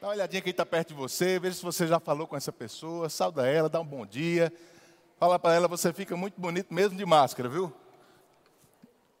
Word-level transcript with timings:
Dá 0.00 0.08
uma 0.08 0.12
olhadinha 0.12 0.42
quem 0.42 0.50
está 0.50 0.66
perto 0.66 0.88
de 0.88 0.94
você, 0.94 1.38
veja 1.38 1.56
se 1.56 1.62
você 1.62 1.86
já 1.86 1.98
falou 1.98 2.26
com 2.26 2.36
essa 2.36 2.52
pessoa, 2.52 3.08
sauda 3.08 3.48
ela, 3.48 3.66
dá 3.66 3.80
um 3.80 3.86
bom 3.86 4.04
dia. 4.04 4.52
Fala 5.18 5.38
para 5.38 5.54
ela, 5.54 5.66
você 5.66 5.90
fica 5.90 6.14
muito 6.14 6.38
bonito 6.38 6.72
mesmo 6.72 6.98
de 6.98 7.06
máscara, 7.06 7.48
viu? 7.48 7.72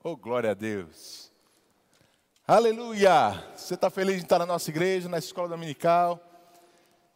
Oh, 0.04 0.14
glória 0.14 0.50
a 0.50 0.54
Deus. 0.54 1.32
Aleluia! 2.46 3.42
Você 3.56 3.72
está 3.72 3.88
feliz 3.88 4.16
de 4.16 4.24
estar 4.24 4.38
na 4.38 4.44
nossa 4.44 4.68
igreja, 4.68 5.08
na 5.08 5.18
escola 5.18 5.48
dominical? 5.48 6.20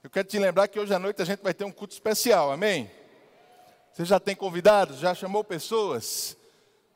Eu 0.03 0.09
quero 0.09 0.27
te 0.27 0.39
lembrar 0.39 0.67
que 0.67 0.81
hoje 0.81 0.95
à 0.95 0.99
noite 0.99 1.21
a 1.21 1.27
gente 1.27 1.43
vai 1.43 1.53
ter 1.53 1.65
um 1.65 1.71
culto 1.71 1.93
especial, 1.93 2.51
amém? 2.51 2.91
Você 3.93 4.07
já 4.07 4.19
tem 4.19 4.35
convidados? 4.35 4.99
Já 4.99 5.15
chamou 5.15 5.45
pessoas? 5.45 6.35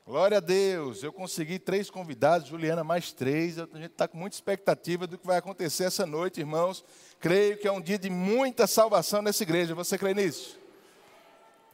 Glória 0.06 0.36
a 0.36 0.40
Deus, 0.40 1.02
eu 1.02 1.10
consegui 1.10 1.58
três 1.58 1.88
convidados, 1.88 2.48
Juliana 2.48 2.84
mais 2.84 3.10
três. 3.10 3.58
A 3.58 3.62
gente 3.62 3.86
está 3.86 4.06
com 4.06 4.18
muita 4.18 4.36
expectativa 4.36 5.06
do 5.06 5.16
que 5.16 5.26
vai 5.26 5.38
acontecer 5.38 5.84
essa 5.84 6.04
noite, 6.04 6.40
irmãos. 6.40 6.84
Creio 7.18 7.56
que 7.56 7.66
é 7.66 7.72
um 7.72 7.80
dia 7.80 7.98
de 7.98 8.10
muita 8.10 8.66
salvação 8.66 9.22
nessa 9.22 9.42
igreja. 9.42 9.74
Você 9.74 9.96
crê 9.96 10.12
nisso? 10.12 10.60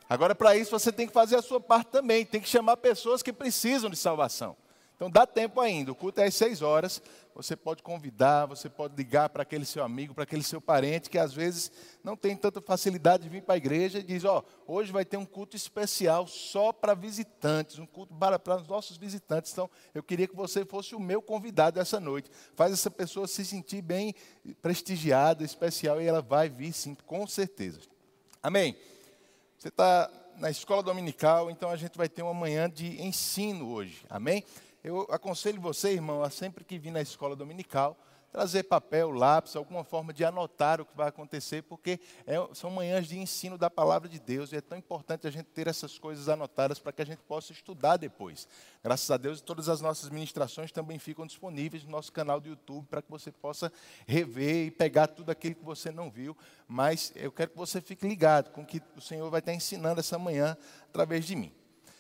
Agora, 0.09 0.33
para 0.33 0.57
isso, 0.57 0.71
você 0.71 0.93
tem 0.93 1.09
que 1.09 1.12
fazer 1.12 1.35
a 1.35 1.43
sua 1.43 1.61
parte 1.61 1.88
também. 1.88 2.24
Tem 2.24 2.41
que 2.41 2.48
chamar 2.48 2.77
pessoas 2.77 3.21
que 3.21 3.33
precisam 3.33 3.91
de 3.91 3.97
salvação. 3.97 4.57
Então 4.95 5.10
dá 5.10 5.27
tempo 5.27 5.60
ainda. 5.60 5.91
O 5.91 5.95
culto 5.97 6.21
é 6.21 6.27
às 6.27 6.35
seis 6.37 6.62
horas. 6.62 7.02
Você 7.43 7.57
pode 7.57 7.83
convidar, 7.83 8.45
você 8.45 8.69
pode 8.69 8.95
ligar 8.95 9.30
para 9.30 9.43
aquele 9.43 9.65
seu 9.65 9.83
amigo, 9.83 10.12
para 10.12 10.25
aquele 10.25 10.43
seu 10.43 10.61
parente 10.61 11.09
que 11.09 11.19
às 11.19 11.33
vezes 11.33 11.73
não 12.05 12.15
tem 12.15 12.37
tanta 12.37 12.61
facilidade 12.61 13.23
de 13.23 13.29
vir 13.30 13.43
para 13.43 13.55
a 13.55 13.57
igreja 13.57 13.99
e 13.99 14.03
diz: 14.03 14.25
Ó, 14.25 14.45
oh, 14.66 14.75
hoje 14.75 14.93
vai 14.93 15.07
ter 15.07 15.16
um 15.16 15.25
culto 15.25 15.57
especial 15.57 16.27
só 16.27 16.71
para 16.71 16.93
visitantes, 16.93 17.79
um 17.79 17.87
culto 17.87 18.13
para, 18.15 18.39
para 18.39 18.57
os 18.57 18.69
nossos 18.69 18.99
visitantes. 18.99 19.53
Então 19.53 19.71
eu 19.95 20.03
queria 20.03 20.29
que 20.29 20.37
você 20.37 20.66
fosse 20.66 20.95
o 20.95 21.01
meu 21.01 21.23
convidado 21.23 21.80
essa 21.80 21.99
noite. 21.99 22.30
Faz 22.55 22.73
essa 22.73 22.91
pessoa 22.91 23.27
se 23.27 23.43
sentir 23.45 23.80
bem 23.80 24.15
prestigiada, 24.61 25.43
especial 25.43 26.01
e 26.01 26.07
ela 26.07 26.21
vai 26.21 26.51
vir 26.51 26.75
sim, 26.75 26.95
com 27.07 27.27
certeza. 27.27 27.80
Amém? 28.43 28.77
Você 29.59 29.68
está 29.68 30.11
na 30.37 30.51
escola 30.51 30.83
dominical, 30.83 31.51
então 31.51 31.71
a 31.71 31.77
gente 31.77 31.96
vai 31.96 32.09
ter 32.09 32.23
uma 32.23 32.35
manhã 32.35 32.68
de 32.68 33.01
ensino 33.02 33.71
hoje. 33.71 34.05
Amém? 34.09 34.45
Eu 34.83 35.07
aconselho 35.11 35.61
você, 35.61 35.93
irmão, 35.93 36.23
a 36.23 36.31
sempre 36.31 36.65
que 36.65 36.79
vir 36.79 36.91
na 36.91 37.03
escola 37.03 37.37
dominical, 37.37 37.99
trazer 38.31 38.63
papel, 38.63 39.11
lápis, 39.11 39.57
alguma 39.57 39.83
forma 39.83 40.13
de 40.13 40.25
anotar 40.25 40.81
o 40.81 40.87
que 40.87 40.97
vai 40.97 41.09
acontecer, 41.09 41.63
porque 41.63 41.99
é, 42.27 42.37
são 42.55 42.71
manhãs 42.71 43.09
de 43.09 43.19
ensino 43.19 43.59
da 43.59 43.69
palavra 43.69 44.09
de 44.09 44.21
Deus 44.21 44.53
e 44.53 44.57
é 44.57 44.61
tão 44.61 44.79
importante 44.79 45.27
a 45.27 45.31
gente 45.31 45.47
ter 45.47 45.67
essas 45.67 45.99
coisas 45.99 46.29
anotadas 46.29 46.79
para 46.79 46.93
que 46.93 47.03
a 47.03 47.05
gente 47.05 47.21
possa 47.23 47.53
estudar 47.53 47.97
depois. 47.97 48.47
Graças 48.83 49.11
a 49.11 49.17
Deus, 49.17 49.41
todas 49.41 49.69
as 49.69 49.81
nossas 49.81 50.09
ministrações 50.11 50.71
também 50.71 50.99
ficam 50.99 51.27
disponíveis 51.27 51.85
no 51.85 51.91
nosso 51.91 52.13
canal 52.13 52.41
do 52.41 52.49
YouTube 52.49 52.87
para 52.87 53.03
que 53.03 53.11
você 53.11 53.33
possa 53.33 53.73
rever 54.07 54.67
e 54.67 54.71
pegar 54.71 55.09
tudo 55.09 55.31
aquilo 55.31 55.57
que 55.57 55.65
você 55.65 55.91
não 55.91 56.11
viu. 56.11 56.37
Mas 56.69 57.13
eu 57.17 57.33
quero 57.33 57.51
que 57.51 57.57
você 57.59 57.81
fique 57.81 58.07
ligado 58.07 58.51
com 58.51 58.63
o 58.63 58.67
que 58.67 58.81
o 58.97 59.01
Senhor 59.01 59.29
vai 59.29 59.41
estar 59.41 59.53
ensinando 59.53 59.99
essa 59.99 60.19
manhã 60.19 60.57
através 60.89 61.25
de 61.25 61.35
mim. 61.35 61.53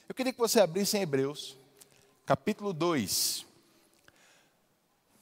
Eu 0.08 0.14
queria 0.14 0.32
que 0.32 0.38
você 0.38 0.60
abrisse 0.60 0.96
em 0.96 1.02
Hebreus 1.02 1.59
capítulo 2.26 2.72
2. 2.72 3.46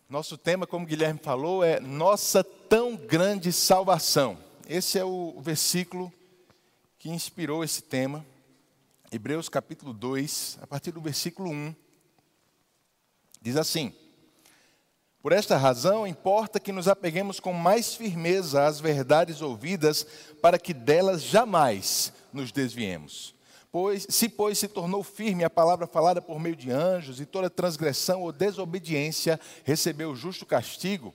Nosso 0.08 0.38
tema, 0.38 0.66
como 0.66 0.86
Guilherme 0.86 1.20
falou, 1.22 1.62
é 1.62 1.80
Nossa 1.80 2.42
tão 2.42 2.96
grande 2.96 3.52
salvação. 3.52 4.38
Esse 4.68 4.98
é 4.98 5.04
o 5.04 5.38
versículo 5.40 6.12
que 6.98 7.10
inspirou 7.10 7.62
esse 7.62 7.82
tema. 7.82 8.24
Hebreus 9.10 9.48
capítulo 9.48 9.92
2, 9.92 10.58
a 10.60 10.66
partir 10.66 10.92
do 10.92 11.00
versículo 11.00 11.50
1. 11.50 11.74
Diz 13.40 13.56
assim: 13.56 13.94
Por 15.22 15.32
esta 15.32 15.56
razão, 15.56 16.06
importa 16.06 16.60
que 16.60 16.72
nos 16.72 16.88
apeguemos 16.88 17.40
com 17.40 17.52
mais 17.52 17.94
firmeza 17.94 18.66
às 18.66 18.80
verdades 18.80 19.40
ouvidas, 19.40 20.06
para 20.42 20.58
que 20.58 20.74
delas 20.74 21.22
jamais 21.22 22.12
nos 22.32 22.52
desviemos. 22.52 23.37
Pois, 23.70 24.06
se, 24.08 24.28
pois, 24.28 24.58
se 24.58 24.66
tornou 24.66 25.02
firme 25.02 25.44
a 25.44 25.50
palavra 25.50 25.86
falada 25.86 26.22
por 26.22 26.40
meio 26.40 26.56
de 26.56 26.70
anjos, 26.70 27.20
e 27.20 27.26
toda 27.26 27.50
transgressão 27.50 28.22
ou 28.22 28.32
desobediência 28.32 29.38
recebeu 29.62 30.14
justo 30.16 30.46
castigo, 30.46 31.14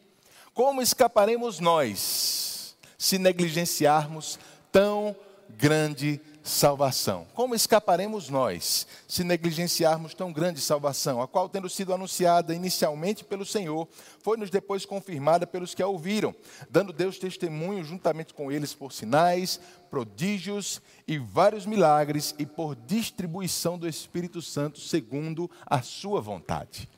como 0.53 0.81
escaparemos 0.81 1.59
nós 1.59 2.75
se 2.97 3.17
negligenciarmos 3.17 4.39
tão 4.71 5.15
grande 5.49 6.21
salvação. 6.43 7.25
Como 7.33 7.55
escaparemos 7.55 8.29
nós 8.29 8.85
se 9.07 9.23
negligenciarmos 9.23 10.13
tão 10.13 10.31
grande 10.31 10.59
salvação, 10.59 11.21
a 11.21 11.27
qual, 11.27 11.47
tendo 11.47 11.69
sido 11.69 11.93
anunciada 11.93 12.53
inicialmente 12.53 13.23
pelo 13.23 13.45
Senhor, 13.45 13.87
foi-nos 14.19 14.49
depois 14.49 14.85
confirmada 14.85 15.47
pelos 15.47 15.73
que 15.73 15.81
a 15.81 15.87
ouviram, 15.87 16.35
dando 16.69 16.91
Deus 16.91 17.17
testemunho 17.17 17.83
juntamente 17.83 18.33
com 18.33 18.51
eles 18.51 18.73
por 18.73 18.91
sinais, 18.91 19.59
prodígios 19.89 20.81
e 21.07 21.17
vários 21.17 21.65
milagres 21.65 22.35
e 22.37 22.45
por 22.45 22.75
distribuição 22.75 23.79
do 23.79 23.87
Espírito 23.87 24.41
Santo 24.41 24.79
segundo 24.79 25.49
a 25.65 25.81
sua 25.81 26.19
vontade. 26.19 26.89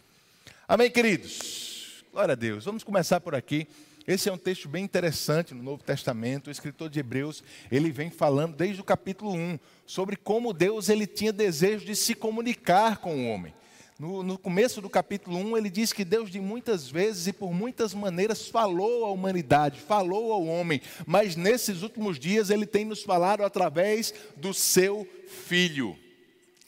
Amém, 0.67 0.89
queridos? 0.89 2.03
Glória 2.11 2.31
a 2.31 2.35
Deus. 2.35 2.65
Vamos 2.65 2.83
começar 2.83 3.19
por 3.21 3.35
aqui. 3.35 3.67
Esse 4.07 4.29
é 4.29 4.31
um 4.31 4.37
texto 4.37 4.69
bem 4.69 4.83
interessante 4.83 5.55
no 5.55 5.63
Novo 5.63 5.83
Testamento. 5.83 6.47
O 6.47 6.51
escritor 6.51 6.89
de 6.89 6.99
Hebreus, 6.99 7.43
ele 7.71 7.91
vem 7.91 8.11
falando 8.11 8.55
desde 8.55 8.79
o 8.79 8.83
capítulo 8.83 9.33
1 9.33 9.57
sobre 9.83 10.15
como 10.15 10.53
Deus 10.53 10.89
ele 10.89 11.07
tinha 11.07 11.33
desejo 11.33 11.83
de 11.85 11.95
se 11.95 12.13
comunicar 12.13 12.97
com 12.97 13.15
o 13.15 13.27
homem. 13.27 13.51
No, 13.97 14.21
no, 14.21 14.37
começo 14.37 14.79
do 14.79 14.89
capítulo 14.89 15.37
1, 15.37 15.57
ele 15.57 15.69
diz 15.69 15.91
que 15.93 16.03
Deus, 16.03 16.29
de 16.29 16.39
muitas 16.39 16.87
vezes 16.87 17.27
e 17.27 17.33
por 17.33 17.53
muitas 17.53 17.93
maneiras, 17.93 18.47
falou 18.47 19.05
à 19.05 19.11
humanidade, 19.11 19.79
falou 19.79 20.33
ao 20.33 20.45
homem, 20.45 20.81
mas 21.07 21.35
nesses 21.35 21.81
últimos 21.81 22.19
dias 22.19 22.49
ele 22.49 22.65
tem 22.65 22.83
nos 22.83 23.01
falado 23.01 23.43
através 23.43 24.13
do 24.35 24.53
seu 24.53 25.07
filho. 25.27 25.97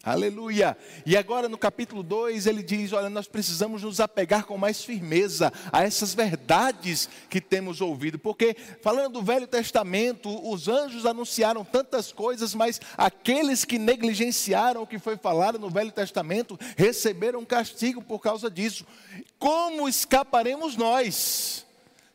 Aleluia. 0.07 0.77
E 1.05 1.17
agora 1.17 1.49
no 1.49 1.57
capítulo 1.57 2.01
2 2.01 2.47
ele 2.47 2.63
diz: 2.63 2.93
Olha, 2.93 3.09
nós 3.09 3.27
precisamos 3.27 3.83
nos 3.83 3.99
apegar 3.99 4.45
com 4.45 4.57
mais 4.57 4.81
firmeza 4.81 5.51
a 5.69 5.83
essas 5.83 6.13
verdades 6.13 7.09
que 7.29 7.41
temos 7.41 7.81
ouvido, 7.81 8.17
porque 8.17 8.55
falando 8.81 9.15
do 9.15 9.21
Velho 9.21 9.45
Testamento, 9.45 10.29
os 10.49 10.69
anjos 10.69 11.05
anunciaram 11.05 11.65
tantas 11.65 12.13
coisas, 12.13 12.55
mas 12.55 12.79
aqueles 12.97 13.65
que 13.65 13.77
negligenciaram 13.77 14.83
o 14.83 14.87
que 14.87 14.97
foi 14.97 15.17
falado 15.17 15.59
no 15.59 15.69
Velho 15.69 15.91
Testamento 15.91 16.57
receberam 16.77 17.43
castigo 17.43 18.01
por 18.01 18.19
causa 18.19 18.49
disso. 18.49 18.87
Como 19.37 19.89
escaparemos 19.89 20.77
nós? 20.77 21.66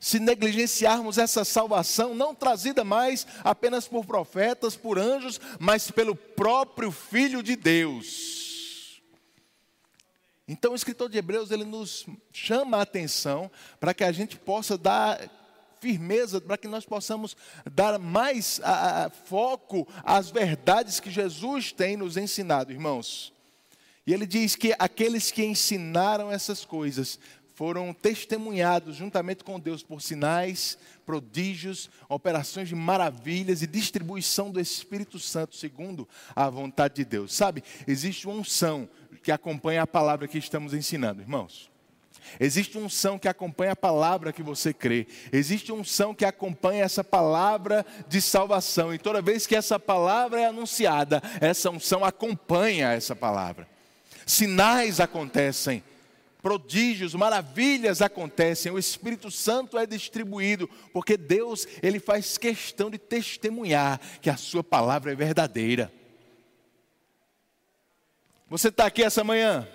Se 0.02 0.18
negligenciarmos 0.18 1.16
essa 1.16 1.44
salvação, 1.44 2.12
não 2.12 2.34
trazida 2.34 2.82
mais 2.82 3.24
apenas 3.44 3.86
por 3.86 4.04
profetas, 4.04 4.74
por 4.74 4.98
anjos, 4.98 5.40
mas 5.60 5.92
pelo 5.92 6.16
próprio 6.16 6.90
Filho 6.90 7.40
de 7.40 7.54
Deus. 7.54 9.00
Então 10.48 10.72
o 10.72 10.74
escritor 10.74 11.08
de 11.08 11.18
Hebreus 11.18 11.52
ele 11.52 11.64
nos 11.64 12.04
chama 12.32 12.78
a 12.78 12.82
atenção 12.82 13.48
para 13.78 13.94
que 13.94 14.02
a 14.02 14.10
gente 14.10 14.36
possa 14.36 14.76
dar 14.76 15.20
firmeza, 15.78 16.40
para 16.40 16.58
que 16.58 16.66
nós 16.66 16.84
possamos 16.84 17.36
dar 17.72 17.96
mais 17.96 18.60
a, 18.64 19.04
a, 19.04 19.10
foco 19.10 19.86
às 20.02 20.30
verdades 20.30 20.98
que 20.98 21.12
Jesus 21.12 21.70
tem 21.70 21.96
nos 21.96 22.16
ensinado, 22.16 22.72
irmãos. 22.72 23.32
E 24.04 24.12
ele 24.12 24.26
diz 24.26 24.56
que 24.56 24.74
aqueles 24.80 25.30
que 25.30 25.44
ensinaram 25.44 26.32
essas 26.32 26.64
coisas 26.64 27.20
foram 27.54 27.92
testemunhados 27.92 28.96
juntamente 28.96 29.44
com 29.44 29.60
Deus 29.60 29.82
por 29.82 30.00
sinais, 30.00 30.78
prodígios, 31.04 31.90
operações 32.08 32.68
de 32.68 32.74
maravilhas 32.74 33.62
e 33.62 33.66
distribuição 33.66 34.50
do 34.50 34.60
Espírito 34.60 35.18
Santo 35.18 35.56
segundo 35.56 36.08
a 36.34 36.48
vontade 36.48 36.94
de 36.94 37.04
Deus. 37.04 37.34
Sabe, 37.34 37.62
existe 37.86 38.26
uma 38.26 38.36
unção 38.36 38.88
que 39.22 39.30
acompanha 39.30 39.82
a 39.82 39.86
palavra 39.86 40.26
que 40.26 40.38
estamos 40.38 40.74
ensinando, 40.74 41.20
irmãos. 41.20 41.70
Existe 42.40 42.78
unção 42.78 43.18
que 43.18 43.28
acompanha 43.28 43.72
a 43.72 43.76
palavra 43.76 44.32
que 44.32 44.42
você 44.42 44.72
crê. 44.72 45.06
Existe 45.32 45.72
unção 45.72 46.14
que 46.14 46.24
acompanha 46.24 46.84
essa 46.84 47.04
palavra 47.04 47.84
de 48.08 48.20
salvação. 48.20 48.94
E 48.94 48.98
toda 48.98 49.20
vez 49.20 49.46
que 49.46 49.56
essa 49.56 49.78
palavra 49.78 50.40
é 50.40 50.46
anunciada, 50.46 51.22
essa 51.40 51.70
unção 51.70 52.04
acompanha 52.04 52.92
essa 52.92 53.14
palavra. 53.14 53.68
Sinais 54.24 55.00
acontecem, 55.00 55.82
prodígios, 56.42 57.14
maravilhas 57.14 58.02
acontecem, 58.02 58.72
o 58.72 58.78
Espírito 58.78 59.30
Santo 59.30 59.78
é 59.78 59.86
distribuído, 59.86 60.68
porque 60.92 61.16
Deus, 61.16 61.66
ele 61.82 62.00
faz 62.00 62.36
questão 62.36 62.90
de 62.90 62.98
testemunhar 62.98 64.00
que 64.20 64.28
a 64.28 64.36
sua 64.36 64.64
palavra 64.64 65.12
é 65.12 65.14
verdadeira. 65.14 65.92
Você 68.50 68.68
está 68.68 68.86
aqui 68.86 69.02
essa 69.02 69.24
manhã? 69.24 69.66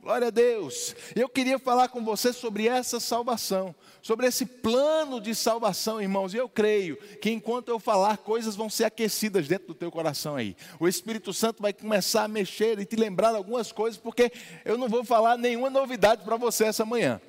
Glória 0.00 0.28
a 0.28 0.30
Deus. 0.30 0.94
Eu 1.16 1.28
queria 1.28 1.58
falar 1.58 1.88
com 1.88 2.04
você 2.04 2.32
sobre 2.32 2.68
essa 2.68 3.00
salvação, 3.00 3.74
sobre 4.00 4.28
esse 4.28 4.46
plano 4.46 5.20
de 5.20 5.34
salvação, 5.34 6.00
irmãos. 6.00 6.32
E 6.32 6.36
eu 6.36 6.48
creio 6.48 6.96
que 7.20 7.30
enquanto 7.30 7.68
eu 7.68 7.80
falar, 7.80 8.18
coisas 8.18 8.54
vão 8.54 8.70
ser 8.70 8.84
aquecidas 8.84 9.48
dentro 9.48 9.66
do 9.66 9.74
teu 9.74 9.90
coração 9.90 10.36
aí. 10.36 10.56
O 10.78 10.86
Espírito 10.86 11.32
Santo 11.32 11.60
vai 11.60 11.72
começar 11.72 12.22
a 12.22 12.28
mexer 12.28 12.78
e 12.78 12.86
te 12.86 12.94
lembrar 12.94 13.34
algumas 13.34 13.72
coisas, 13.72 13.98
porque 13.98 14.30
eu 14.64 14.78
não 14.78 14.88
vou 14.88 15.04
falar 15.04 15.36
nenhuma 15.36 15.68
novidade 15.68 16.22
para 16.22 16.36
você 16.36 16.66
essa 16.66 16.84
manhã. 16.84 17.20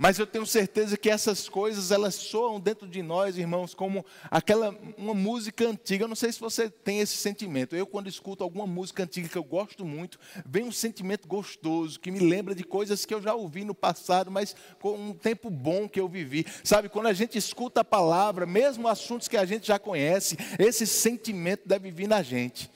Mas 0.00 0.16
eu 0.16 0.28
tenho 0.28 0.46
certeza 0.46 0.96
que 0.96 1.10
essas 1.10 1.48
coisas 1.48 1.90
elas 1.90 2.14
soam 2.14 2.60
dentro 2.60 2.86
de 2.86 3.02
nós, 3.02 3.36
irmãos, 3.36 3.74
como 3.74 4.06
aquela 4.30 4.70
uma 4.96 5.12
música 5.12 5.68
antiga. 5.68 6.04
Eu 6.04 6.08
não 6.08 6.14
sei 6.14 6.30
se 6.30 6.38
você 6.38 6.70
tem 6.70 7.00
esse 7.00 7.16
sentimento. 7.16 7.74
Eu 7.74 7.84
quando 7.84 8.08
escuto 8.08 8.44
alguma 8.44 8.64
música 8.64 9.02
antiga 9.02 9.28
que 9.28 9.36
eu 9.36 9.42
gosto 9.42 9.84
muito, 9.84 10.16
vem 10.46 10.62
um 10.62 10.70
sentimento 10.70 11.26
gostoso 11.26 11.98
que 11.98 12.12
me 12.12 12.20
lembra 12.20 12.54
de 12.54 12.62
coisas 12.62 13.04
que 13.04 13.12
eu 13.12 13.20
já 13.20 13.34
ouvi 13.34 13.64
no 13.64 13.74
passado, 13.74 14.30
mas 14.30 14.54
com 14.80 14.94
um 14.94 15.12
tempo 15.12 15.50
bom 15.50 15.88
que 15.88 15.98
eu 15.98 16.08
vivi. 16.08 16.46
Sabe, 16.62 16.88
quando 16.88 17.08
a 17.08 17.12
gente 17.12 17.36
escuta 17.36 17.80
a 17.80 17.84
palavra, 17.84 18.46
mesmo 18.46 18.86
assuntos 18.86 19.26
que 19.26 19.36
a 19.36 19.44
gente 19.44 19.66
já 19.66 19.80
conhece, 19.80 20.36
esse 20.60 20.86
sentimento 20.86 21.66
deve 21.66 21.90
vir 21.90 22.06
na 22.06 22.22
gente 22.22 22.70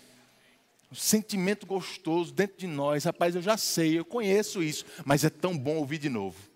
um 0.90 0.94
sentimento 0.94 1.66
gostoso 1.66 2.34
dentro 2.34 2.58
de 2.58 2.66
nós. 2.66 3.04
Rapaz, 3.04 3.34
eu 3.34 3.40
já 3.40 3.56
sei, 3.56 3.98
eu 3.98 4.04
conheço 4.04 4.62
isso, 4.62 4.84
mas 5.06 5.24
é 5.24 5.30
tão 5.30 5.56
bom 5.56 5.76
ouvir 5.76 5.98
de 5.98 6.10
novo. 6.10 6.51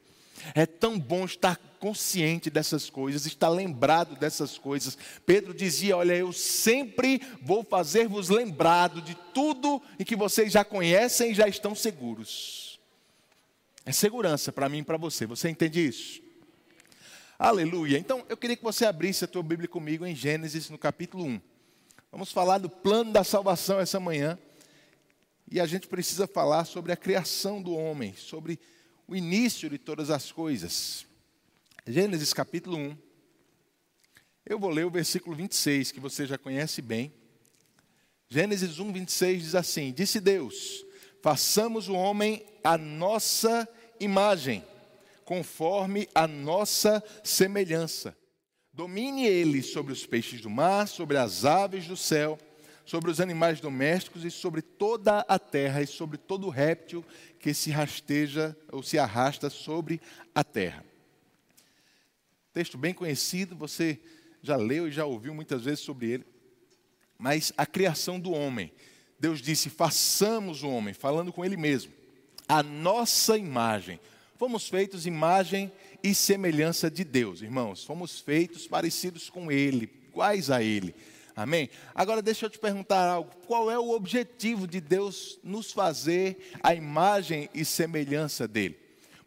É 0.55 0.67
tão 0.67 0.99
bom 0.99 1.25
estar 1.25 1.57
consciente 1.79 2.51
dessas 2.51 2.91
coisas, 2.91 3.27
estar 3.27 3.49
lembrado 3.49 4.17
dessas 4.17 4.59
coisas. 4.59 4.97
Pedro 5.25 5.55
dizia: 5.55 5.97
Olha, 5.97 6.15
eu 6.15 6.33
sempre 6.33 7.21
vou 7.43 7.63
fazer-vos 7.63 8.29
lembrado 8.29 9.01
de 9.01 9.15
tudo 9.33 9.83
em 9.99 10.05
que 10.05 10.17
vocês 10.17 10.53
já 10.53 10.65
conhecem 10.65 11.31
e 11.31 11.35
já 11.35 11.49
estão 11.49 11.75
seguros. 11.75 12.81
É 13.85 13.93
segurança 13.93 14.51
para 14.51 14.69
mim 14.69 14.79
e 14.79 14.85
para 14.85 14.97
você. 14.97 15.27
Você 15.27 15.49
entende 15.49 15.87
isso? 15.87 16.21
Aleluia. 17.39 17.99
Então, 17.99 18.25
eu 18.29 18.37
queria 18.37 18.57
que 18.57 18.65
você 18.65 18.87
abrisse 18.87 19.25
a 19.25 19.29
tua 19.29 19.43
Bíblia 19.43 19.69
comigo 19.69 20.07
em 20.07 20.15
Gênesis, 20.15 20.71
no 20.71 20.79
capítulo 20.79 21.25
1. 21.25 21.41
Vamos 22.11 22.33
falar 22.33 22.59
do 22.59 22.71
plano 22.71 23.13
da 23.13 23.23
salvação 23.23 23.79
essa 23.79 24.01
manhã. 24.01 24.39
E 25.51 25.61
a 25.61 25.67
gente 25.67 25.87
precisa 25.87 26.27
falar 26.27 26.65
sobre 26.65 26.93
a 26.93 26.97
criação 26.97 27.63
do 27.63 27.75
homem, 27.75 28.15
sobre 28.17 28.59
o 29.09 29.15
início 29.15 29.71
de 29.71 29.79
todas 29.79 30.11
as 30.11 30.33
coisas. 30.33 31.07
Gênesis 31.87 32.33
capítulo 32.33 32.77
1. 32.77 32.99
Eu 34.45 34.59
vou 34.59 34.71
ler 34.71 34.85
o 34.85 34.91
versículo 34.91 35.37
26, 35.37 35.93
que 35.93 36.01
você 36.01 36.27
já 36.27 36.37
conhece 36.37 36.83
bem. 36.83 37.13
Gênesis 38.29 38.79
1, 38.79 38.93
26 38.93 39.43
diz 39.43 39.55
assim: 39.55 39.93
Disse 39.93 40.21
Deus: 40.21 40.85
Façamos 41.23 41.89
o 41.89 41.95
homem 41.95 42.45
a 42.65 42.77
nossa 42.77 43.69
imagem, 44.01 44.65
conforme 45.25 46.09
a 46.15 46.27
nossa 46.27 47.03
semelhança. 47.23 48.17
Domine 48.73 49.25
ele 49.27 49.63
sobre 49.63 49.93
os 49.93 50.05
peixes 50.05 50.41
do 50.41 50.51
mar, 50.51 50.89
sobre 50.89 51.17
as 51.17 51.45
aves 51.45 51.87
do 51.87 51.97
céu, 51.97 52.37
sobre 52.87 53.11
os 53.11 53.21
animais 53.21 53.61
domésticos 53.61 54.25
e 54.25 54.31
sobre 54.31 54.63
toda 54.63 55.19
a 55.29 55.39
terra 55.39 55.83
e 55.83 55.87
sobre 55.87 56.17
todo 56.17 56.49
réptil 56.49 57.05
que 57.39 57.53
se 57.53 57.71
rasteja 57.71 58.57
ou 58.71 58.83
se 58.83 58.97
arrasta 58.97 59.51
sobre 59.51 60.01
a 60.33 60.45
terra. 60.45 60.85
Texto 62.55 62.79
bem 62.79 62.95
conhecido, 62.95 63.57
você 63.57 64.01
já 64.41 64.57
leu 64.57 64.89
e 64.89 64.93
já 64.93 65.05
ouviu 65.05 65.35
muitas 65.35 65.65
vezes 65.65 65.81
sobre 65.81 66.13
ele. 66.13 66.27
Mas 67.19 67.53
a 67.57 67.67
criação 67.67 68.19
do 68.21 68.31
homem. 68.31 68.73
Deus 69.19 69.43
disse: 69.43 69.69
façamos 69.69 70.63
o 70.63 70.71
homem, 70.71 70.95
falando 70.95 71.33
com 71.33 71.45
ele 71.45 71.57
mesmo, 71.57 71.93
a 72.49 72.63
nossa 72.63 73.37
imagem. 73.37 73.99
Fomos 74.37 74.69
feitos 74.69 75.07
imagem 75.07 75.73
e 76.03 76.15
semelhança 76.15 76.91
de 76.91 77.03
Deus, 77.03 77.43
irmãos. 77.43 77.85
Fomos 77.85 78.21
feitos 78.21 78.69
parecidos 78.69 79.31
com 79.31 79.51
Ele, 79.51 79.91
iguais 80.09 80.51
a 80.51 80.63
Ele. 80.63 80.95
Amém? 81.37 81.69
Agora 81.95 82.23
deixa 82.23 82.47
eu 82.47 82.51
te 82.51 82.59
perguntar 82.59 83.07
algo. 83.07 83.31
Qual 83.47 83.71
é 83.71 83.79
o 83.79 83.91
objetivo 83.91 84.67
de 84.67 84.81
Deus 84.81 85.39
nos 85.45 85.71
fazer 85.71 86.51
a 86.63 86.75
imagem 86.75 87.51
e 87.53 87.63
semelhança 87.63 88.49
dele? 88.49 88.79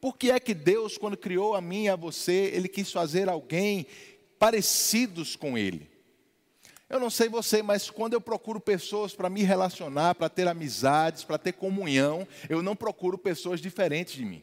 Por 0.01 0.17
que 0.17 0.31
é 0.31 0.39
que 0.39 0.55
Deus, 0.55 0.97
quando 0.97 1.15
criou 1.15 1.53
a 1.53 1.61
mim 1.61 1.83
e 1.83 1.89
a 1.89 1.95
você, 1.95 2.51
ele 2.51 2.67
quis 2.67 2.91
fazer 2.91 3.29
alguém 3.29 3.85
parecidos 4.39 5.35
com 5.35 5.55
ele? 5.55 5.87
Eu 6.89 6.99
não 6.99 7.11
sei 7.11 7.29
você, 7.29 7.61
mas 7.61 7.91
quando 7.91 8.13
eu 8.13 8.21
procuro 8.21 8.59
pessoas 8.59 9.13
para 9.13 9.29
me 9.29 9.43
relacionar, 9.43 10.15
para 10.15 10.29
ter 10.29 10.47
amizades, 10.47 11.23
para 11.23 11.37
ter 11.37 11.51
comunhão, 11.51 12.27
eu 12.49 12.63
não 12.63 12.75
procuro 12.75 13.19
pessoas 13.19 13.61
diferentes 13.61 14.15
de 14.15 14.25
mim. 14.25 14.41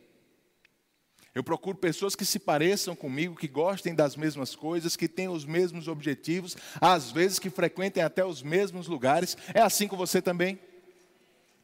Eu 1.36 1.44
procuro 1.44 1.76
pessoas 1.76 2.16
que 2.16 2.24
se 2.24 2.38
pareçam 2.38 2.96
comigo, 2.96 3.36
que 3.36 3.46
gostem 3.46 3.94
das 3.94 4.16
mesmas 4.16 4.56
coisas, 4.56 4.96
que 4.96 5.06
tenham 5.06 5.34
os 5.34 5.44
mesmos 5.44 5.86
objetivos, 5.86 6.56
às 6.80 7.10
vezes 7.10 7.38
que 7.38 7.50
frequentem 7.50 8.02
até 8.02 8.24
os 8.24 8.42
mesmos 8.42 8.86
lugares. 8.86 9.36
É 9.52 9.60
assim 9.60 9.86
com 9.86 9.98
você 9.98 10.22
também? 10.22 10.58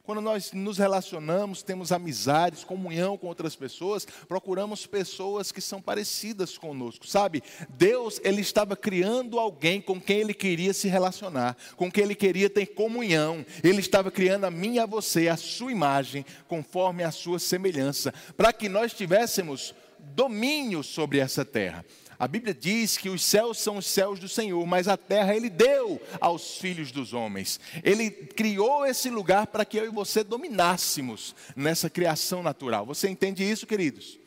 Quando 0.05 0.19
nós 0.19 0.51
nos 0.51 0.77
relacionamos, 0.77 1.63
temos 1.63 1.93
amizades, 1.93 2.65
comunhão 2.65 3.17
com 3.17 3.27
outras 3.27 3.55
pessoas, 3.55 4.05
procuramos 4.27 4.85
pessoas 4.85 5.49
que 5.49 5.61
são 5.61 5.81
parecidas 5.81 6.57
conosco, 6.57 7.07
sabe? 7.07 7.41
Deus, 7.69 8.19
ele 8.21 8.41
estava 8.41 8.75
criando 8.75 9.39
alguém 9.39 9.79
com 9.79 10.01
quem 10.01 10.19
ele 10.19 10.33
queria 10.33 10.73
se 10.73 10.89
relacionar, 10.89 11.55
com 11.77 11.89
quem 11.89 12.03
ele 12.03 12.15
queria 12.15 12.49
ter 12.49 12.65
comunhão. 12.65 13.45
Ele 13.63 13.79
estava 13.79 14.11
criando 14.11 14.43
a 14.43 14.51
mim 14.51 14.73
e 14.73 14.79
a 14.79 14.85
você, 14.85 15.29
a 15.29 15.37
sua 15.37 15.71
imagem, 15.71 16.25
conforme 16.49 17.01
a 17.01 17.09
sua 17.09 17.39
semelhança, 17.39 18.13
para 18.35 18.51
que 18.51 18.67
nós 18.67 18.91
tivéssemos 18.91 19.73
domínio 19.97 20.83
sobre 20.83 21.19
essa 21.19 21.45
terra. 21.45 21.85
A 22.17 22.27
Bíblia 22.27 22.53
diz 22.53 22.97
que 22.97 23.09
os 23.09 23.23
céus 23.23 23.57
são 23.57 23.77
os 23.77 23.85
céus 23.85 24.19
do 24.19 24.29
Senhor, 24.29 24.65
mas 24.65 24.87
a 24.87 24.95
terra 24.97 25.35
ele 25.35 25.49
deu 25.49 26.01
aos 26.19 26.57
filhos 26.57 26.91
dos 26.91 27.13
homens. 27.13 27.59
Ele 27.83 28.09
criou 28.09 28.85
esse 28.85 29.09
lugar 29.09 29.47
para 29.47 29.65
que 29.65 29.77
eu 29.77 29.85
e 29.85 29.89
você 29.89 30.23
dominássemos 30.23 31.35
nessa 31.55 31.89
criação 31.89 32.43
natural. 32.43 32.85
Você 32.85 33.09
entende 33.09 33.43
isso, 33.43 33.67
queridos? 33.67 34.19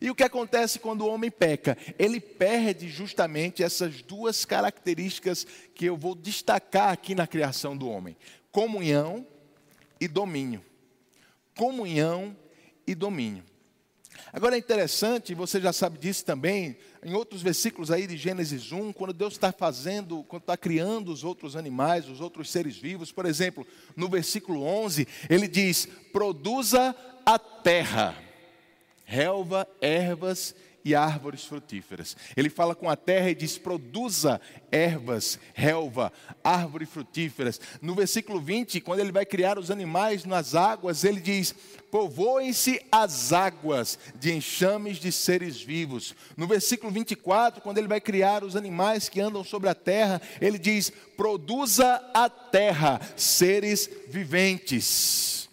E 0.00 0.10
o 0.10 0.14
que 0.14 0.22
acontece 0.22 0.78
quando 0.78 1.02
o 1.02 1.08
homem 1.08 1.30
peca? 1.30 1.78
Ele 1.98 2.20
perde 2.20 2.88
justamente 2.88 3.62
essas 3.62 4.02
duas 4.02 4.44
características 4.44 5.46
que 5.74 5.86
eu 5.86 5.96
vou 5.96 6.14
destacar 6.14 6.92
aqui 6.92 7.14
na 7.14 7.26
criação 7.26 7.76
do 7.76 7.88
homem: 7.88 8.16
comunhão 8.50 9.26
e 10.00 10.08
domínio. 10.08 10.64
Comunhão 11.56 12.36
e 12.86 12.94
domínio. 12.94 13.44
Agora 14.32 14.56
é 14.56 14.58
interessante, 14.58 15.34
você 15.34 15.60
já 15.60 15.72
sabe 15.72 15.98
disso 15.98 16.24
também, 16.24 16.76
em 17.04 17.14
outros 17.14 17.42
versículos 17.42 17.90
aí 17.90 18.06
de 18.06 18.16
Gênesis 18.16 18.72
1, 18.72 18.92
quando 18.92 19.12
Deus 19.12 19.34
está 19.34 19.52
fazendo, 19.52 20.24
quando 20.24 20.42
está 20.42 20.56
criando 20.56 21.12
os 21.12 21.22
outros 21.22 21.54
animais, 21.54 22.08
os 22.08 22.20
outros 22.20 22.50
seres 22.50 22.76
vivos, 22.76 23.12
por 23.12 23.26
exemplo, 23.26 23.66
no 23.94 24.08
versículo 24.08 24.62
11, 24.62 25.06
ele 25.28 25.46
diz: 25.46 25.86
produza 26.12 26.94
a 27.24 27.38
terra, 27.38 28.16
relva, 29.04 29.68
ervas 29.80 30.54
e 30.84 30.94
árvores 30.94 31.44
frutíferas. 31.44 32.16
Ele 32.36 32.50
fala 32.50 32.74
com 32.74 32.90
a 32.90 32.96
terra 32.96 33.30
e 33.30 33.34
diz: 33.34 33.56
produza 33.56 34.40
ervas, 34.70 35.38
relva, 35.54 36.12
árvores 36.42 36.90
frutíferas. 36.90 37.60
No 37.80 37.94
versículo 37.94 38.40
20, 38.40 38.80
quando 38.80 39.00
ele 39.00 39.12
vai 39.12 39.24
criar 39.24 39.58
os 39.58 39.70
animais 39.70 40.24
nas 40.24 40.54
águas, 40.54 41.02
ele 41.02 41.20
diz: 41.20 41.54
povoem-se 41.90 42.80
as 42.92 43.32
águas 43.32 43.98
de 44.16 44.32
enxames 44.32 44.98
de 44.98 45.10
seres 45.10 45.60
vivos. 45.60 46.14
No 46.36 46.46
versículo 46.46 46.92
24, 46.92 47.62
quando 47.62 47.78
ele 47.78 47.88
vai 47.88 48.00
criar 48.00 48.44
os 48.44 48.56
animais 48.56 49.08
que 49.08 49.20
andam 49.20 49.42
sobre 49.42 49.70
a 49.70 49.74
terra, 49.74 50.20
ele 50.40 50.58
diz: 50.58 50.92
produza 51.16 52.02
a 52.12 52.28
terra 52.28 53.00
seres 53.16 53.88
viventes. 54.08 55.48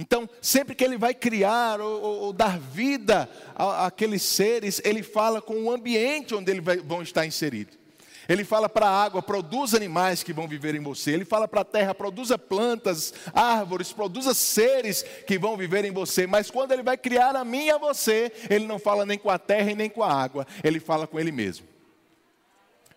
Então, 0.00 0.26
sempre 0.40 0.74
que 0.74 0.82
ele 0.82 0.96
vai 0.96 1.12
criar 1.12 1.78
ou, 1.78 2.02
ou, 2.02 2.20
ou 2.20 2.32
dar 2.32 2.58
vida 2.58 3.28
àqueles 3.54 4.22
seres, 4.22 4.80
ele 4.82 5.02
fala 5.02 5.42
com 5.42 5.64
o 5.64 5.70
ambiente 5.70 6.34
onde 6.34 6.50
eles 6.50 6.64
vão 6.86 7.02
estar 7.02 7.26
inseridos. 7.26 7.78
Ele 8.26 8.42
fala 8.42 8.66
para 8.66 8.86
a 8.86 9.04
água, 9.04 9.20
produza 9.20 9.76
animais 9.76 10.22
que 10.22 10.32
vão 10.32 10.48
viver 10.48 10.74
em 10.74 10.80
você. 10.80 11.10
Ele 11.10 11.26
fala 11.26 11.46
para 11.46 11.60
a 11.60 11.64
terra, 11.64 11.94
produza 11.94 12.38
plantas, 12.38 13.12
árvores, 13.34 13.92
produza 13.92 14.32
seres 14.32 15.02
que 15.26 15.38
vão 15.38 15.54
viver 15.54 15.84
em 15.84 15.92
você. 15.92 16.26
Mas 16.26 16.50
quando 16.50 16.72
ele 16.72 16.82
vai 16.82 16.96
criar 16.96 17.36
a 17.36 17.44
mim 17.44 17.66
e 17.66 17.70
a 17.70 17.76
você, 17.76 18.32
ele 18.48 18.66
não 18.66 18.78
fala 18.78 19.04
nem 19.04 19.18
com 19.18 19.28
a 19.28 19.38
terra 19.38 19.70
e 19.70 19.74
nem 19.74 19.90
com 19.90 20.02
a 20.02 20.10
água. 20.10 20.46
Ele 20.64 20.80
fala 20.80 21.06
com 21.06 21.20
ele 21.20 21.30
mesmo. 21.30 21.66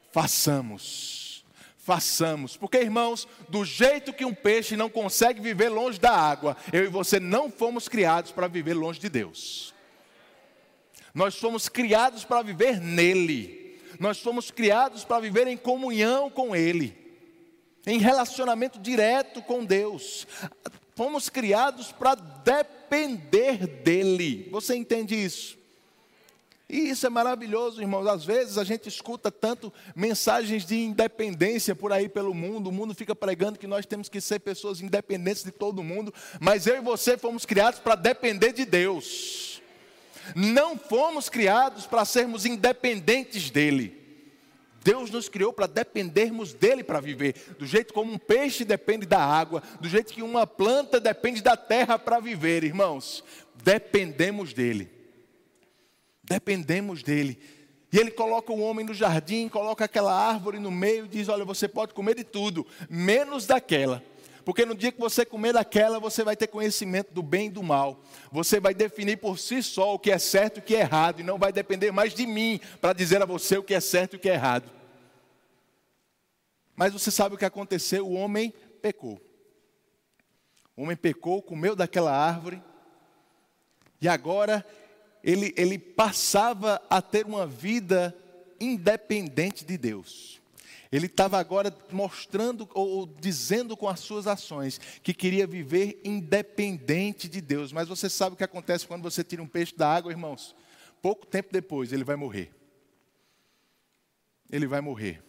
Façamos 0.10 1.13
façamos. 1.84 2.56
Porque, 2.56 2.78
irmãos, 2.78 3.28
do 3.50 3.64
jeito 3.66 4.14
que 4.14 4.26
um 4.26 4.34
peixe 4.34 4.76
não 4.78 4.90
consegue 4.90 5.42
viver 5.42 5.70
longe 5.70 6.00
da 6.00 6.12
água, 6.12 6.56
eu 6.72 6.86
e 6.86 6.88
você 6.88 7.20
não 7.20 7.52
fomos 7.52 7.88
criados 7.88 8.32
para 8.32 8.48
viver 8.48 8.74
longe 8.74 9.00
de 9.00 9.10
Deus. 9.10 9.74
Nós 11.14 11.36
fomos 11.36 11.70
criados 11.70 12.24
para 12.24 12.42
viver 12.42 12.80
nele. 12.80 13.80
Nós 14.00 14.20
fomos 14.20 14.50
criados 14.50 15.04
para 15.04 15.20
viver 15.20 15.46
em 15.46 15.58
comunhão 15.58 16.30
com 16.30 16.56
Ele, 16.56 16.98
em 17.86 18.00
relacionamento 18.00 18.80
direto 18.80 19.42
com 19.42 19.64
Deus. 19.64 20.26
Fomos 20.96 21.30
criados 21.30 21.92
para 21.92 22.16
depender 22.16 23.68
dEle. 23.68 24.48
Você 24.52 24.76
entende 24.76 25.16
isso? 25.16 25.58
E 26.74 26.90
isso 26.90 27.06
é 27.06 27.10
maravilhoso, 27.10 27.80
irmãos. 27.80 28.08
Às 28.08 28.26
vezes 28.26 28.58
a 28.58 28.64
gente 28.64 28.90
escuta 28.90 29.32
tanto 29.32 29.72
mensagens 29.96 30.66
de 30.66 30.76
independência 30.76 31.76
por 31.76 31.94
aí 31.94 32.10
pelo 32.10 32.34
mundo. 32.34 32.66
O 32.66 32.72
mundo 32.72 32.96
fica 32.96 33.14
pregando 33.14 33.60
que 33.60 33.68
nós 33.68 33.86
temos 33.86 34.10
que 34.10 34.20
ser 34.20 34.40
pessoas 34.40 34.82
independentes 34.82 35.44
de 35.44 35.52
todo 35.52 35.84
mundo. 35.84 36.12
Mas 36.40 36.66
eu 36.66 36.76
e 36.76 36.82
você 36.82 37.16
fomos 37.16 37.46
criados 37.46 37.80
para 37.80 37.94
depender 37.94 38.54
de 38.54 38.66
Deus. 38.66 39.62
Não 40.36 40.76
fomos 40.76 41.30
criados 41.30 41.86
para 41.86 42.06
sermos 42.06 42.44
independentes 42.44 43.52
dele. 43.52 43.96
Deus 44.84 45.12
nos 45.12 45.30
criou 45.30 45.54
para 45.54 45.68
dependermos 45.68 46.56
dele 46.56 46.84
para 46.84 47.00
viver. 47.00 47.36
Do 47.60 47.68
jeito 47.68 47.94
como 47.94 48.12
um 48.12 48.18
peixe 48.18 48.66
depende 48.66 49.06
da 49.06 49.24
água, 49.24 49.62
do 49.80 49.88
jeito 49.88 50.12
que 50.12 50.24
uma 50.24 50.48
planta 50.48 51.00
depende 51.00 51.40
da 51.40 51.56
terra 51.56 52.00
para 52.00 52.20
viver, 52.20 52.64
irmãos. 52.64 53.24
Dependemos 53.64 54.54
dele. 54.54 55.03
Dependemos 56.34 57.04
dele. 57.04 57.40
E 57.92 58.00
ele 58.00 58.10
coloca 58.10 58.52
o 58.52 58.60
homem 58.60 58.84
no 58.84 58.92
jardim, 58.92 59.48
coloca 59.48 59.86
aquela 59.86 60.12
árvore 60.12 60.58
no 60.58 60.72
meio 60.72 61.06
e 61.06 61.08
diz: 61.08 61.30
Olha, 61.30 61.46
você 61.46 61.68
pode 61.68 61.94
comer 61.94 62.16
de 62.16 62.24
tudo, 62.24 62.66
menos 62.90 63.46
daquela. 63.46 64.04
Porque 64.44 64.66
no 64.66 64.74
dia 64.74 64.92
que 64.92 65.00
você 65.00 65.24
comer 65.24 65.54
daquela, 65.54 66.00
você 66.00 66.24
vai 66.24 66.36
ter 66.36 66.48
conhecimento 66.48 67.14
do 67.14 67.22
bem 67.22 67.48
e 67.48 67.52
do 67.52 67.62
mal. 67.62 68.02
Você 68.32 68.60
vai 68.60 68.74
definir 68.74 69.18
por 69.18 69.38
si 69.38 69.62
só 69.62 69.94
o 69.94 70.00
que 70.00 70.10
é 70.10 70.18
certo 70.18 70.58
e 70.58 70.60
o 70.60 70.64
que 70.64 70.76
é 70.76 70.80
errado. 70.80 71.20
E 71.20 71.24
não 71.24 71.38
vai 71.38 71.54
depender 71.54 71.92
mais 71.92 72.16
de 72.16 72.26
mim 72.26 72.60
para 72.82 72.94
dizer 72.94 73.22
a 73.22 73.26
você 73.26 73.60
o 73.60 73.64
que 73.64 73.76
é 73.76 73.80
certo 73.80 74.14
e 74.14 74.18
o 74.18 74.20
que 74.20 74.30
é 74.30 74.34
errado. 74.34 74.72
Mas 76.76 76.94
você 76.94 77.12
sabe 77.12 77.36
o 77.36 77.38
que 77.38 77.46
aconteceu? 77.46 78.08
O 78.08 78.14
homem 78.14 78.52
pecou. 78.82 79.22
O 80.76 80.82
homem 80.82 80.98
pecou, 80.98 81.44
comeu 81.44 81.76
daquela 81.76 82.12
árvore. 82.12 82.62
E 84.02 84.10
agora 84.10 84.66
ele, 85.24 85.54
ele 85.56 85.80
passava 85.80 86.82
a 86.90 87.02
ter 87.02 87.26
uma 87.26 87.48
vida 87.48 88.16
independente 88.60 89.64
de 89.64 89.78
Deus. 89.78 90.42
Ele 90.92 91.08
estava 91.08 91.40
agora 91.40 91.76
mostrando 91.92 92.70
ou 92.74 93.08
dizendo 93.08 93.76
com 93.76 93.88
as 93.88 94.00
suas 94.00 94.28
ações 94.28 94.80
que 95.02 95.12
queria 95.14 95.48
viver 95.48 96.00
independente 96.04 97.28
de 97.28 97.42
Deus. 97.42 97.72
Mas 97.72 97.88
você 97.88 98.08
sabe 98.08 98.36
o 98.36 98.38
que 98.38 98.44
acontece 98.44 98.86
quando 98.86 99.02
você 99.02 99.24
tira 99.24 99.42
um 99.42 99.48
peixe 99.48 99.76
da 99.76 99.92
água, 99.92 100.12
irmãos? 100.12 100.56
Pouco 101.02 101.26
tempo 101.26 101.52
depois 101.52 101.92
ele 101.92 102.04
vai 102.04 102.16
morrer. 102.16 102.54
Ele 104.52 104.68
vai 104.68 104.82
morrer. 104.82 105.24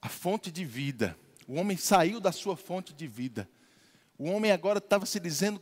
A 0.00 0.08
fonte 0.08 0.52
de 0.52 0.64
vida. 0.64 1.18
O 1.48 1.54
homem 1.54 1.76
saiu 1.76 2.20
da 2.20 2.30
sua 2.30 2.56
fonte 2.56 2.94
de 2.94 3.08
vida. 3.08 3.48
O 4.16 4.30
homem 4.30 4.52
agora 4.52 4.78
estava 4.78 5.06
se 5.06 5.18
dizendo 5.18 5.60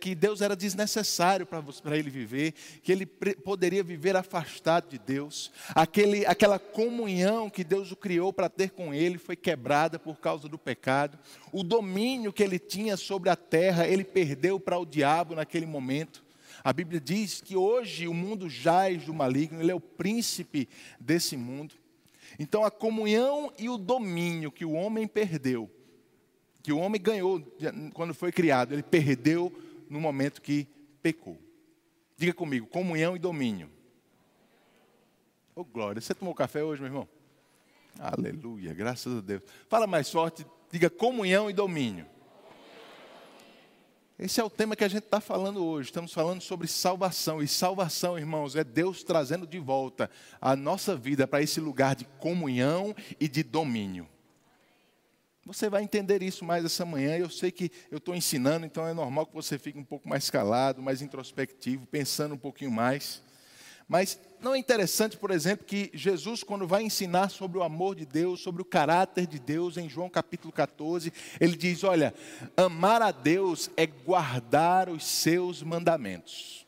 que 0.00 0.14
Deus 0.14 0.40
era 0.40 0.54
desnecessário 0.54 1.46
para 1.46 1.96
ele 1.96 2.10
viver, 2.10 2.52
que 2.82 2.92
ele 2.92 3.06
poderia 3.06 3.82
viver 3.82 4.16
afastado 4.16 4.88
de 4.90 4.98
Deus. 4.98 5.50
Aquele, 5.74 6.26
aquela 6.26 6.58
comunhão 6.58 7.48
que 7.48 7.64
Deus 7.64 7.90
o 7.90 7.96
criou 7.96 8.32
para 8.32 8.48
ter 8.48 8.70
com 8.70 8.92
ele 8.92 9.18
foi 9.18 9.36
quebrada 9.36 9.98
por 9.98 10.20
causa 10.20 10.48
do 10.48 10.58
pecado. 10.58 11.18
O 11.52 11.62
domínio 11.62 12.32
que 12.32 12.42
ele 12.42 12.58
tinha 12.58 12.96
sobre 12.96 13.30
a 13.30 13.36
terra, 13.36 13.86
ele 13.86 14.04
perdeu 14.04 14.60
para 14.60 14.78
o 14.78 14.86
diabo 14.86 15.34
naquele 15.34 15.66
momento. 15.66 16.24
A 16.62 16.72
Bíblia 16.72 17.00
diz 17.00 17.40
que 17.40 17.56
hoje 17.56 18.06
o 18.08 18.14
mundo 18.14 18.48
jaz 18.48 19.04
do 19.04 19.14
maligno, 19.14 19.60
ele 19.60 19.70
é 19.70 19.74
o 19.74 19.80
príncipe 19.80 20.68
desse 21.00 21.36
mundo. 21.36 21.74
Então 22.38 22.64
a 22.64 22.70
comunhão 22.70 23.52
e 23.58 23.68
o 23.68 23.78
domínio 23.78 24.50
que 24.50 24.64
o 24.64 24.72
homem 24.72 25.06
perdeu 25.06 25.70
que 26.64 26.72
o 26.72 26.78
homem 26.78 26.98
ganhou 26.98 27.42
quando 27.92 28.14
foi 28.14 28.32
criado, 28.32 28.72
ele 28.72 28.82
perdeu 28.82 29.52
no 29.90 30.00
momento 30.00 30.40
que 30.40 30.66
pecou. 31.02 31.38
Diga 32.16 32.32
comigo, 32.32 32.66
comunhão 32.66 33.14
e 33.14 33.18
domínio. 33.18 33.70
Oh, 35.54 35.62
glória. 35.62 36.00
Você 36.00 36.14
tomou 36.14 36.34
café 36.34 36.64
hoje, 36.64 36.80
meu 36.80 36.88
irmão? 36.88 37.08
Aleluia, 37.98 38.72
graças 38.72 39.18
a 39.18 39.20
Deus. 39.20 39.42
Fala 39.68 39.86
mais 39.86 40.10
forte, 40.10 40.46
diga 40.72 40.88
comunhão 40.88 41.50
e 41.50 41.52
domínio. 41.52 42.06
Esse 44.18 44.40
é 44.40 44.44
o 44.44 44.48
tema 44.48 44.74
que 44.74 44.84
a 44.84 44.88
gente 44.88 45.04
está 45.04 45.20
falando 45.20 45.62
hoje. 45.62 45.90
Estamos 45.90 46.14
falando 46.14 46.40
sobre 46.40 46.66
salvação. 46.66 47.42
E 47.42 47.46
salvação, 47.46 48.18
irmãos, 48.18 48.56
é 48.56 48.64
Deus 48.64 49.04
trazendo 49.04 49.46
de 49.46 49.58
volta 49.58 50.08
a 50.40 50.56
nossa 50.56 50.96
vida 50.96 51.28
para 51.28 51.42
esse 51.42 51.60
lugar 51.60 51.94
de 51.94 52.06
comunhão 52.18 52.96
e 53.20 53.28
de 53.28 53.42
domínio. 53.42 54.08
Você 55.46 55.68
vai 55.68 55.82
entender 55.82 56.22
isso 56.22 56.44
mais 56.44 56.64
essa 56.64 56.84
manhã. 56.86 57.16
Eu 57.16 57.28
sei 57.28 57.50
que 57.50 57.70
eu 57.90 57.98
estou 57.98 58.14
ensinando, 58.14 58.64
então 58.64 58.86
é 58.86 58.94
normal 58.94 59.26
que 59.26 59.34
você 59.34 59.58
fique 59.58 59.78
um 59.78 59.84
pouco 59.84 60.08
mais 60.08 60.30
calado, 60.30 60.82
mais 60.82 61.02
introspectivo, 61.02 61.86
pensando 61.86 62.34
um 62.34 62.38
pouquinho 62.38 62.70
mais. 62.70 63.22
Mas 63.86 64.18
não 64.40 64.54
é 64.54 64.58
interessante, 64.58 65.16
por 65.18 65.30
exemplo, 65.30 65.66
que 65.66 65.90
Jesus, 65.92 66.42
quando 66.42 66.66
vai 66.66 66.82
ensinar 66.82 67.28
sobre 67.28 67.58
o 67.58 67.62
amor 67.62 67.94
de 67.94 68.06
Deus, 68.06 68.40
sobre 68.40 68.62
o 68.62 68.64
caráter 68.64 69.26
de 69.26 69.38
Deus, 69.38 69.76
em 69.76 69.88
João 69.88 70.08
capítulo 70.08 70.52
14, 70.52 71.12
ele 71.38 71.56
diz: 71.56 71.84
Olha, 71.84 72.14
amar 72.56 73.02
a 73.02 73.10
Deus 73.10 73.70
é 73.76 73.86
guardar 73.86 74.88
os 74.88 75.04
seus 75.04 75.62
mandamentos. 75.62 76.63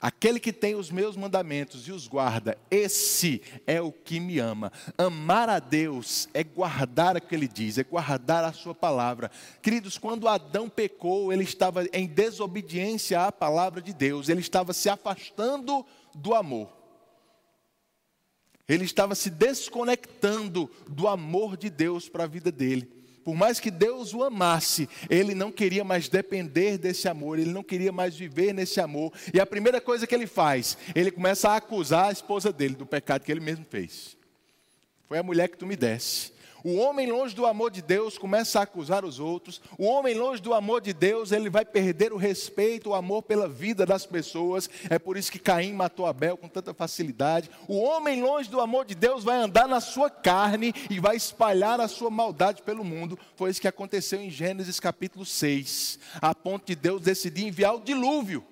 Aquele 0.00 0.38
que 0.38 0.52
tem 0.52 0.76
os 0.76 0.92
meus 0.92 1.16
mandamentos 1.16 1.88
e 1.88 1.92
os 1.92 2.06
guarda, 2.06 2.56
esse 2.70 3.42
é 3.66 3.80
o 3.80 3.90
que 3.90 4.20
me 4.20 4.38
ama. 4.38 4.70
Amar 4.96 5.48
a 5.48 5.58
Deus 5.58 6.28
é 6.32 6.44
guardar 6.44 7.16
o 7.16 7.20
que 7.20 7.34
ele 7.34 7.48
diz, 7.48 7.78
é 7.78 7.82
guardar 7.82 8.44
a 8.44 8.52
sua 8.52 8.74
palavra. 8.74 9.28
Queridos, 9.60 9.98
quando 9.98 10.28
Adão 10.28 10.68
pecou, 10.68 11.32
ele 11.32 11.42
estava 11.42 11.84
em 11.92 12.06
desobediência 12.06 13.26
à 13.26 13.32
palavra 13.32 13.82
de 13.82 13.92
Deus, 13.92 14.28
ele 14.28 14.40
estava 14.40 14.72
se 14.72 14.88
afastando 14.88 15.84
do 16.14 16.32
amor. 16.32 16.72
Ele 18.68 18.84
estava 18.84 19.16
se 19.16 19.30
desconectando 19.30 20.70
do 20.86 21.08
amor 21.08 21.56
de 21.56 21.70
Deus 21.70 22.08
para 22.08 22.24
a 22.24 22.28
vida 22.28 22.52
dele. 22.52 22.97
Por 23.28 23.34
mais 23.34 23.60
que 23.60 23.70
Deus 23.70 24.14
o 24.14 24.24
amasse, 24.24 24.88
ele 25.10 25.34
não 25.34 25.52
queria 25.52 25.84
mais 25.84 26.08
depender 26.08 26.78
desse 26.78 27.06
amor, 27.06 27.38
ele 27.38 27.52
não 27.52 27.62
queria 27.62 27.92
mais 27.92 28.16
viver 28.16 28.54
nesse 28.54 28.80
amor. 28.80 29.12
E 29.34 29.38
a 29.38 29.44
primeira 29.44 29.82
coisa 29.82 30.06
que 30.06 30.14
ele 30.14 30.26
faz, 30.26 30.78
ele 30.94 31.10
começa 31.10 31.50
a 31.50 31.56
acusar 31.56 32.08
a 32.08 32.10
esposa 32.10 32.50
dele 32.50 32.74
do 32.74 32.86
pecado 32.86 33.22
que 33.22 33.30
ele 33.30 33.42
mesmo 33.42 33.66
fez. 33.68 34.16
Foi 35.06 35.18
a 35.18 35.22
mulher 35.22 35.46
que 35.50 35.58
tu 35.58 35.66
me 35.66 35.76
desse. 35.76 36.32
O 36.64 36.76
homem 36.76 37.10
longe 37.10 37.34
do 37.34 37.46
amor 37.46 37.70
de 37.70 37.80
Deus 37.80 38.18
começa 38.18 38.58
a 38.58 38.62
acusar 38.62 39.04
os 39.04 39.18
outros. 39.18 39.60
O 39.78 39.84
homem 39.84 40.14
longe 40.14 40.42
do 40.42 40.52
amor 40.52 40.80
de 40.80 40.92
Deus, 40.92 41.32
ele 41.32 41.48
vai 41.48 41.64
perder 41.64 42.12
o 42.12 42.16
respeito, 42.16 42.90
o 42.90 42.94
amor 42.94 43.22
pela 43.22 43.48
vida 43.48 43.86
das 43.86 44.04
pessoas. 44.04 44.68
É 44.90 44.98
por 44.98 45.16
isso 45.16 45.30
que 45.30 45.38
Caim 45.38 45.72
matou 45.72 46.06
Abel 46.06 46.36
com 46.36 46.48
tanta 46.48 46.74
facilidade. 46.74 47.50
O 47.68 47.78
homem 47.78 48.22
longe 48.22 48.50
do 48.50 48.60
amor 48.60 48.84
de 48.84 48.94
Deus 48.94 49.24
vai 49.24 49.38
andar 49.38 49.68
na 49.68 49.80
sua 49.80 50.10
carne 50.10 50.72
e 50.90 50.98
vai 50.98 51.16
espalhar 51.16 51.80
a 51.80 51.88
sua 51.88 52.10
maldade 52.10 52.62
pelo 52.62 52.84
mundo. 52.84 53.18
Foi 53.36 53.50
isso 53.50 53.60
que 53.60 53.68
aconteceu 53.68 54.20
em 54.20 54.30
Gênesis 54.30 54.80
capítulo 54.80 55.24
6, 55.24 55.98
a 56.20 56.34
ponto 56.34 56.66
de 56.66 56.74
Deus 56.74 57.02
decidir 57.02 57.46
enviar 57.46 57.74
o 57.74 57.80
dilúvio. 57.80 58.44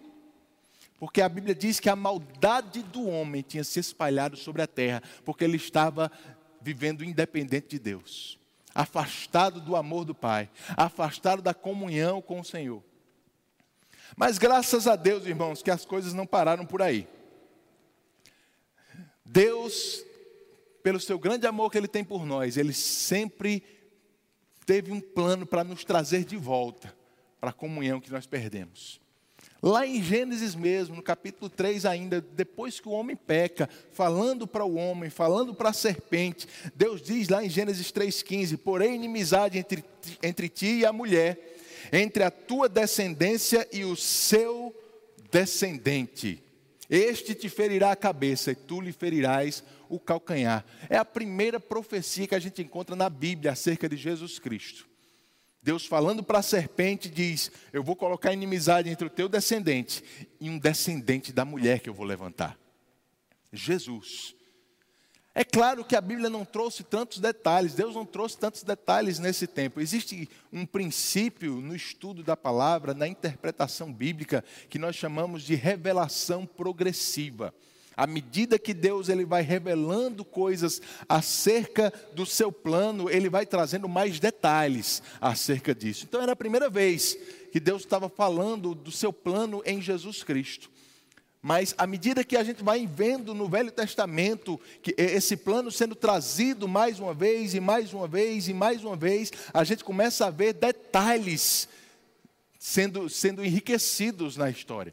Porque 0.98 1.20
a 1.20 1.28
Bíblia 1.28 1.54
diz 1.54 1.78
que 1.78 1.90
a 1.90 1.96
maldade 1.96 2.82
do 2.82 3.06
homem 3.06 3.42
tinha 3.42 3.62
se 3.62 3.78
espalhado 3.78 4.36
sobre 4.36 4.62
a 4.62 4.66
terra, 4.66 5.02
porque 5.24 5.44
ele 5.44 5.56
estava 5.56 6.10
vivendo 6.66 7.04
independente 7.04 7.68
de 7.68 7.78
Deus, 7.78 8.40
afastado 8.74 9.60
do 9.60 9.76
amor 9.76 10.04
do 10.04 10.12
Pai, 10.12 10.50
afastado 10.76 11.40
da 11.40 11.54
comunhão 11.54 12.20
com 12.20 12.40
o 12.40 12.44
Senhor. 12.44 12.82
Mas 14.16 14.36
graças 14.36 14.88
a 14.88 14.96
Deus, 14.96 15.26
irmãos, 15.26 15.62
que 15.62 15.70
as 15.70 15.84
coisas 15.84 16.12
não 16.12 16.26
pararam 16.26 16.66
por 16.66 16.82
aí. 16.82 17.06
Deus, 19.24 20.04
pelo 20.82 20.98
seu 20.98 21.20
grande 21.20 21.46
amor 21.46 21.70
que 21.70 21.78
Ele 21.78 21.86
tem 21.86 22.02
por 22.02 22.26
nós, 22.26 22.56
Ele 22.56 22.72
sempre 22.72 23.62
teve 24.64 24.90
um 24.90 25.00
plano 25.00 25.46
para 25.46 25.62
nos 25.62 25.84
trazer 25.84 26.24
de 26.24 26.36
volta 26.36 26.92
para 27.40 27.50
a 27.50 27.52
comunhão 27.52 28.00
que 28.00 28.10
nós 28.10 28.26
perdemos. 28.26 29.00
Lá 29.62 29.86
em 29.86 30.02
Gênesis 30.02 30.54
mesmo, 30.54 30.96
no 30.96 31.02
capítulo 31.02 31.48
3 31.48 31.86
ainda, 31.86 32.20
depois 32.20 32.78
que 32.78 32.88
o 32.88 32.92
homem 32.92 33.16
peca, 33.16 33.68
falando 33.92 34.46
para 34.46 34.64
o 34.64 34.74
homem, 34.74 35.08
falando 35.08 35.54
para 35.54 35.70
a 35.70 35.72
serpente, 35.72 36.46
Deus 36.74 37.00
diz 37.00 37.28
lá 37.28 37.44
em 37.44 37.48
Gênesis 37.48 37.90
3,15: 37.90 38.58
Porém, 38.58 38.94
inimizade 38.94 39.58
entre, 39.58 39.84
entre 40.22 40.48
ti 40.48 40.80
e 40.80 40.86
a 40.86 40.92
mulher, 40.92 41.56
entre 41.92 42.22
a 42.22 42.30
tua 42.30 42.68
descendência 42.68 43.66
e 43.72 43.84
o 43.84 43.96
seu 43.96 44.74
descendente. 45.30 46.42
Este 46.88 47.34
te 47.34 47.48
ferirá 47.48 47.90
a 47.90 47.96
cabeça 47.96 48.52
e 48.52 48.54
tu 48.54 48.80
lhe 48.80 48.92
ferirás 48.92 49.64
o 49.88 49.98
calcanhar. 49.98 50.64
É 50.88 50.96
a 50.96 51.04
primeira 51.04 51.58
profecia 51.58 52.26
que 52.26 52.34
a 52.34 52.38
gente 52.38 52.62
encontra 52.62 52.94
na 52.94 53.10
Bíblia 53.10 53.52
acerca 53.52 53.88
de 53.88 53.96
Jesus 53.96 54.38
Cristo. 54.38 54.86
Deus 55.66 55.84
falando 55.84 56.22
para 56.22 56.38
a 56.38 56.42
serpente 56.42 57.08
diz: 57.08 57.50
Eu 57.72 57.82
vou 57.82 57.96
colocar 57.96 58.32
inimizade 58.32 58.88
entre 58.88 59.04
o 59.04 59.10
teu 59.10 59.28
descendente 59.28 60.00
e 60.40 60.48
um 60.48 60.60
descendente 60.60 61.32
da 61.32 61.44
mulher 61.44 61.80
que 61.80 61.88
eu 61.90 61.92
vou 61.92 62.06
levantar. 62.06 62.56
Jesus. 63.52 64.36
É 65.34 65.42
claro 65.42 65.84
que 65.84 65.96
a 65.96 66.00
Bíblia 66.00 66.30
não 66.30 66.44
trouxe 66.44 66.84
tantos 66.84 67.18
detalhes, 67.18 67.74
Deus 67.74 67.96
não 67.96 68.06
trouxe 68.06 68.38
tantos 68.38 68.62
detalhes 68.62 69.18
nesse 69.18 69.48
tempo. 69.48 69.80
Existe 69.80 70.30
um 70.52 70.64
princípio 70.64 71.54
no 71.54 71.74
estudo 71.74 72.22
da 72.22 72.36
palavra, 72.36 72.94
na 72.94 73.08
interpretação 73.08 73.92
bíblica, 73.92 74.44
que 74.70 74.78
nós 74.78 74.94
chamamos 74.94 75.42
de 75.42 75.56
revelação 75.56 76.46
progressiva. 76.46 77.52
À 77.96 78.06
medida 78.06 78.58
que 78.58 78.74
Deus 78.74 79.08
ele 79.08 79.24
vai 79.24 79.40
revelando 79.42 80.22
coisas 80.22 80.82
acerca 81.08 81.90
do 82.12 82.26
seu 82.26 82.52
plano, 82.52 83.08
ele 83.08 83.30
vai 83.30 83.46
trazendo 83.46 83.88
mais 83.88 84.20
detalhes 84.20 85.02
acerca 85.18 85.74
disso. 85.74 86.04
Então 86.06 86.20
era 86.20 86.32
a 86.32 86.36
primeira 86.36 86.68
vez 86.68 87.16
que 87.50 87.58
Deus 87.58 87.82
estava 87.82 88.10
falando 88.10 88.74
do 88.74 88.92
seu 88.92 89.12
plano 89.12 89.62
em 89.64 89.80
Jesus 89.80 90.22
Cristo. 90.22 90.70
Mas 91.40 91.74
à 91.78 91.86
medida 91.86 92.24
que 92.24 92.36
a 92.36 92.44
gente 92.44 92.62
vai 92.62 92.86
vendo 92.86 93.32
no 93.32 93.48
Velho 93.48 93.70
Testamento 93.70 94.60
que 94.82 94.94
esse 94.98 95.36
plano 95.36 95.70
sendo 95.70 95.94
trazido 95.94 96.68
mais 96.68 97.00
uma 97.00 97.14
vez 97.14 97.54
e 97.54 97.60
mais 97.60 97.94
uma 97.94 98.06
vez 98.06 98.46
e 98.48 98.52
mais 98.52 98.84
uma 98.84 98.96
vez, 98.96 99.32
a 99.54 99.64
gente 99.64 99.82
começa 99.82 100.26
a 100.26 100.30
ver 100.30 100.52
detalhes 100.52 101.66
sendo, 102.58 103.08
sendo 103.08 103.42
enriquecidos 103.44 104.36
na 104.36 104.50
história. 104.50 104.92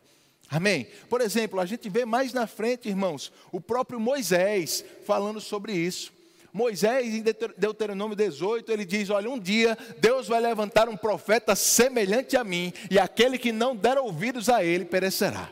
Amém? 0.54 0.86
Por 1.10 1.20
exemplo, 1.20 1.60
a 1.60 1.66
gente 1.66 1.90
vê 1.90 2.06
mais 2.06 2.32
na 2.32 2.46
frente, 2.46 2.88
irmãos, 2.88 3.34
o 3.52 3.60
próprio 3.60 4.00
Moisés 4.00 4.86
falando 5.04 5.42
sobre 5.42 5.74
isso. 5.74 6.14
Moisés, 6.54 7.12
em 7.16 7.24
Deuteronômio 7.58 8.16
18, 8.16 8.72
ele 8.72 8.86
diz: 8.86 9.10
Olha, 9.10 9.28
um 9.28 9.40
dia 9.40 9.76
Deus 9.98 10.28
vai 10.28 10.40
levantar 10.40 10.88
um 10.88 10.96
profeta 10.96 11.56
semelhante 11.56 12.38
a 12.38 12.44
mim, 12.44 12.72
e 12.92 13.00
aquele 13.00 13.40
que 13.40 13.52
não 13.52 13.76
der 13.76 13.98
ouvidos 13.98 14.48
a 14.48 14.64
ele 14.64 14.86
perecerá. 14.86 15.50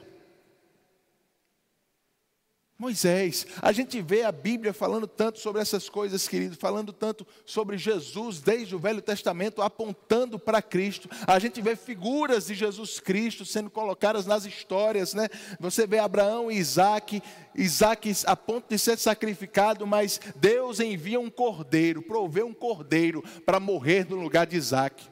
Moisés. 2.82 3.46
A 3.62 3.72
gente 3.72 4.02
vê 4.02 4.24
a 4.24 4.32
Bíblia 4.32 4.74
falando 4.74 5.06
tanto 5.06 5.38
sobre 5.38 5.62
essas 5.62 5.88
coisas, 5.88 6.28
querido, 6.28 6.58
falando 6.58 6.92
tanto 6.92 7.28
sobre 7.46 7.78
Jesus 7.78 8.42
desde 8.42 8.76
o 8.76 8.80
Velho 8.80 9.04
Testamento, 9.04 9.62
apontando 9.62 10.40
para 10.40 10.64
Cristo. 10.64 11.08
A 11.28 11.38
gente 11.38 11.62
vê 11.62 11.76
figuras 11.76 12.48
de 12.48 12.56
Jesus 12.56 13.00
Cristo 13.00 13.46
sendo 13.46 13.70
colocadas 13.70 14.26
nas 14.26 14.46
histórias, 14.46 15.14
né? 15.14 15.30
Você 15.60 15.86
vê 15.86 16.00
Abraão 16.00 16.52
e 16.52 16.58
Isaac, 16.58 17.22
Isaac 17.54 18.12
a 18.26 18.36
ponto 18.36 18.68
de 18.68 18.80
ser 18.80 18.98
sacrificado, 18.98 19.86
mas 19.86 20.20
Deus 20.38 20.80
envia 20.80 21.20
um 21.20 21.30
cordeiro, 21.30 22.02
provê 22.02 22.42
um 22.42 22.54
cordeiro 22.54 23.24
para 23.46 23.60
morrer 23.60 24.10
no 24.10 24.16
lugar 24.16 24.48
de 24.48 24.58
Isaac. 24.58 25.11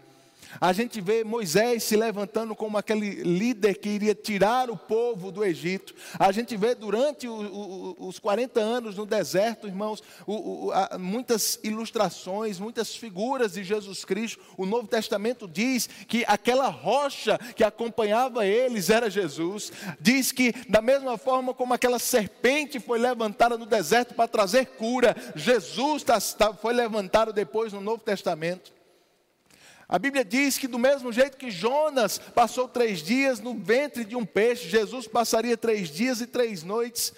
A 0.59 0.73
gente 0.73 0.99
vê 1.01 1.23
Moisés 1.23 1.83
se 1.83 1.95
levantando 1.95 2.55
como 2.55 2.77
aquele 2.77 3.23
líder 3.23 3.75
que 3.75 3.89
iria 3.89 4.15
tirar 4.15 4.69
o 4.69 4.77
povo 4.77 5.31
do 5.31 5.43
Egito. 5.43 5.93
A 6.17 6.31
gente 6.31 6.55
vê 6.57 6.73
durante 6.73 7.27
o, 7.27 7.33
o, 7.33 8.07
os 8.07 8.19
40 8.19 8.59
anos 8.59 8.95
no 8.95 9.05
deserto, 9.05 9.67
irmãos, 9.67 10.01
o, 10.25 10.71
muitas 10.99 11.59
ilustrações, 11.63 12.59
muitas 12.59 12.95
figuras 12.95 13.53
de 13.53 13.63
Jesus 13.63 14.03
Cristo. 14.03 14.39
O 14.57 14.65
Novo 14.65 14.87
Testamento 14.87 15.47
diz 15.47 15.87
que 16.07 16.23
aquela 16.27 16.67
rocha 16.67 17.37
que 17.55 17.63
acompanhava 17.63 18.45
eles 18.45 18.89
era 18.89 19.09
Jesus. 19.09 19.71
Diz 19.99 20.31
que, 20.31 20.53
da 20.67 20.81
mesma 20.81 21.17
forma 21.17 21.53
como 21.53 21.73
aquela 21.73 21.99
serpente 21.99 22.79
foi 22.79 22.99
levantada 22.99 23.57
no 23.57 23.65
deserto 23.65 24.13
para 24.13 24.27
trazer 24.27 24.65
cura, 24.65 25.15
Jesus 25.35 26.03
tá, 26.03 26.19
tá, 26.19 26.53
foi 26.53 26.73
levantado 26.73 27.31
depois 27.31 27.73
no 27.73 27.81
Novo 27.81 28.03
Testamento. 28.03 28.78
A 29.91 29.97
Bíblia 29.97 30.23
diz 30.23 30.59
que, 30.59 30.67
do 30.67 30.77
mesmo 30.77 31.11
jeito 31.11 31.35
que 31.35 31.49
Jonas 31.49 32.19
passou 32.19 32.67
três 32.67 33.01
dias 33.01 33.39
no 33.39 33.55
ventre 33.55 34.05
de 34.05 34.15
um 34.15 34.23
peixe, 34.23 34.69
Jesus 34.69 35.07
passaria 35.07 35.57
três 35.57 35.89
dias 35.89 36.21
e 36.21 36.27
três 36.27 36.61
noites 36.61 37.11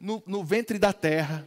no, 0.00 0.22
no 0.24 0.44
ventre 0.44 0.78
da 0.78 0.92
terra. 0.92 1.44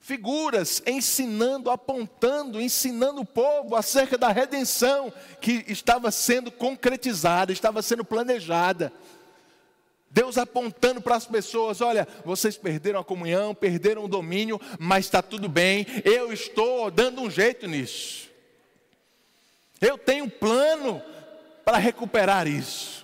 Figuras 0.00 0.82
ensinando, 0.84 1.70
apontando, 1.70 2.60
ensinando 2.60 3.20
o 3.20 3.24
povo 3.24 3.76
acerca 3.76 4.18
da 4.18 4.32
redenção 4.32 5.12
que 5.40 5.64
estava 5.68 6.10
sendo 6.10 6.50
concretizada, 6.50 7.52
estava 7.52 7.80
sendo 7.80 8.04
planejada. 8.04 8.92
Deus 10.10 10.36
apontando 10.36 11.00
para 11.00 11.14
as 11.14 11.26
pessoas: 11.26 11.80
olha, 11.80 12.08
vocês 12.24 12.56
perderam 12.56 12.98
a 12.98 13.04
comunhão, 13.04 13.54
perderam 13.54 14.04
o 14.04 14.08
domínio, 14.08 14.60
mas 14.80 15.04
está 15.04 15.22
tudo 15.22 15.48
bem, 15.48 15.86
eu 16.04 16.32
estou 16.32 16.90
dando 16.90 17.22
um 17.22 17.30
jeito 17.30 17.68
nisso. 17.68 18.31
Eu 19.82 19.98
tenho 19.98 20.26
um 20.26 20.30
plano 20.30 21.02
para 21.64 21.76
recuperar 21.76 22.46
isso. 22.46 23.02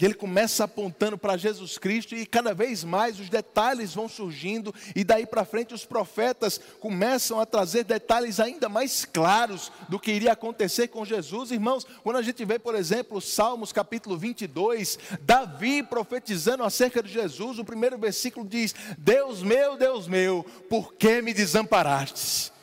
E 0.00 0.04
ele 0.04 0.14
começa 0.14 0.64
apontando 0.64 1.16
para 1.16 1.36
Jesus 1.36 1.78
Cristo 1.78 2.16
e 2.16 2.26
cada 2.26 2.52
vez 2.52 2.82
mais 2.82 3.20
os 3.20 3.28
detalhes 3.28 3.94
vão 3.94 4.08
surgindo 4.08 4.74
e 4.96 5.04
daí 5.04 5.24
para 5.24 5.44
frente 5.44 5.72
os 5.72 5.84
profetas 5.84 6.60
começam 6.80 7.38
a 7.38 7.46
trazer 7.46 7.84
detalhes 7.84 8.40
ainda 8.40 8.68
mais 8.68 9.04
claros 9.04 9.70
do 9.88 10.00
que 10.00 10.10
iria 10.10 10.32
acontecer 10.32 10.88
com 10.88 11.04
Jesus. 11.04 11.52
Irmãos, 11.52 11.86
quando 12.02 12.16
a 12.16 12.22
gente 12.22 12.44
vê, 12.44 12.58
por 12.58 12.74
exemplo, 12.74 13.20
Salmos 13.20 13.72
capítulo 13.72 14.18
22, 14.18 14.98
Davi 15.20 15.82
profetizando 15.82 16.64
acerca 16.64 17.00
de 17.00 17.12
Jesus, 17.12 17.60
o 17.60 17.64
primeiro 17.64 17.96
versículo 17.96 18.48
diz: 18.48 18.74
Deus 18.98 19.44
meu, 19.44 19.76
Deus 19.76 20.08
meu, 20.08 20.44
por 20.68 20.94
que 20.94 21.22
me 21.22 21.32
desamparastes? 21.32 22.53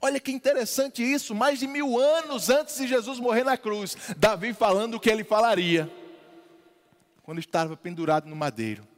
Olha 0.00 0.18
que 0.18 0.32
interessante 0.32 1.02
isso, 1.02 1.34
mais 1.34 1.58
de 1.58 1.66
mil 1.66 1.98
anos 1.98 2.48
antes 2.48 2.76
de 2.76 2.88
Jesus 2.88 3.20
morrer 3.20 3.44
na 3.44 3.56
cruz, 3.56 3.96
Davi 4.16 4.54
falando 4.54 4.94
o 4.94 5.00
que 5.00 5.10
ele 5.10 5.22
falaria, 5.22 5.90
quando 7.22 7.38
estava 7.38 7.76
pendurado 7.76 8.26
no 8.26 8.34
madeiro. 8.34 8.89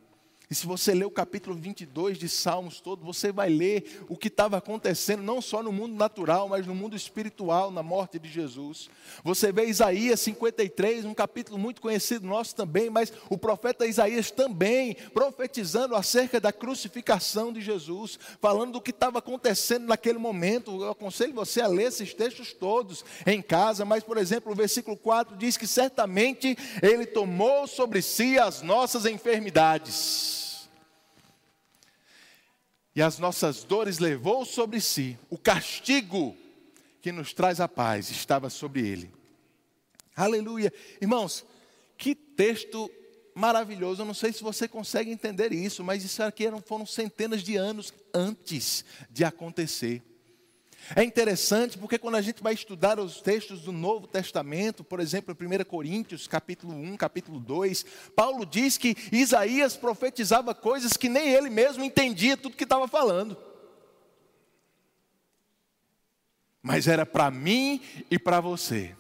E 0.53 0.55
se 0.55 0.67
você 0.67 0.93
ler 0.93 1.07
o 1.07 1.11
capítulo 1.11 1.57
22 1.57 2.19
de 2.19 2.29
Salmos 2.29 2.79
todo, 2.79 3.03
você 3.03 3.33
vai 3.33 3.49
ler 3.49 4.05
o 4.07 4.15
que 4.15 4.29
estava 4.29 4.59
acontecendo, 4.59 5.23
não 5.23 5.41
só 5.41 5.63
no 5.63 5.73
mundo 5.73 5.95
natural, 5.95 6.47
mas 6.47 6.67
no 6.67 6.75
mundo 6.75 6.95
espiritual, 6.95 7.71
na 7.71 7.83
morte 7.83 8.19
de 8.19 8.29
Jesus. 8.29 8.91
Você 9.25 9.51
vê 9.51 9.65
Isaías 9.65 10.21
53, 10.21 11.07
um 11.07 11.15
capítulo 11.15 11.57
muito 11.57 11.81
conhecido 11.81 12.27
nosso 12.27 12.55
também, 12.55 12.91
mas 12.91 13.11
o 13.31 13.39
profeta 13.39 13.87
Isaías 13.87 14.31
também 14.31 14.95
profetizando 15.15 15.97
acerca 15.97 16.39
da 16.39 16.53
crucificação 16.53 17.51
de 17.51 17.63
Jesus, 17.63 18.19
falando 18.39 18.73
do 18.73 18.81
que 18.83 18.91
estava 18.91 19.21
acontecendo 19.21 19.87
naquele 19.87 20.19
momento. 20.19 20.83
Eu 20.83 20.91
aconselho 20.91 21.33
você 21.33 21.63
a 21.63 21.67
ler 21.67 21.85
esses 21.85 22.13
textos 22.13 22.53
todos 22.53 23.07
em 23.25 23.41
casa, 23.41 23.87
mas, 23.87 24.05
por 24.05 24.19
exemplo, 24.19 24.53
o 24.53 24.55
versículo 24.55 24.99
4 24.99 25.35
diz 25.35 25.57
que 25.57 25.67
certamente 25.67 26.59
ele 26.83 27.07
tomou 27.07 27.67
sobre 27.67 28.03
si 28.03 28.39
as 28.39 28.61
nossas 28.61 29.07
enfermidades 29.07 30.42
e 32.95 33.01
as 33.03 33.19
nossas 33.19 33.65
dores 33.65 33.99
levou 33.99 34.45
sobre 34.45 34.81
si, 34.81 35.19
o 35.31 35.39
castigo 35.39 36.37
que 37.01 37.11
nos 37.11 37.33
traz 37.33 37.61
a 37.61 37.69
paz 37.69 38.11
estava 38.11 38.51
sobre 38.51 38.87
ele. 38.87 39.11
Aleluia. 40.15 40.73
Irmãos, 41.01 41.45
que 41.97 42.15
texto 42.15 42.91
maravilhoso. 43.35 44.03
Eu 44.03 44.07
não 44.07 44.15
sei 44.15 44.33
se 44.33 44.43
você 44.43 44.69
consegue 44.69 45.11
entender 45.11 45.53
isso, 45.53 45.83
mas 45.83 46.05
isso 46.05 46.23
aqui 46.23 46.45
foram 46.67 46.87
centenas 46.87 47.43
de 47.43 47.57
anos 47.57 47.93
antes 48.13 48.85
de 49.11 49.25
acontecer. 49.25 50.03
É 50.97 51.03
interessante 51.03 51.79
porque 51.79 51.99
quando 51.99 52.17
a 52.17 52.23
gente 52.23 52.43
vai 52.43 52.53
estudar 52.53 52.99
os 52.99 53.21
textos 53.21 53.63
do 53.63 53.73
Novo 53.73 54.07
Testamento, 54.07 54.83
por 54.83 55.01
exemplo, 55.01 55.37
1 55.39 55.65
Coríntios, 55.65 56.27
capítulo 56.27 56.75
1, 56.75 56.97
capítulo 56.97 57.39
2, 57.39 57.87
Paulo 58.17 58.45
diz 58.45 58.77
que 58.77 58.97
Isaías 59.13 59.77
profetizava 59.77 60.55
coisas 60.55 60.95
que 60.95 61.09
nem 61.09 61.29
ele 61.29 61.49
mesmo 61.49 61.85
entendia 61.85 62.37
tudo 62.37 62.57
que 62.57 62.65
estava 62.65 62.89
falando. 62.89 63.37
Mas 66.61 66.89
era 66.89 67.07
para 67.07 67.31
mim 67.31 67.81
e 68.11 68.19
para 68.19 68.41
você. 68.41 68.95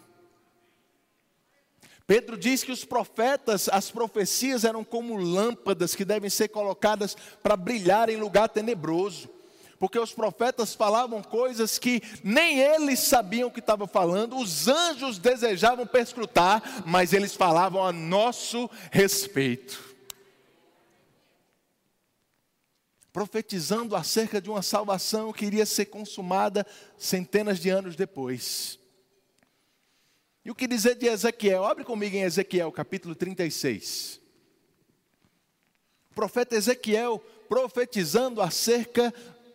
Pedro 2.06 2.36
diz 2.36 2.64
que 2.64 2.72
os 2.72 2.84
profetas, 2.84 3.68
as 3.68 3.90
profecias 3.90 4.64
eram 4.64 4.84
como 4.84 5.16
lâmpadas 5.16 5.94
que 5.94 6.04
devem 6.04 6.30
ser 6.30 6.48
colocadas 6.48 7.16
para 7.42 7.56
brilhar 7.56 8.08
em 8.08 8.16
lugar 8.16 8.48
tenebroso 8.48 9.28
porque 9.82 9.98
os 9.98 10.12
profetas 10.14 10.76
falavam 10.76 11.20
coisas 11.24 11.76
que 11.76 12.00
nem 12.22 12.60
eles 12.60 13.00
sabiam 13.00 13.50
que 13.50 13.58
estavam 13.58 13.88
falando, 13.88 14.36
os 14.36 14.68
anjos 14.68 15.18
desejavam 15.18 15.84
perscrutar, 15.84 16.84
mas 16.86 17.12
eles 17.12 17.34
falavam 17.34 17.84
a 17.84 17.90
nosso 17.92 18.70
respeito. 18.92 19.82
Profetizando 23.12 23.96
acerca 23.96 24.40
de 24.40 24.48
uma 24.48 24.62
salvação 24.62 25.32
que 25.32 25.46
iria 25.46 25.66
ser 25.66 25.86
consumada 25.86 26.64
centenas 26.96 27.58
de 27.58 27.68
anos 27.68 27.96
depois. 27.96 28.78
E 30.44 30.50
o 30.52 30.54
que 30.54 30.68
dizer 30.68 30.94
de 30.94 31.08
Ezequiel? 31.08 31.64
Abre 31.64 31.82
comigo 31.82 32.14
em 32.14 32.22
Ezequiel, 32.22 32.70
capítulo 32.70 33.16
36. 33.16 34.20
O 36.08 36.14
profeta 36.14 36.54
Ezequiel 36.54 37.18
profetizando 37.48 38.40
acerca 38.40 39.12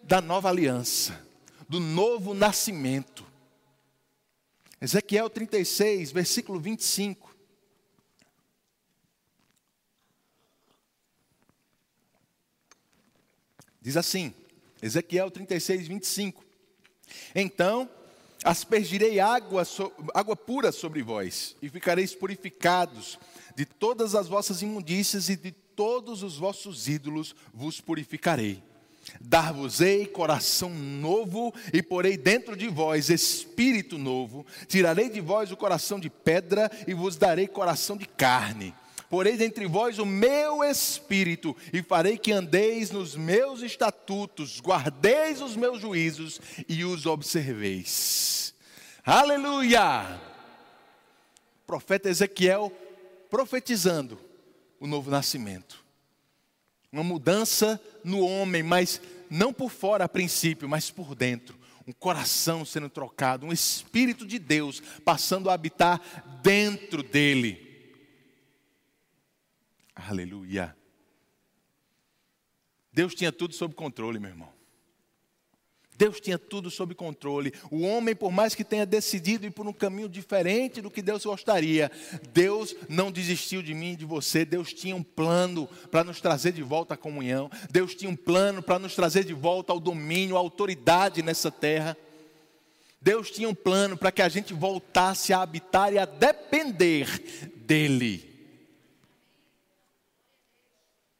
da 0.07 0.21
nova 0.21 0.47
aliança, 0.47 1.21
do 1.67 1.81
novo 1.81 2.33
nascimento. 2.33 3.27
Ezequiel 4.79 5.29
36, 5.29 6.13
versículo 6.13 6.61
25. 6.61 7.35
Diz 13.81 13.97
assim, 13.97 14.33
Ezequiel 14.81 15.29
36, 15.29 15.87
25. 15.87 16.45
Então 17.35 17.89
aspergirei 18.45 19.19
água, 19.19 19.65
so, 19.65 19.91
água 20.13 20.37
pura 20.37 20.71
sobre 20.71 21.01
vós, 21.01 21.55
e 21.61 21.67
ficareis 21.69 22.15
purificados 22.15 23.19
de 23.55 23.65
todas 23.65 24.15
as 24.15 24.27
vossas 24.27 24.61
imundícias 24.61 25.27
e 25.27 25.35
de 25.35 25.51
todos 25.51 26.23
os 26.23 26.37
vossos 26.37 26.87
ídolos 26.87 27.35
vos 27.53 27.81
purificarei. 27.81 28.63
Dar-vos-ei 29.19 30.05
coração 30.05 30.69
novo 30.69 31.53
e 31.73 31.81
porei 31.81 32.17
dentro 32.17 32.55
de 32.55 32.67
vós 32.67 33.09
espírito 33.09 33.97
novo. 33.97 34.45
Tirarei 34.67 35.09
de 35.09 35.21
vós 35.21 35.51
o 35.51 35.57
coração 35.57 35.99
de 35.99 36.09
pedra 36.09 36.69
e 36.87 36.93
vos 36.93 37.15
darei 37.15 37.47
coração 37.47 37.97
de 37.97 38.05
carne. 38.05 38.73
Porei 39.09 39.37
dentre 39.37 39.65
vós 39.65 39.99
o 39.99 40.05
meu 40.05 40.63
espírito 40.63 41.55
e 41.71 41.81
farei 41.81 42.17
que 42.17 42.33
andeis 42.33 42.91
nos 42.91 43.15
meus 43.15 43.61
estatutos, 43.61 44.59
guardeis 44.59 45.41
os 45.41 45.55
meus 45.55 45.79
juízos 45.79 46.41
e 46.67 46.83
os 46.83 47.05
observeis. 47.05 48.53
Aleluia! 49.05 50.19
O 51.63 51.67
profeta 51.67 52.09
Ezequiel 52.09 52.71
profetizando 53.29 54.19
o 54.79 54.87
novo 54.87 55.09
nascimento 55.09 55.86
uma 56.97 57.03
mudança 57.03 57.81
no 58.03 58.19
homem, 58.21 58.63
mas 58.63 59.01
não 59.29 59.53
por 59.53 59.69
fora 59.69 60.05
a 60.05 60.09
princípio, 60.09 60.67
mas 60.67 60.89
por 60.89 61.15
dentro. 61.15 61.57
Um 61.85 61.93
coração 61.93 62.65
sendo 62.65 62.89
trocado, 62.89 63.45
um 63.45 63.53
Espírito 63.53 64.25
de 64.25 64.39
Deus 64.39 64.81
passando 65.05 65.49
a 65.49 65.53
habitar 65.53 66.01
dentro 66.41 67.01
dele. 67.01 67.93
Aleluia. 69.95 70.75
Deus 72.91 73.13
tinha 73.13 73.31
tudo 73.31 73.53
sob 73.53 73.73
controle, 73.73 74.19
meu 74.19 74.29
irmão. 74.29 74.56
Deus 75.97 76.19
tinha 76.19 76.37
tudo 76.37 76.69
sob 76.69 76.93
controle. 76.93 77.51
O 77.71 77.81
homem, 77.81 78.15
por 78.15 78.31
mais 78.31 78.53
que 78.53 78.63
tenha 78.63 78.85
decidido 78.85 79.47
ir 79.47 79.51
por 79.51 79.67
um 79.67 79.73
caminho 79.73 80.07
diferente 80.07 80.79
do 80.79 80.91
que 80.91 81.01
Deus 81.01 81.25
gostaria, 81.25 81.91
Deus 82.31 82.75
não 82.87 83.11
desistiu 83.11 83.63
de 83.63 83.73
mim 83.73 83.93
e 83.93 83.95
de 83.95 84.05
você. 84.05 84.45
Deus 84.45 84.71
tinha 84.71 84.95
um 84.95 85.01
plano 85.01 85.67
para 85.89 86.03
nos 86.03 86.21
trazer 86.21 86.51
de 86.51 86.61
volta 86.61 86.93
à 86.93 86.97
comunhão. 86.97 87.49
Deus 87.71 87.95
tinha 87.95 88.11
um 88.11 88.15
plano 88.15 88.61
para 88.61 88.77
nos 88.77 88.93
trazer 88.93 89.23
de 89.23 89.33
volta 89.33 89.73
ao 89.73 89.79
domínio, 89.79 90.35
à 90.35 90.39
autoridade 90.39 91.23
nessa 91.23 91.49
terra. 91.49 91.97
Deus 93.01 93.31
tinha 93.31 93.49
um 93.49 93.55
plano 93.55 93.97
para 93.97 94.11
que 94.11 94.21
a 94.21 94.29
gente 94.29 94.53
voltasse 94.53 95.33
a 95.33 95.41
habitar 95.41 95.91
e 95.93 95.97
a 95.97 96.05
depender 96.05 97.07
dEle. 97.55 98.23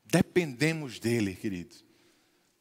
Dependemos 0.05 0.99
dEle, 0.99 1.35
queridos. 1.35 1.86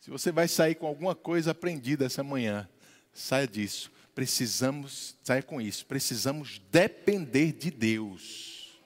Se 0.06 0.10
você 0.12 0.30
vai 0.30 0.46
sair 0.46 0.76
com 0.76 0.86
alguma 0.86 1.16
coisa 1.16 1.50
aprendida 1.50 2.06
essa 2.06 2.22
manhã, 2.22 2.68
saia 3.12 3.44
disso. 3.44 3.90
Precisamos, 4.14 5.16
saia 5.24 5.42
com 5.42 5.60
isso. 5.60 5.84
Precisamos 5.84 6.62
depender 6.70 7.50
de 7.50 7.72
Deus. 7.72 8.78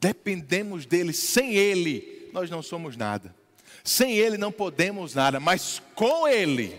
Dependemos 0.00 0.86
dele. 0.86 1.12
Sem 1.12 1.56
ele, 1.56 2.30
nós 2.32 2.48
não 2.48 2.62
somos 2.62 2.96
nada. 2.96 3.36
Sem 3.84 4.16
ele 4.16 4.38
não 4.38 4.50
podemos 4.50 5.14
nada, 5.14 5.38
mas 5.38 5.82
com 5.94 6.26
ele, 6.26 6.74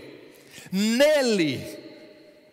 nele, 0.71 1.59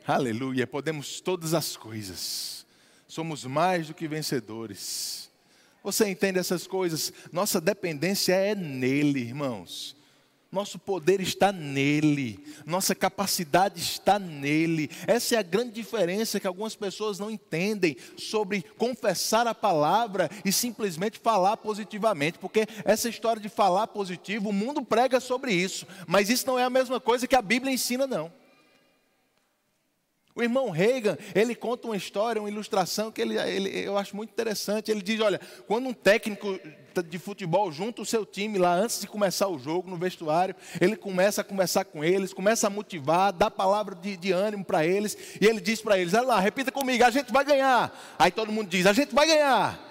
aleluia, 0.07 0.67
podemos 0.67 1.23
todas 1.23 1.55
as 1.55 1.75
coisas. 1.75 2.67
Somos 3.07 3.47
mais 3.47 3.87
do 3.87 3.95
que 3.95 4.07
vencedores. 4.07 5.28
Você 5.89 6.07
entende 6.07 6.39
essas 6.39 6.67
coisas? 6.67 7.11
Nossa 7.33 7.59
dependência 7.63 8.35
é 8.35 8.55
nele, 8.55 9.21
irmãos. 9.21 9.97
Nosso 10.53 10.79
poder 10.79 11.19
está 11.19 11.51
nele, 11.51 12.45
nossa 12.67 12.95
capacidade 12.95 13.81
está 13.81 14.19
nele. 14.19 14.91
Essa 15.07 15.37
é 15.37 15.39
a 15.39 15.43
grande 15.43 15.71
diferença 15.73 16.39
que 16.39 16.47
algumas 16.47 16.77
pessoas 16.77 17.19
não 17.19 17.31
entendem 17.31 17.97
sobre 18.19 18.63
confessar 18.77 19.47
a 19.47 19.55
palavra 19.55 20.31
e 20.45 20.53
simplesmente 20.53 21.19
falar 21.19 21.57
positivamente, 21.57 22.39
porque 22.39 22.67
essa 22.85 23.09
história 23.09 23.41
de 23.41 23.49
falar 23.49 23.87
positivo, 23.87 24.51
o 24.51 24.53
mundo 24.53 24.85
prega 24.85 25.21
sobre 25.21 25.55
isso, 25.55 25.87
mas 26.07 26.29
isso 26.29 26.47
não 26.47 26.59
é 26.59 26.65
a 26.65 26.71
mesma 26.71 27.01
coisa 27.01 27.27
que 27.27 27.37
a 27.37 27.41
Bíblia 27.41 27.73
ensina, 27.73 28.07
não. 28.07 28.31
O 30.39 30.43
irmão 30.43 30.71
Reagan, 30.71 31.19
ele 31.35 31.53
conta 31.53 31.89
uma 31.89 31.97
história, 31.97 32.41
uma 32.41 32.49
ilustração 32.49 33.11
que 33.11 33.21
ele, 33.21 33.37
ele, 33.37 33.77
eu 33.85 33.99
acho 33.99 34.15
muito 34.15 34.31
interessante. 34.31 34.89
Ele 34.89 35.03
diz: 35.03 35.21
olha, 35.21 35.41
quando 35.67 35.89
um 35.89 35.93
técnico 35.93 36.61
de 37.11 37.19
futebol 37.19 37.73
junta 37.73 38.03
o 38.03 38.07
seu 38.07 38.25
time 38.25 38.57
lá 38.57 38.73
antes 38.73 39.01
de 39.01 39.09
começar 39.09 39.49
o 39.49 39.59
jogo, 39.59 39.91
no 39.91 39.97
vestuário, 39.97 40.55
ele 40.81 40.95
começa 40.95 41.41
a 41.41 41.45
conversar 41.45 41.87
com 41.87 42.05
eles, 42.05 42.33
começa 42.33 42.69
a 42.69 42.71
motivar, 42.71 43.33
dá 43.33 43.51
palavra 43.51 43.97
de, 43.97 44.17
de 44.17 44.31
ânimo 44.31 44.65
para 44.65 44.87
eles, 44.87 45.19
e 45.41 45.45
ele 45.45 45.61
diz 45.61 45.83
para 45.83 45.99
eles: 45.99 46.15
olha 46.15 46.29
lá, 46.29 46.39
repita 46.39 46.71
comigo, 46.71 47.03
a 47.03 47.11
gente 47.11 47.33
vai 47.33 47.45
ganhar. 47.45 47.93
Aí 48.17 48.31
todo 48.31 48.53
mundo 48.53 48.69
diz: 48.69 48.87
a 48.87 48.93
gente 48.93 49.13
vai 49.13 49.27
ganhar. 49.27 49.89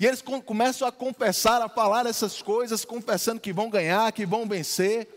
E 0.00 0.04
eles 0.04 0.20
começam 0.44 0.88
a 0.88 0.90
confessar, 0.90 1.62
a 1.62 1.68
falar 1.68 2.04
essas 2.04 2.42
coisas, 2.42 2.84
confessando 2.84 3.40
que 3.40 3.52
vão 3.52 3.70
ganhar, 3.70 4.10
que 4.10 4.26
vão 4.26 4.44
vencer. 4.44 5.15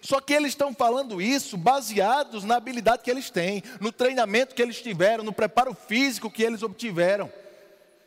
Só 0.00 0.20
que 0.20 0.32
eles 0.32 0.48
estão 0.48 0.74
falando 0.74 1.20
isso 1.20 1.56
baseados 1.56 2.44
na 2.44 2.56
habilidade 2.56 3.02
que 3.02 3.10
eles 3.10 3.30
têm, 3.30 3.62
no 3.80 3.90
treinamento 3.90 4.54
que 4.54 4.62
eles 4.62 4.80
tiveram, 4.80 5.24
no 5.24 5.32
preparo 5.32 5.74
físico 5.74 6.30
que 6.30 6.42
eles 6.42 6.62
obtiveram, 6.62 7.30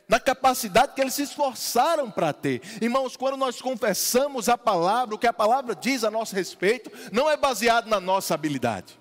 na 0.08 0.18
capacidade 0.18 0.94
que 0.94 1.00
eles 1.00 1.14
se 1.14 1.22
esforçaram 1.22 2.10
para 2.10 2.32
ter. 2.32 2.62
Irmãos, 2.80 3.16
quando 3.16 3.36
nós 3.36 3.60
confessamos 3.60 4.48
a 4.48 4.58
palavra, 4.58 5.14
o 5.14 5.18
que 5.18 5.26
a 5.26 5.32
palavra 5.32 5.74
diz 5.74 6.02
a 6.02 6.10
nosso 6.10 6.34
respeito, 6.34 6.90
não 7.12 7.30
é 7.30 7.36
baseado 7.36 7.88
na 7.88 8.00
nossa 8.00 8.34
habilidade. 8.34 8.98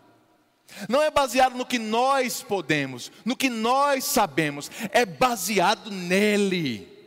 Não 0.88 1.02
é 1.02 1.10
baseado 1.10 1.56
no 1.56 1.66
que 1.66 1.80
nós 1.80 2.44
podemos, 2.44 3.12
no 3.26 3.36
que 3.36 3.50
nós 3.50 4.04
sabemos, 4.04 4.70
é 4.92 5.04
baseado 5.04 5.90
nele 5.90 6.99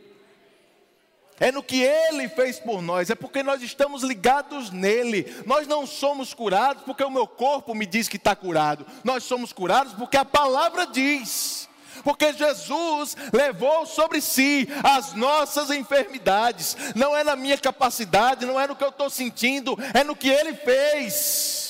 é 1.39 1.51
no 1.51 1.63
que 1.63 1.81
Ele 1.81 2.27
fez 2.29 2.59
por 2.59 2.81
nós, 2.81 3.09
é 3.09 3.15
porque 3.15 3.43
nós 3.43 3.61
estamos 3.61 4.03
ligados 4.03 4.71
nele. 4.71 5.35
Nós 5.45 5.67
não 5.67 5.85
somos 5.85 6.33
curados 6.33 6.83
porque 6.83 7.03
o 7.03 7.11
meu 7.11 7.27
corpo 7.27 7.73
me 7.73 7.85
diz 7.85 8.07
que 8.07 8.17
está 8.17 8.35
curado, 8.35 8.85
nós 9.03 9.23
somos 9.23 9.51
curados 9.51 9.93
porque 9.93 10.17
a 10.17 10.25
palavra 10.25 10.87
diz. 10.87 11.69
Porque 12.03 12.33
Jesus 12.33 13.15
levou 13.31 13.85
sobre 13.85 14.19
si 14.19 14.67
as 14.83 15.13
nossas 15.13 15.69
enfermidades, 15.69 16.75
não 16.95 17.15
é 17.15 17.23
na 17.23 17.35
minha 17.35 17.57
capacidade, 17.57 18.45
não 18.45 18.59
é 18.59 18.67
no 18.67 18.75
que 18.75 18.83
eu 18.83 18.89
estou 18.89 19.09
sentindo, 19.09 19.77
é 19.93 20.03
no 20.03 20.15
que 20.15 20.27
Ele 20.27 20.53
fez. 20.53 21.62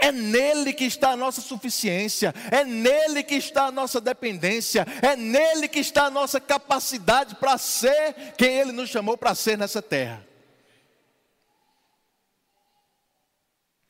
É 0.00 0.12
nele 0.12 0.72
que 0.72 0.84
está 0.84 1.10
a 1.10 1.16
nossa 1.16 1.40
suficiência, 1.40 2.32
é 2.52 2.64
nele 2.64 3.24
que 3.24 3.34
está 3.34 3.64
a 3.64 3.72
nossa 3.72 4.00
dependência, 4.00 4.86
é 5.02 5.16
nele 5.16 5.66
que 5.66 5.80
está 5.80 6.04
a 6.04 6.10
nossa 6.10 6.40
capacidade 6.40 7.34
para 7.34 7.58
ser 7.58 8.14
quem 8.36 8.58
ele 8.58 8.70
nos 8.70 8.90
chamou 8.90 9.18
para 9.18 9.34
ser 9.34 9.58
nessa 9.58 9.82
terra. 9.82 10.24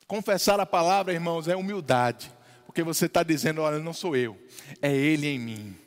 Confessar 0.07 0.59
a 0.59 0.65
palavra, 0.65 1.13
irmãos, 1.13 1.47
é 1.47 1.55
humildade, 1.55 2.33
porque 2.65 2.81
você 2.81 3.05
está 3.05 3.21
dizendo: 3.21 3.61
olha, 3.61 3.77
não 3.77 3.93
sou 3.93 4.17
eu, 4.17 4.35
é 4.81 4.91
Ele 4.91 5.27
em 5.27 5.37
mim, 5.37 5.77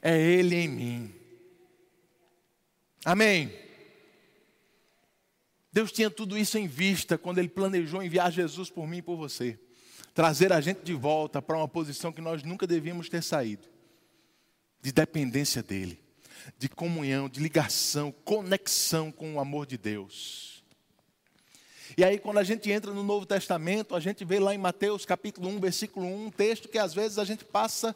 é 0.00 0.18
Ele 0.18 0.56
em 0.56 0.68
mim. 0.68 1.14
Amém. 3.04 3.52
Deus 5.72 5.90
tinha 5.90 6.10
tudo 6.10 6.36
isso 6.36 6.58
em 6.58 6.66
vista 6.66 7.16
quando 7.16 7.38
Ele 7.38 7.48
planejou 7.48 8.02
enviar 8.02 8.30
Jesus 8.30 8.68
por 8.68 8.86
mim 8.86 8.98
e 8.98 9.02
por 9.02 9.16
você. 9.16 9.58
Trazer 10.14 10.52
a 10.52 10.60
gente 10.60 10.82
de 10.82 10.92
volta 10.92 11.40
para 11.40 11.56
uma 11.56 11.66
posição 11.66 12.12
que 12.12 12.20
nós 12.20 12.42
nunca 12.42 12.66
devíamos 12.66 13.08
ter 13.08 13.22
saído 13.22 13.66
de 14.82 14.92
dependência 14.92 15.62
dEle, 15.62 15.98
de 16.58 16.68
comunhão, 16.68 17.28
de 17.28 17.40
ligação, 17.40 18.12
conexão 18.24 19.10
com 19.10 19.36
o 19.36 19.40
amor 19.40 19.64
de 19.64 19.78
Deus. 19.78 20.62
E 21.96 22.04
aí, 22.04 22.18
quando 22.18 22.38
a 22.38 22.42
gente 22.42 22.70
entra 22.70 22.92
no 22.92 23.02
Novo 23.02 23.24
Testamento, 23.24 23.94
a 23.94 24.00
gente 24.00 24.24
vê 24.24 24.38
lá 24.40 24.54
em 24.54 24.58
Mateus 24.58 25.06
capítulo 25.06 25.48
1, 25.48 25.60
versículo 25.60 26.06
1, 26.06 26.26
um 26.26 26.30
texto 26.30 26.68
que 26.68 26.78
às 26.78 26.92
vezes 26.92 27.18
a 27.18 27.24
gente 27.24 27.44
passa 27.44 27.94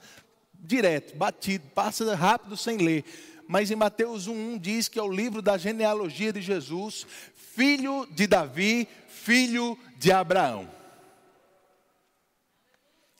direto, 0.54 1.16
batido, 1.16 1.66
passa 1.74 2.14
rápido 2.14 2.56
sem 2.56 2.78
ler 2.78 3.04
mas 3.48 3.70
em 3.70 3.76
Mateus 3.76 4.28
1,1 4.28 4.60
diz 4.60 4.88
que 4.88 4.98
é 4.98 5.02
o 5.02 5.10
livro 5.10 5.40
da 5.40 5.56
genealogia 5.56 6.32
de 6.32 6.40
Jesus, 6.40 7.06
filho 7.34 8.06
de 8.10 8.26
Davi, 8.26 8.88
filho 9.08 9.78
de 9.98 10.12
Abraão. 10.12 10.68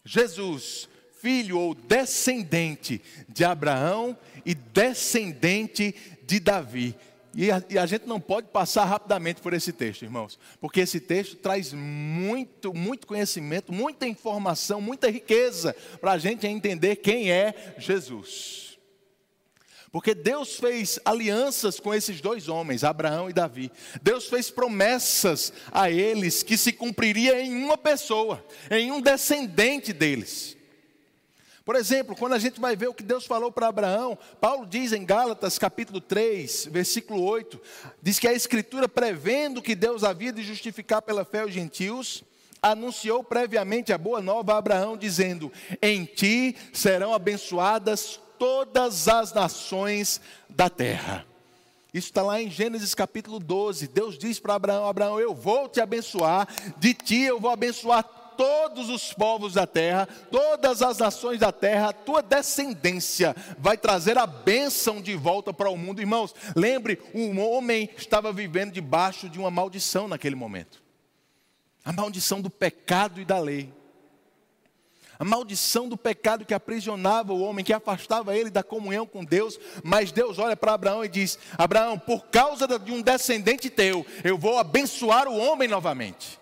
Jesus, 0.05 0.89
filho 1.21 1.59
ou 1.59 1.75
descendente 1.75 3.03
de 3.29 3.45
Abraão 3.45 4.17
e 4.45 4.55
descendente 4.55 5.95
de 6.25 6.39
Davi. 6.39 6.95
E 7.35 7.51
a, 7.51 7.63
e 7.69 7.77
a, 7.79 7.85
gente 7.85 8.07
não 8.07 8.19
pode 8.19 8.49
passar 8.49 8.87
rapidamente 8.87 9.43
por 9.43 9.53
esse 9.53 9.71
texto, 9.71 10.03
irmãos, 10.03 10.39
porque 10.59 10.81
esse 10.81 10.99
texto 10.99 11.37
traz 11.37 11.73
muito, 11.73 12.73
muito 12.73 13.07
conhecimento, 13.07 13.75
muita 13.75 14.07
informação, 14.07 14.81
muita 14.81 15.11
riqueza 15.11 15.77
para 16.01 16.13
a 16.13 16.19
gente 16.19 16.47
entender 16.47 16.97
quem 16.97 17.31
é 17.31 17.75
Jesus. 17.77 18.66
Porque 19.97 20.15
Deus 20.15 20.57
fez 20.57 21.01
alianças 21.07 21.81
com 21.81 21.95
esses 21.95 22.21
dois 22.21 22.51
homens, 22.51 22.85
Abraão 22.85 23.31
e 23.31 23.33
Davi. 23.33 23.73
Deus 24.03 24.27
fez 24.27 24.51
promessas 24.51 25.55
a 25.73 25.91
eles 25.91 26.43
que 26.43 26.59
se 26.59 26.71
cumpriria 26.71 27.41
em 27.41 27.65
uma 27.65 27.79
pessoa, 27.79 28.45
em 28.71 28.93
um 28.93 29.01
descendente 29.01 29.95
deles. 29.95 30.55
Por 31.65 31.75
exemplo, 31.77 32.15
quando 32.15 32.35
a 32.35 32.39
gente 32.39 32.61
vai 32.61 32.77
ver 32.77 32.89
o 32.89 32.93
que 32.93 33.03
Deus 33.03 33.25
falou 33.25 33.51
para 33.51 33.69
Abraão, 33.69 34.19
Paulo 34.39 34.67
diz 34.67 34.93
em 34.93 35.03
Gálatas 35.03 35.59
capítulo 35.59 35.99
3, 35.99 36.69
versículo 36.71 37.23
8, 37.23 37.59
diz 38.03 38.19
que 38.19 38.29
a 38.29 38.35
escritura 38.35 38.87
prevendo 38.87 39.63
que 39.63 39.75
Deus 39.75 40.05
havia 40.05 40.31
de 40.31 40.43
justificar 40.43 41.01
pela 41.01 41.25
fé 41.25 41.43
os 41.43 41.55
gentios, 41.55 42.23
anunciou 42.61 43.25
previamente 43.25 43.95
a 43.95 43.99
boa 43.99 44.21
nova 44.21 44.53
a 44.53 44.59
Abraão 44.59 44.95
dizendo: 44.95 45.51
"Em 45.81 46.05
ti 46.05 46.55
serão 46.71 47.15
abençoadas 47.15 48.21
todas 48.39 49.09
as 49.09 49.33
nações 49.33 50.21
da 50.49 50.69
terra. 50.69 51.27
Isso 51.93 52.09
está 52.09 52.23
lá 52.23 52.41
em 52.41 52.51
Gênesis 52.51 52.95
capítulo 52.95 53.39
12. 53.39 53.89
Deus 53.89 54.19
diz 54.19 54.39
para 54.39 54.55
Abraão: 54.55 54.89
Abraão, 54.89 55.21
eu 55.21 55.35
vou 55.35 55.69
te 55.69 55.81
abençoar, 55.81 56.47
de 56.79 56.95
ti 56.95 57.23
eu 57.23 57.41
vou 57.41 57.51
abençoar 57.51 58.03
todos 58.37 58.91
os 58.91 59.15
povos 59.15 59.55
da 59.55 59.67
terra, 59.67 60.07
todas 60.31 60.83
as 60.83 60.99
nações 60.99 61.41
da 61.41 61.51
terra, 61.51 61.89
a 61.89 61.93
tua 61.95 62.23
descendência 62.23 63.35
vai 63.59 63.79
trazer 63.79 64.19
a 64.19 64.27
bênção 64.27 65.01
de 65.01 65.17
volta 65.17 65.55
para 65.55 65.71
o 65.71 65.77
mundo. 65.77 66.01
Irmãos, 66.01 66.35
lembre, 66.55 67.01
um 67.15 67.41
homem 67.41 67.89
estava 67.97 68.31
vivendo 68.33 68.73
debaixo 68.73 69.29
de 69.29 69.39
uma 69.39 69.51
maldição 69.51 70.07
naquele 70.07 70.35
momento 70.37 70.85
a 71.87 71.93
maldição 71.93 72.41
do 72.41 72.51
pecado 72.51 73.21
e 73.21 73.25
da 73.25 73.39
lei 73.39 73.73
a 75.19 75.25
maldição 75.25 75.89
do 75.89 75.97
pecado 75.97 76.45
que 76.45 76.55
aprisionava 76.55 77.33
o 77.33 77.41
homem, 77.41 77.65
que 77.65 77.73
afastava 77.73 78.37
ele 78.37 78.51
da 78.51 78.63
comunhão 78.63 79.07
com 79.07 79.25
Deus. 79.25 79.59
Mas 79.83 80.13
Deus 80.13 80.39
olha 80.39 80.57
para 80.57 80.75
Abraão 80.75 81.05
e 81.05 81.09
diz: 81.09 81.39
Abraão, 81.57 81.99
por 81.99 82.27
causa 82.27 82.67
de 82.79 82.93
um 82.93 83.03
descendente 83.03 83.71
teu, 83.71 84.05
eu 84.23 84.37
vou 84.37 84.59
abençoar 84.59 85.29
o 85.29 85.37
homem 85.37 85.69
novamente. 85.69 86.39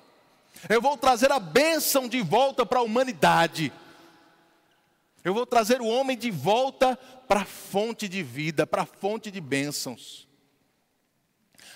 Eu 0.68 0.80
vou 0.80 0.96
trazer 0.96 1.30
a 1.30 1.38
bênção 1.38 2.08
de 2.08 2.20
volta 2.22 2.64
para 2.64 2.78
a 2.80 2.82
humanidade. 2.82 3.72
Eu 5.22 5.32
vou 5.32 5.46
trazer 5.46 5.80
o 5.80 5.87
homem 5.87 6.16
de 6.16 6.30
volta 6.30 6.98
para 7.28 7.40
a 7.40 7.46
fonte 7.46 8.08
de 8.08 8.22
vida, 8.22 8.66
para 8.66 8.82
a 8.82 8.87
fonte 8.87 9.30
de 9.30 9.40
bênçãos. 9.40 10.28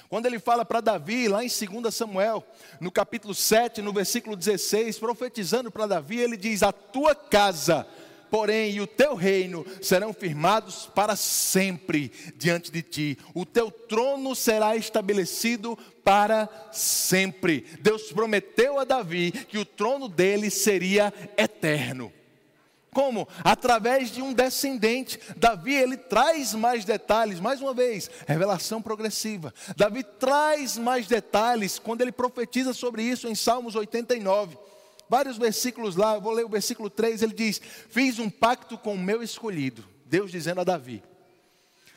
Quando 0.08 0.24
ele 0.24 0.38
fala 0.38 0.64
para 0.64 0.80
Davi, 0.80 1.28
lá 1.28 1.44
em 1.44 1.48
2 1.48 1.94
Samuel, 1.94 2.42
no 2.80 2.90
capítulo 2.90 3.34
7, 3.34 3.82
no 3.82 3.92
versículo 3.92 4.34
16, 4.34 4.98
profetizando 4.98 5.70
para 5.70 5.86
Davi, 5.86 6.18
ele 6.18 6.36
diz: 6.36 6.62
A 6.62 6.72
tua 6.72 7.14
casa, 7.14 7.86
porém, 8.30 8.72
e 8.72 8.80
o 8.80 8.86
teu 8.86 9.14
reino 9.14 9.66
serão 9.82 10.14
firmados 10.14 10.86
para 10.94 11.14
sempre 11.14 12.10
diante 12.36 12.72
de 12.72 12.80
ti, 12.80 13.18
o 13.34 13.44
teu 13.44 13.70
trono 13.70 14.34
será 14.34 14.76
estabelecido 14.76 15.76
para 16.02 16.48
sempre. 16.72 17.66
Deus 17.80 18.10
prometeu 18.10 18.78
a 18.78 18.84
Davi 18.84 19.30
que 19.30 19.58
o 19.58 19.64
trono 19.64 20.08
dele 20.08 20.48
seria 20.48 21.12
eterno. 21.36 22.10
Como? 22.98 23.28
Através 23.44 24.11
de 24.11 24.20
um 24.20 24.32
descendente. 24.32 25.20
Davi, 25.37 25.72
ele 25.72 25.96
traz 25.96 26.52
mais 26.52 26.84
detalhes, 26.84 27.38
mais 27.38 27.61
uma 27.61 27.72
vez, 27.72 28.11
revelação 28.26 28.82
progressiva. 28.82 29.54
Davi 29.76 30.02
traz 30.02 30.76
mais 30.76 31.06
detalhes 31.06 31.78
quando 31.78 32.00
ele 32.00 32.11
profetiza 32.11 32.74
sobre 32.74 33.04
isso 33.04 33.28
em 33.28 33.37
Salmos 33.37 33.76
89. 33.76 34.58
Vários 35.08 35.38
versículos 35.38 35.94
lá, 35.94 36.16
eu 36.16 36.20
vou 36.20 36.32
ler 36.32 36.44
o 36.44 36.48
versículo 36.48 36.90
3, 36.90 37.22
ele 37.22 37.34
diz: 37.34 37.62
Fiz 37.88 38.18
um 38.18 38.28
pacto 38.28 38.76
com 38.76 38.94
o 38.94 38.98
meu 38.98 39.22
escolhido. 39.22 39.84
Deus 40.04 40.32
dizendo 40.32 40.62
a 40.62 40.64
Davi: 40.64 41.00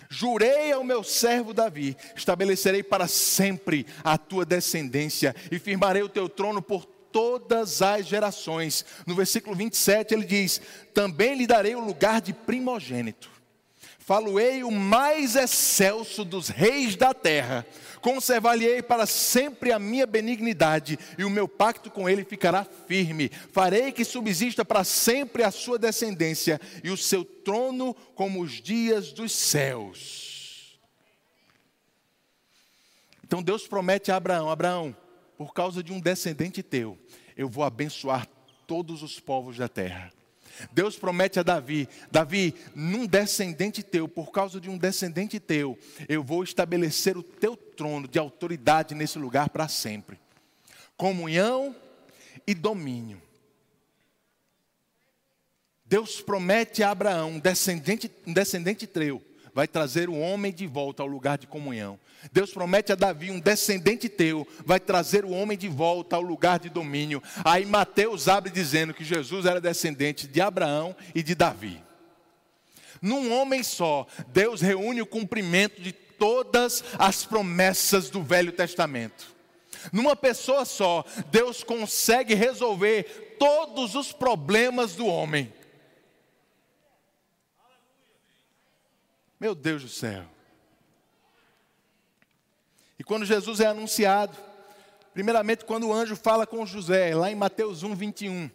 Jurei 0.07 0.73
ao 0.73 0.83
meu 0.83 1.03
servo 1.03 1.51
Davi: 1.51 1.97
estabelecerei 2.15 2.83
para 2.83 3.07
sempre 3.07 3.87
a 4.03 4.17
tua 4.17 4.45
descendência 4.45 5.33
e 5.49 5.57
firmarei 5.57 6.03
o 6.03 6.09
teu 6.09 6.29
trono 6.29 6.61
por 6.61 6.85
todas 7.11 7.81
as 7.81 8.05
gerações. 8.05 8.85
No 9.05 9.15
versículo 9.15 9.55
27 9.55 10.13
ele 10.13 10.25
diz: 10.25 10.61
Também 10.93 11.35
lhe 11.35 11.47
darei 11.47 11.75
o 11.75 11.85
lugar 11.85 12.21
de 12.21 12.33
primogênito. 12.33 13.29
Faloei 14.11 14.63
o 14.63 14.71
mais 14.71 15.35
excelso 15.35 16.25
dos 16.25 16.49
reis 16.49 16.95
da 16.95 17.13
terra. 17.13 17.65
Conservar-lhe-ei 18.01 18.81
para 18.81 19.05
sempre 19.05 19.71
a 19.71 19.77
minha 19.77 20.07
benignidade, 20.07 20.97
e 21.17 21.23
o 21.23 21.29
meu 21.29 21.47
pacto 21.47 21.91
com 21.91 22.09
ele 22.09 22.25
ficará 22.25 22.65
firme. 22.87 23.29
Farei 23.29 23.91
que 23.91 24.03
subsista 24.03 24.65
para 24.65 24.83
sempre 24.83 25.43
a 25.43 25.51
sua 25.51 25.77
descendência, 25.77 26.59
e 26.83 26.89
o 26.89 26.97
seu 26.97 27.23
trono 27.23 27.93
como 28.15 28.41
os 28.41 28.53
dias 28.53 29.13
dos 29.13 29.31
céus. 29.31 30.79
Então 33.23 33.41
Deus 33.41 33.65
promete 33.65 34.11
a 34.11 34.17
Abraão: 34.17 34.49
Abraão, 34.49 34.93
por 35.41 35.55
causa 35.55 35.81
de 35.81 35.91
um 35.91 35.99
descendente 35.99 36.61
teu, 36.61 36.99
eu 37.35 37.49
vou 37.49 37.63
abençoar 37.63 38.27
todos 38.67 39.01
os 39.01 39.19
povos 39.19 39.57
da 39.57 39.67
terra. 39.67 40.13
Deus 40.71 40.99
promete 40.99 41.39
a 41.39 41.43
Davi: 41.43 41.89
Davi, 42.11 42.53
num 42.75 43.07
descendente 43.07 43.81
teu, 43.81 44.07
por 44.07 44.29
causa 44.31 44.61
de 44.61 44.69
um 44.69 44.77
descendente 44.77 45.39
teu, 45.39 45.75
eu 46.07 46.23
vou 46.23 46.43
estabelecer 46.43 47.17
o 47.17 47.23
teu 47.23 47.57
trono 47.57 48.07
de 48.07 48.19
autoridade 48.19 48.93
nesse 48.93 49.17
lugar 49.17 49.49
para 49.49 49.67
sempre. 49.67 50.19
Comunhão 50.95 51.75
e 52.45 52.53
domínio. 52.53 53.19
Deus 55.83 56.21
promete 56.21 56.83
a 56.83 56.91
Abraão, 56.91 57.31
um 57.31 57.39
descendente, 57.39 58.11
um 58.27 58.31
descendente 58.31 58.85
teu, 58.85 59.19
vai 59.53 59.67
trazer 59.67 60.09
o 60.09 60.17
homem 60.17 60.53
de 60.53 60.65
volta 60.65 61.03
ao 61.03 61.07
lugar 61.07 61.37
de 61.37 61.47
comunhão. 61.47 61.99
Deus 62.31 62.51
promete 62.51 62.91
a 62.91 62.95
Davi, 62.95 63.31
um 63.31 63.39
descendente 63.39 64.07
teu, 64.07 64.47
vai 64.65 64.79
trazer 64.79 65.25
o 65.25 65.31
homem 65.31 65.57
de 65.57 65.67
volta 65.67 66.15
ao 66.15 66.21
lugar 66.21 66.59
de 66.59 66.69
domínio. 66.69 67.21
Aí 67.43 67.65
Mateus 67.65 68.27
abre 68.27 68.51
dizendo 68.51 68.93
que 68.93 69.03
Jesus 69.03 69.45
era 69.45 69.59
descendente 69.59 70.27
de 70.27 70.41
Abraão 70.41 70.95
e 71.13 71.23
de 71.23 71.35
Davi. 71.35 71.83
Num 73.01 73.33
homem 73.33 73.63
só, 73.63 74.05
Deus 74.27 74.61
reúne 74.61 75.01
o 75.01 75.07
cumprimento 75.07 75.81
de 75.81 75.91
todas 75.91 76.83
as 76.99 77.25
promessas 77.25 78.09
do 78.09 78.21
Velho 78.21 78.51
Testamento. 78.51 79.35
Numa 79.91 80.15
pessoa 80.15 80.65
só, 80.65 81.03
Deus 81.31 81.63
consegue 81.63 82.35
resolver 82.35 83.35
todos 83.39 83.95
os 83.95 84.11
problemas 84.11 84.93
do 84.93 85.07
homem. 85.07 85.51
Meu 89.41 89.55
Deus 89.55 89.81
do 89.81 89.89
céu. 89.89 90.23
E 92.99 93.03
quando 93.03 93.25
Jesus 93.25 93.59
é 93.59 93.65
anunciado, 93.65 94.37
primeiramente 95.15 95.65
quando 95.65 95.87
o 95.87 95.91
anjo 95.91 96.15
fala 96.15 96.45
com 96.45 96.63
José, 96.63 97.15
lá 97.15 97.31
em 97.31 97.33
Mateus 97.33 97.81
1, 97.81 97.95
21, 97.95 98.51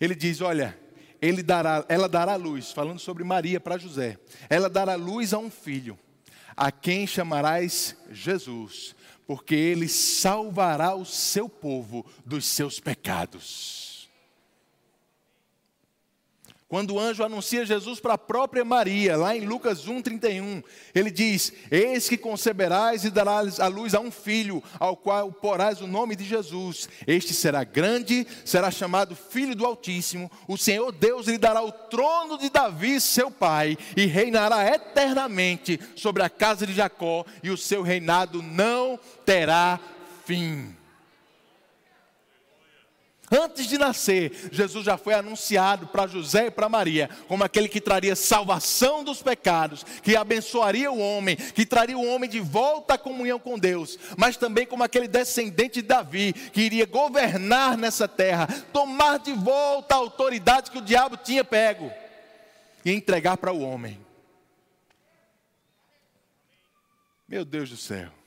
ele 0.00 0.16
diz: 0.16 0.40
Olha, 0.40 0.76
ele 1.22 1.44
dará, 1.44 1.84
ela 1.88 2.08
dará 2.08 2.34
luz, 2.34 2.72
falando 2.72 2.98
sobre 2.98 3.22
Maria 3.22 3.60
para 3.60 3.78
José, 3.78 4.18
ela 4.48 4.68
dará 4.68 4.96
luz 4.96 5.32
a 5.32 5.38
um 5.38 5.48
filho, 5.48 5.96
a 6.56 6.72
quem 6.72 7.06
chamarás 7.06 7.96
Jesus, 8.10 8.96
porque 9.28 9.54
ele 9.54 9.88
salvará 9.88 10.92
o 10.92 11.04
seu 11.04 11.48
povo 11.48 12.04
dos 12.26 12.46
seus 12.46 12.80
pecados. 12.80 13.89
Quando 16.70 16.94
o 16.94 17.00
anjo 17.00 17.24
anuncia 17.24 17.66
Jesus 17.66 17.98
para 17.98 18.14
a 18.14 18.18
própria 18.18 18.64
Maria, 18.64 19.16
lá 19.16 19.36
em 19.36 19.40
Lucas 19.40 19.86
1,31, 19.86 20.62
ele 20.94 21.10
diz: 21.10 21.52
Eis 21.68 22.08
que 22.08 22.16
conceberás 22.16 23.04
e 23.04 23.10
darás 23.10 23.58
à 23.58 23.66
luz 23.66 23.92
a 23.92 23.98
um 23.98 24.08
filho, 24.08 24.62
ao 24.78 24.96
qual 24.96 25.32
porás 25.32 25.80
o 25.80 25.88
nome 25.88 26.14
de 26.14 26.22
Jesus. 26.22 26.88
Este 27.08 27.34
será 27.34 27.64
grande, 27.64 28.24
será 28.44 28.70
chamado 28.70 29.16
Filho 29.16 29.56
do 29.56 29.66
Altíssimo. 29.66 30.30
O 30.46 30.56
Senhor 30.56 30.92
Deus 30.92 31.26
lhe 31.26 31.38
dará 31.38 31.60
o 31.60 31.72
trono 31.72 32.38
de 32.38 32.48
Davi, 32.48 33.00
seu 33.00 33.32
pai, 33.32 33.76
e 33.96 34.06
reinará 34.06 34.64
eternamente 34.72 35.80
sobre 35.96 36.22
a 36.22 36.30
casa 36.30 36.64
de 36.64 36.72
Jacó, 36.72 37.26
e 37.42 37.50
o 37.50 37.56
seu 37.56 37.82
reinado 37.82 38.40
não 38.40 38.96
terá 39.26 39.80
fim. 40.24 40.79
Antes 43.30 43.66
de 43.66 43.78
nascer, 43.78 44.50
Jesus 44.50 44.84
já 44.84 44.98
foi 44.98 45.14
anunciado 45.14 45.86
para 45.86 46.08
José 46.08 46.46
e 46.46 46.50
para 46.50 46.68
Maria 46.68 47.08
como 47.28 47.44
aquele 47.44 47.68
que 47.68 47.80
traria 47.80 48.16
salvação 48.16 49.04
dos 49.04 49.22
pecados, 49.22 49.84
que 50.02 50.16
abençoaria 50.16 50.90
o 50.90 50.98
homem, 50.98 51.36
que 51.36 51.64
traria 51.64 51.96
o 51.96 52.04
homem 52.04 52.28
de 52.28 52.40
volta 52.40 52.94
à 52.94 52.98
comunhão 52.98 53.38
com 53.38 53.56
Deus, 53.56 53.96
mas 54.16 54.36
também 54.36 54.66
como 54.66 54.82
aquele 54.82 55.06
descendente 55.06 55.80
de 55.80 55.86
Davi 55.86 56.32
que 56.32 56.60
iria 56.60 56.86
governar 56.86 57.78
nessa 57.78 58.08
terra, 58.08 58.48
tomar 58.72 59.20
de 59.20 59.32
volta 59.32 59.94
a 59.94 59.98
autoridade 59.98 60.72
que 60.72 60.78
o 60.78 60.82
diabo 60.82 61.16
tinha 61.16 61.44
pego 61.44 61.88
e 62.84 62.90
entregar 62.90 63.36
para 63.36 63.52
o 63.52 63.60
homem. 63.60 64.04
Meu 67.28 67.44
Deus 67.44 67.70
do 67.70 67.76
céu. 67.76 68.19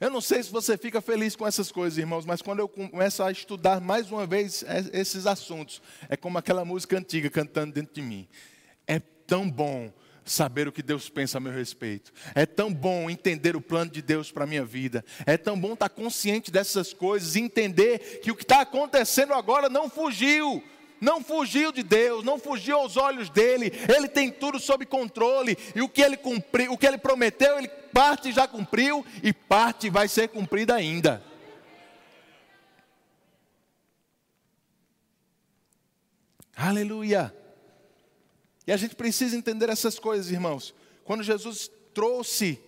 Eu 0.00 0.08
não 0.08 0.22
sei 0.22 0.42
se 0.42 0.50
você 0.50 0.78
fica 0.78 1.02
feliz 1.02 1.36
com 1.36 1.46
essas 1.46 1.70
coisas, 1.70 1.98
irmãos, 1.98 2.24
mas 2.24 2.40
quando 2.40 2.60
eu 2.60 2.68
começo 2.68 3.22
a 3.22 3.30
estudar 3.30 3.82
mais 3.82 4.10
uma 4.10 4.26
vez 4.26 4.64
esses 4.94 5.26
assuntos, 5.26 5.82
é 6.08 6.16
como 6.16 6.38
aquela 6.38 6.64
música 6.64 6.96
antiga 6.96 7.28
cantando 7.28 7.74
dentro 7.74 7.92
de 7.92 8.00
mim. 8.00 8.26
É 8.86 8.98
tão 8.98 9.48
bom 9.50 9.92
saber 10.24 10.66
o 10.66 10.72
que 10.72 10.82
Deus 10.82 11.10
pensa 11.10 11.36
a 11.36 11.40
meu 11.40 11.52
respeito. 11.52 12.14
É 12.34 12.46
tão 12.46 12.72
bom 12.72 13.10
entender 13.10 13.54
o 13.54 13.60
plano 13.60 13.90
de 13.90 14.00
Deus 14.00 14.32
para 14.32 14.44
a 14.44 14.46
minha 14.46 14.64
vida. 14.64 15.04
É 15.26 15.36
tão 15.36 15.60
bom 15.60 15.74
estar 15.74 15.90
consciente 15.90 16.50
dessas 16.50 16.94
coisas 16.94 17.36
e 17.36 17.40
entender 17.40 18.20
que 18.22 18.30
o 18.30 18.36
que 18.36 18.44
está 18.44 18.62
acontecendo 18.62 19.34
agora 19.34 19.68
não 19.68 19.90
fugiu. 19.90 20.64
Não 21.00 21.24
fugiu 21.24 21.72
de 21.72 21.82
Deus, 21.82 22.22
não 22.22 22.38
fugiu 22.38 22.76
aos 22.76 22.96
olhos 22.96 23.30
dele. 23.30 23.72
Ele 23.94 24.08
tem 24.08 24.30
tudo 24.30 24.60
sob 24.60 24.84
controle. 24.84 25.56
E 25.74 25.80
o 25.80 25.88
que 25.88 26.02
ele 26.02 26.16
cumpriu, 26.16 26.72
o 26.72 26.78
que 26.78 26.86
ele 26.86 26.98
prometeu, 26.98 27.58
ele 27.58 27.68
parte 27.68 28.32
já 28.32 28.46
cumpriu 28.46 29.04
e 29.22 29.32
parte 29.32 29.88
vai 29.88 30.08
ser 30.08 30.28
cumprida 30.28 30.74
ainda. 30.74 31.24
Aleluia. 36.54 37.34
E 38.66 38.72
a 38.72 38.76
gente 38.76 38.94
precisa 38.94 39.34
entender 39.34 39.70
essas 39.70 39.98
coisas, 39.98 40.30
irmãos. 40.30 40.74
Quando 41.04 41.22
Jesus 41.22 41.70
trouxe 41.94 42.60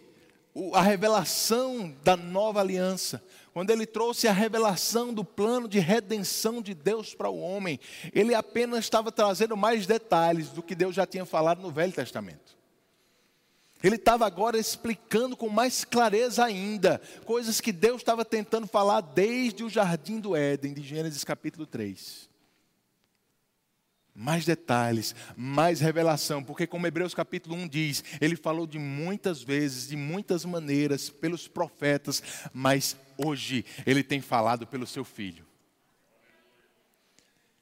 a 0.75 0.81
revelação 0.81 1.95
da 2.03 2.17
nova 2.17 2.61
aliança, 2.61 3.23
quando 3.53 3.71
ele 3.71 3.87
trouxe 3.87 4.27
a 4.27 4.33
revelação 4.33 5.13
do 5.13 5.25
plano 5.25 5.69
de 5.69 5.79
redenção 5.79 6.63
de 6.63 6.75
Deus 6.75 7.15
para 7.15 7.29
o 7.29 7.39
homem, 7.39 7.79
ele 8.13 8.35
apenas 8.35 8.81
estava 8.81 9.13
trazendo 9.13 9.57
mais 9.57 9.87
detalhes 9.87 10.49
do 10.49 10.63
que 10.63 10.75
Deus 10.75 10.95
já 10.95 11.07
tinha 11.07 11.27
falado 11.27 11.61
no 11.61 11.71
Velho 11.71 11.93
Testamento. 11.93 12.57
Ele 13.83 13.97
estava 13.97 14.25
agora 14.25 14.57
explicando 14.57 15.37
com 15.37 15.49
mais 15.49 15.85
clareza 15.85 16.45
ainda, 16.45 17.01
coisas 17.25 17.61
que 17.61 17.73
Deus 17.73 18.01
estava 18.01 18.25
tentando 18.25 18.67
falar 18.67 19.01
desde 19.01 19.65
o 19.65 19.69
jardim 19.69 20.21
do 20.21 20.37
Éden, 20.37 20.73
de 20.73 20.83
Gênesis 20.83 21.25
capítulo 21.25 21.67
3 21.67 22.32
mais 24.15 24.45
detalhes, 24.45 25.15
mais 25.37 25.81
revelação, 25.81 26.45
porque 26.45 26.67
como 26.67 26.87
Hebreus 26.87 27.15
capítulo 27.15 27.57
1 27.57 27.69
diz, 27.69 28.05
ele 28.21 28.37
falou 28.37 28.67
de 28.67 28.79
muitas 28.79 29.43
vezes, 29.43 29.89
de 29.89 29.97
muitas 29.97 30.45
maneiras, 30.45 31.09
pelos 31.09 31.49
profetas, 31.49 32.23
mas 32.53 32.97
hoje 33.17 33.65
ele 33.87 34.03
tem 34.03 34.21
falado 34.21 34.67
pelo 34.67 34.87
seu 34.87 35.05
filho. 35.05 35.47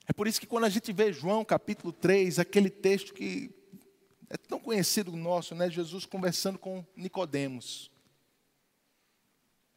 É 0.09 0.13
por 0.13 0.27
isso 0.27 0.41
que 0.41 0.47
quando 0.47 0.65
a 0.65 0.69
gente 0.69 0.93
vê 0.93 1.13
João 1.13 1.45
capítulo 1.45 1.93
3, 1.93 2.41
aquele 2.41 2.69
texto 2.69 3.15
que 3.15 3.49
é 4.29 4.37
tão 4.37 4.59
conhecido 4.59 5.17
nosso, 5.17 5.55
né? 5.55 5.71
Jesus 5.71 6.05
conversando 6.05 6.59
com 6.59 6.85
Nicodemos. 6.97 7.91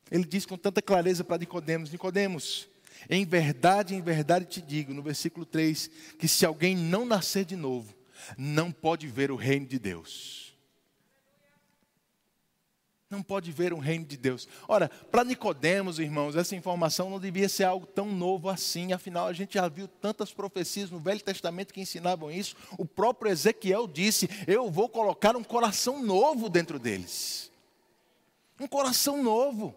Ele 0.10 0.24
diz 0.24 0.46
com 0.46 0.58
tanta 0.58 0.82
clareza 0.82 1.24
para 1.24 1.38
Nicodemos, 1.38 1.92
Nicodemos, 1.92 2.68
em 3.10 3.25
verdade, 3.25 3.95
em 3.95 4.01
verdade 4.01 4.45
te 4.45 4.62
digo, 4.62 4.93
no 4.93 5.01
versículo 5.01 5.45
3, 5.45 5.89
que 6.17 6.27
se 6.27 6.45
alguém 6.45 6.75
não 6.75 7.06
nascer 7.06 7.45
de 7.45 7.56
novo, 7.56 7.93
não 8.38 8.71
pode 8.71 9.08
ver 9.08 9.32
o 9.32 9.36
reino 9.36 9.65
de 9.65 9.79
Deus. 9.79 10.43
Não 13.13 13.21
pode 13.21 13.51
ver 13.51 13.73
o 13.73 13.77
reino 13.77 14.06
de 14.06 14.17
Deus. 14.17 14.47
Ora, 14.67 14.89
para 14.89 15.23
Nicodemos, 15.23 15.99
irmãos, 15.99 16.36
essa 16.36 16.56
informação 16.56 17.12
não 17.12 17.19
devia 17.19 17.47
ser 17.47 17.63
algo 17.63 17.86
tão 17.86 18.12
novo 18.12 18.49
assim. 18.49 18.91
Afinal, 18.91 19.27
a 19.27 19.34
gente 19.34 19.53
já 19.53 19.67
viu 19.67 19.88
tantas 19.88 20.34
profecias 20.34 20.89
no 20.89 20.97
Velho 20.97 21.21
Testamento 21.21 21.75
que 21.75 21.82
ensinavam 21.82 22.32
isso. 22.32 22.56
O 22.75 22.86
próprio 22.86 23.32
Ezequiel 23.32 23.88
disse: 23.88 24.27
Eu 24.47 24.71
vou 24.71 24.89
colocar 24.89 25.36
um 25.36 25.43
coração 25.43 26.01
novo 26.01 26.49
dentro 26.49 26.79
deles. 26.79 27.51
Um 28.60 28.67
coração 28.67 29.21
novo. 29.21 29.75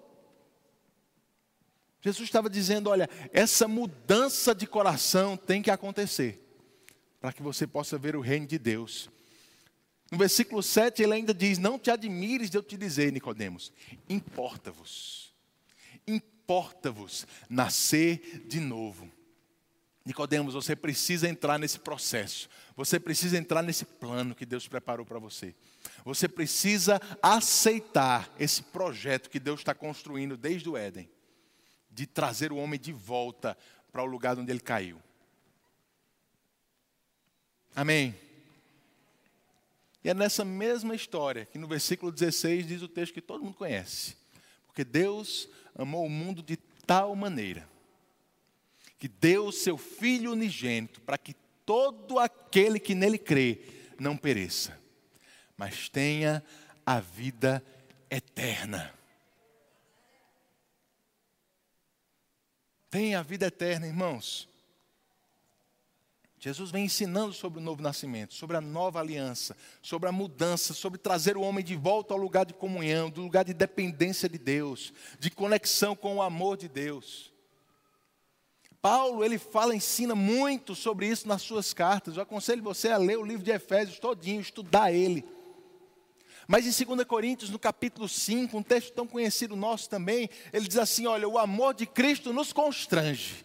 Jesus 2.07 2.29
estava 2.29 2.49
dizendo: 2.49 2.89
olha, 2.89 3.11
essa 3.33 3.67
mudança 3.67 4.55
de 4.55 4.65
coração 4.65 5.37
tem 5.37 5.61
que 5.61 5.73
acontecer, 5.73 6.41
para 7.21 7.33
que 7.33 7.43
você 7.43 7.67
possa 7.67 7.99
ver 7.99 8.15
o 8.15 8.21
reino 8.21 8.47
de 8.47 8.61
Deus. 8.61 9.11
No 10.13 10.17
versículo 10.17 10.63
7 10.63 11.03
ele 11.03 11.15
ainda 11.15 11.35
diz: 11.35 11.59
Não 11.59 11.81
te 11.81 11.91
admires 11.91 12.49
de 12.49 12.57
eu 12.57 12.63
te 12.63 12.77
dizer, 12.77 13.11
Nicodemos, 13.11 13.73
importa-vos, 14.09 15.35
importa-vos 16.07 17.27
nascer 17.51 18.45
de 18.47 18.61
novo. 18.61 19.11
Nicodemos, 20.05 20.55
você 20.55 20.77
precisa 20.77 21.29
entrar 21.29 21.59
nesse 21.59 21.81
processo. 21.81 22.49
Você 22.77 23.01
precisa 23.01 23.37
entrar 23.37 23.65
nesse 23.65 23.85
plano 23.85 24.37
que 24.37 24.47
Deus 24.47 24.69
preparou 24.69 25.05
para 25.05 25.19
você. 25.19 25.53
Você 26.05 26.29
precisa 26.29 27.01
aceitar 27.21 28.33
esse 28.39 28.63
projeto 28.63 29.29
que 29.29 29.41
Deus 29.41 29.59
está 29.59 29.75
construindo 29.75 30.37
desde 30.37 30.69
o 30.69 30.77
Éden 30.77 31.11
de 31.97 32.07
trazer 32.07 32.53
o 32.53 32.57
homem 32.57 32.79
de 32.79 32.93
volta 32.93 33.57
para 33.91 34.03
o 34.03 34.07
lugar 34.07 34.39
onde 34.39 34.53
ele 34.53 34.61
caiu. 34.61 35.01
Amém. 37.75 38.15
E 40.05 40.11
é 40.11 40.15
nessa 40.15 40.45
mesma 40.45 40.95
história 40.95 41.47
que 41.47 41.57
no 41.57 41.67
versículo 41.67 42.13
16 42.13 42.67
diz 42.67 42.83
o 42.83 42.89
texto 42.89 43.15
que 43.15 43.23
todo 43.23 43.43
mundo 43.43 43.57
conhece. 43.57 44.15
Porque 44.67 44.85
Deus 44.85 45.49
amou 45.75 46.05
o 46.05 46.11
mundo 46.11 46.43
de 46.43 46.59
tal 46.87 47.17
maneira 47.17 47.67
que 48.99 49.09
deu 49.09 49.47
o 49.47 49.53
seu 49.53 49.79
Filho 49.79 50.33
unigênito 50.33 51.01
para 51.01 51.17
que 51.17 51.35
todo 51.65 52.19
aquele 52.19 52.79
que 52.79 52.95
nele 52.95 53.17
crê 53.17 53.61
não 53.99 54.19
pereça, 54.19 54.79
mas 55.57 55.89
tenha 55.89 56.45
a 56.85 57.01
vida 57.01 57.65
eterna. 58.11 58.95
Tem 62.97 63.15
a 63.15 63.23
vida 63.23 63.49
eterna, 63.49 63.87
irmãos. 63.87 64.49
Jesus 66.39 66.71
vem 66.71 66.87
ensinando 66.87 67.35
sobre 67.35 67.59
o 67.59 67.63
novo 67.63 67.83
nascimento, 67.83 68.33
sobre 68.33 68.57
a 68.57 68.61
nova 68.61 69.01
aliança, 69.01 69.55
sobre 69.83 70.09
a 70.09 70.13
mudança, 70.13 70.73
sobre 70.73 70.99
trazer 70.99 71.37
o 71.37 71.43
homem 71.43 71.63
de 71.63 71.77
volta 71.77 72.15
ao 72.15 72.19
lugar 72.19 72.47
de 72.47 72.55
comunhão, 72.55 73.11
do 73.11 73.21
lugar 73.21 73.45
de 73.45 73.53
dependência 73.53 74.31
de 74.31 74.39
Deus, 74.39 74.95
de 75.19 75.31
conexão 75.31 75.95
com 75.95 76.17
o 76.17 76.23
amor 76.23 76.57
de 76.57 76.71
Deus. 76.71 77.35
Paulo, 78.81 79.23
ele 79.23 79.37
fala, 79.37 79.77
ensina 79.77 80.15
muito 80.15 80.75
sobre 80.75 81.07
isso 81.07 81.29
nas 81.29 81.43
suas 81.43 81.75
cartas. 81.75 82.17
Eu 82.17 82.23
aconselho 82.23 82.63
você 82.63 82.89
a 82.89 82.97
ler 82.97 83.19
o 83.19 83.27
livro 83.27 83.45
de 83.45 83.51
Efésios 83.51 83.99
todinho, 83.99 84.41
estudar 84.41 84.91
ele. 84.91 85.23
Mas 86.47 86.65
em 86.67 86.85
2 86.85 87.05
Coríntios, 87.07 87.51
no 87.51 87.59
capítulo 87.59 88.09
5, 88.09 88.57
um 88.57 88.63
texto 88.63 88.93
tão 88.93 89.07
conhecido 89.07 89.57
nosso 89.57 89.89
também, 89.91 90.31
ele 90.53 90.69
diz 90.69 90.79
assim: 90.79 91.07
Olha, 91.07 91.29
o 91.29 91.39
amor 91.39 91.75
de 91.75 91.87
Cristo 91.87 92.33
nos 92.33 92.53
constrange. 92.53 93.45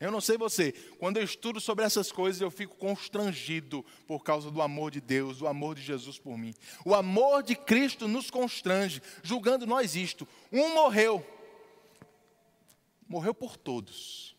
Eu 0.00 0.10
não 0.10 0.20
sei 0.22 0.38
você, 0.38 0.72
quando 0.98 1.18
eu 1.18 1.22
estudo 1.22 1.60
sobre 1.60 1.84
essas 1.84 2.10
coisas, 2.10 2.40
eu 2.40 2.50
fico 2.50 2.74
constrangido 2.76 3.84
por 4.06 4.24
causa 4.24 4.50
do 4.50 4.62
amor 4.62 4.90
de 4.90 4.98
Deus, 4.98 5.36
do 5.36 5.46
amor 5.46 5.74
de 5.74 5.82
Jesus 5.82 6.18
por 6.18 6.38
mim. 6.38 6.54
O 6.86 6.94
amor 6.94 7.42
de 7.42 7.54
Cristo 7.54 8.08
nos 8.08 8.30
constrange, 8.30 9.02
julgando 9.22 9.66
nós 9.66 9.94
isto. 9.94 10.26
Um 10.50 10.72
morreu, 10.72 11.22
morreu 13.06 13.34
por 13.34 13.58
todos, 13.58 14.34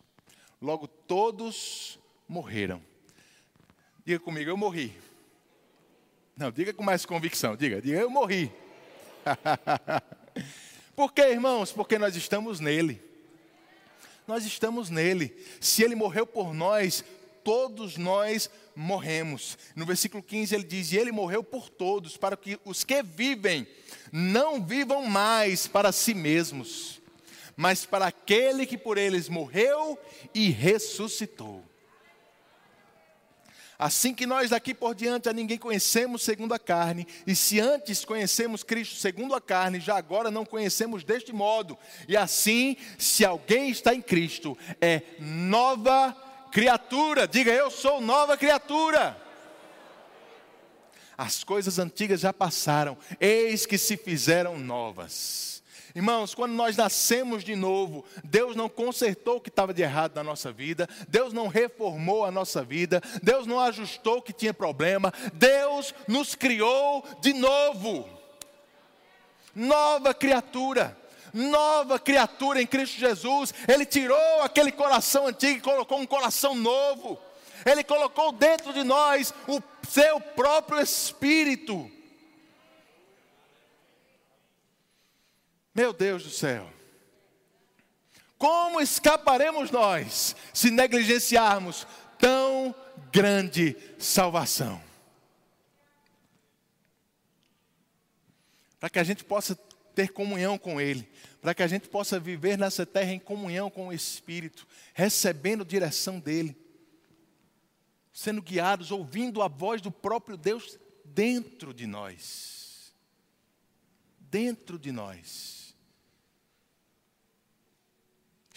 logo 0.60 0.88
todos 0.88 2.00
morreram. 2.28 2.82
Diga 4.04 4.20
comigo, 4.20 4.50
eu 4.50 4.58
morri. 4.58 4.98
Não, 6.41 6.51
diga 6.51 6.73
com 6.73 6.82
mais 6.82 7.06
convicção. 7.06 7.56
Diga, 7.56 7.80
diga, 7.80 7.99
eu 7.99 8.10
morri. 8.10 8.51
Por 10.95 11.13
quê, 11.13 11.21
irmãos? 11.30 11.71
Porque 11.71 11.99
nós 11.99 12.15
estamos 12.15 12.60
nele. 12.60 12.99
Nós 14.25 14.43
estamos 14.43 14.89
nele. 14.89 15.36
Se 15.60 15.84
ele 15.84 15.93
morreu 15.93 16.25
por 16.25 16.51
nós, 16.51 17.06
todos 17.43 17.95
nós 17.95 18.49
morremos. 18.75 19.56
No 19.75 19.86
versículo 19.86 20.23
15 20.23 20.56
ele 20.56 20.63
diz: 20.63 20.91
E 20.91 20.97
ele 20.97 21.12
morreu 21.12 21.43
por 21.43 21.69
todos, 21.69 22.17
para 22.17 22.36
que 22.36 22.60
os 22.65 22.84
que 22.84 23.04
vivem 23.04 23.67
não 24.12 24.65
vivam 24.65 25.06
mais 25.06 25.67
para 25.67 25.91
si 25.91 26.15
mesmos, 26.15 26.99
mas 27.56 27.86
para 27.86 28.08
aquele 28.08 28.65
que 28.65 28.80
por 28.80 28.97
eles 28.97 29.30
morreu 29.30 29.95
e 30.34 30.49
ressuscitou. 30.49 31.63
Assim 33.82 34.13
que 34.13 34.28
nós 34.28 34.52
daqui 34.52 34.76
por 34.76 34.94
diante 34.94 35.28
a 35.28 35.34
ninguém 35.34 35.58
conhecemos 35.58 36.22
segundo 36.22 36.54
a 36.54 36.60
carne, 36.60 37.08
e 37.26 37.36
se 37.36 37.60
antes 37.60 38.06
conhecemos 38.06 38.62
Cristo 38.62 38.94
segundo 38.94 39.34
a 39.34 39.41
carne, 39.41 39.80
já 39.80 39.98
agora 39.98 40.30
não 40.30 40.46
conhecemos 40.46 41.04
deste 41.04 41.34
modo. 41.34 41.76
E 42.08 42.15
assim, 42.15 42.78
se 43.00 43.26
alguém 43.26 43.72
está 43.72 43.96
em 43.96 44.00
Cristo, 44.00 44.56
é 44.80 45.02
nova 45.20 46.15
criatura. 46.52 47.28
Diga, 47.28 47.52
eu 47.52 47.72
sou 47.72 48.00
nova 48.00 48.38
criatura. 48.38 49.20
As 51.17 51.44
coisas 51.44 51.80
antigas 51.80 52.20
já 52.20 52.32
passaram, 52.32 52.96
eis 53.20 53.65
que 53.65 53.80
se 53.80 53.98
fizeram 53.98 54.60
novas. 54.60 55.50
Irmãos, 55.94 56.33
quando 56.33 56.54
nós 56.54 56.77
nascemos 56.77 57.44
de 57.44 57.56
novo, 57.56 58.06
Deus 58.23 58.56
não 58.56 58.69
consertou 58.69 59.37
o 59.37 59.42
que 59.42 59.50
estava 59.50 59.73
de 59.73 59.81
errado 59.81 60.15
na 60.15 60.23
nossa 60.23 60.52
vida, 60.52 60.87
Deus 61.08 61.33
não 61.33 61.48
reformou 61.48 62.23
a 62.23 62.31
nossa 62.31 62.63
vida, 62.63 63.02
Deus 63.21 63.46
não 63.46 63.60
ajustou 63.60 64.17
o 64.17 64.21
que 64.21 64.31
tinha 64.31 64.54
problema, 64.54 65.13
Deus 65.33 65.94
nos 66.08 66.33
criou 66.33 67.04
de 67.19 67.33
novo. 67.33 68.08
Nova 69.54 70.13
criatura, 70.13 70.98
nova 71.33 72.00
criatura 72.00 72.62
em 72.62 72.67
Cristo 72.67 72.98
Jesus, 72.98 73.54
Ele 73.67 73.85
tirou 73.85 74.42
aquele 74.42 74.71
coração 74.71 75.27
antigo 75.27 75.58
e 75.58 75.62
colocou 75.62 76.00
um 76.00 76.06
coração 76.06 76.56
novo. 76.56 77.19
Ele 77.65 77.83
colocou 77.83 78.31
dentro 78.31 78.71
de 78.73 78.83
nós 78.83 79.33
o 79.46 79.62
seu 79.87 80.21
próprio 80.21 80.79
Espírito. 80.79 81.92
Meu 85.74 85.94
Deus 85.94 86.24
do 86.24 86.30
céu. 86.30 86.69
Como 88.38 88.82
escaparemos 88.82 89.72
nós 89.72 90.36
se 90.54 90.69
negligenciarmos 90.69 91.88
tão 92.19 92.76
grande 93.12 93.78
salvação? 93.98 94.82
Para 98.80 98.90
que 98.90 99.00
a 99.00 99.04
gente 99.04 99.24
possa 99.24 99.56
ter 99.94 100.12
comunhão 100.12 100.58
com 100.58 100.82
Ele, 100.82 101.08
para 101.40 101.54
que 101.54 101.62
a 101.62 101.67
gente 101.67 101.88
possa 101.88 102.19
viver 102.19 102.58
nessa 102.58 102.86
terra 102.86 103.13
em 103.13 103.19
comunhão 103.19 103.69
com 103.69 103.90
o 103.90 103.94
Espírito, 103.94 104.67
recebendo 104.94 105.63
direção 105.63 106.19
dEle, 106.19 106.58
sendo 108.12 108.42
guiados, 108.42 108.92
ouvindo 108.92 109.42
a 109.42 109.48
voz 109.48 109.82
do 109.82 109.92
próprio 109.92 110.36
Deus 110.36 110.80
dentro 111.06 111.74
de 111.74 111.86
nós. 111.86 112.92
Dentro 114.19 114.80
de 114.80 114.92
nós 114.92 115.61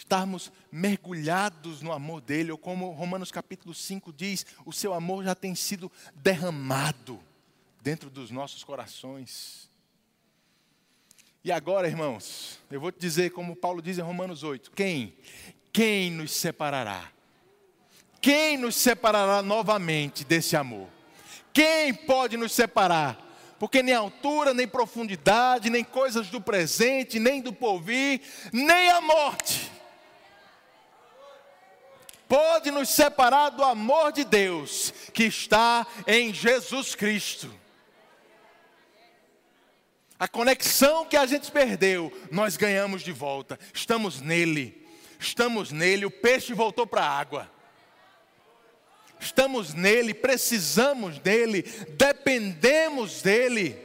estarmos 0.05 0.51
mergulhados 0.71 1.81
no 1.81 1.91
amor 1.91 2.21
dele, 2.21 2.51
ou 2.51 2.57
como 2.57 2.91
Romanos 2.91 3.31
capítulo 3.31 3.73
5 3.73 4.13
diz, 4.13 4.45
o 4.63 4.71
seu 4.71 4.93
amor 4.93 5.23
já 5.23 5.33
tem 5.33 5.55
sido 5.55 5.91
derramado 6.15 7.19
dentro 7.81 8.09
dos 8.09 8.29
nossos 8.29 8.63
corações. 8.63 9.67
E 11.43 11.51
agora, 11.51 11.87
irmãos, 11.87 12.59
eu 12.71 12.79
vou 12.79 12.91
te 12.91 12.99
dizer, 12.99 13.31
como 13.31 13.55
Paulo 13.55 13.81
diz 13.81 13.97
em 13.97 14.01
Romanos 14.01 14.43
8: 14.43 14.71
quem? 14.71 15.15
Quem 15.73 16.11
nos 16.11 16.31
separará? 16.31 17.11
Quem 18.21 18.57
nos 18.57 18.75
separará 18.75 19.41
novamente 19.41 20.23
desse 20.23 20.55
amor? 20.55 20.87
Quem 21.51 21.93
pode 21.93 22.37
nos 22.37 22.51
separar? 22.51 23.23
Porque 23.59 23.81
nem 23.81 23.93
altura, 23.93 24.53
nem 24.53 24.67
profundidade, 24.67 25.69
nem 25.69 25.83
coisas 25.83 26.27
do 26.29 26.41
presente, 26.41 27.19
nem 27.19 27.41
do 27.41 27.53
porvir, 27.53 28.21
nem 28.51 28.89
a 28.89 28.99
morte 29.01 29.74
pode 32.27 32.71
nos 32.71 32.89
separar 32.89 33.49
do 33.49 33.63
amor 33.63 34.11
de 34.11 34.23
Deus 34.23 34.93
que 35.13 35.23
está 35.23 35.85
em 36.07 36.33
Jesus 36.33 36.95
Cristo. 36.95 37.51
A 40.17 40.27
conexão 40.27 41.05
que 41.05 41.17
a 41.17 41.25
gente 41.25 41.51
perdeu, 41.51 42.11
nós 42.31 42.55
ganhamos 42.55 43.01
de 43.01 43.11
volta. 43.11 43.59
Estamos 43.73 44.21
nele. 44.21 44.85
Estamos 45.19 45.71
nele. 45.71 46.05
O 46.05 46.11
peixe 46.11 46.53
voltou 46.53 46.87
para 46.87 47.03
a 47.03 47.19
água. 47.19 47.51
Estamos 49.19 49.73
nele, 49.73 50.13
precisamos 50.13 51.19
dele, 51.19 51.63
dependemos 51.97 53.21
dele. 53.21 53.75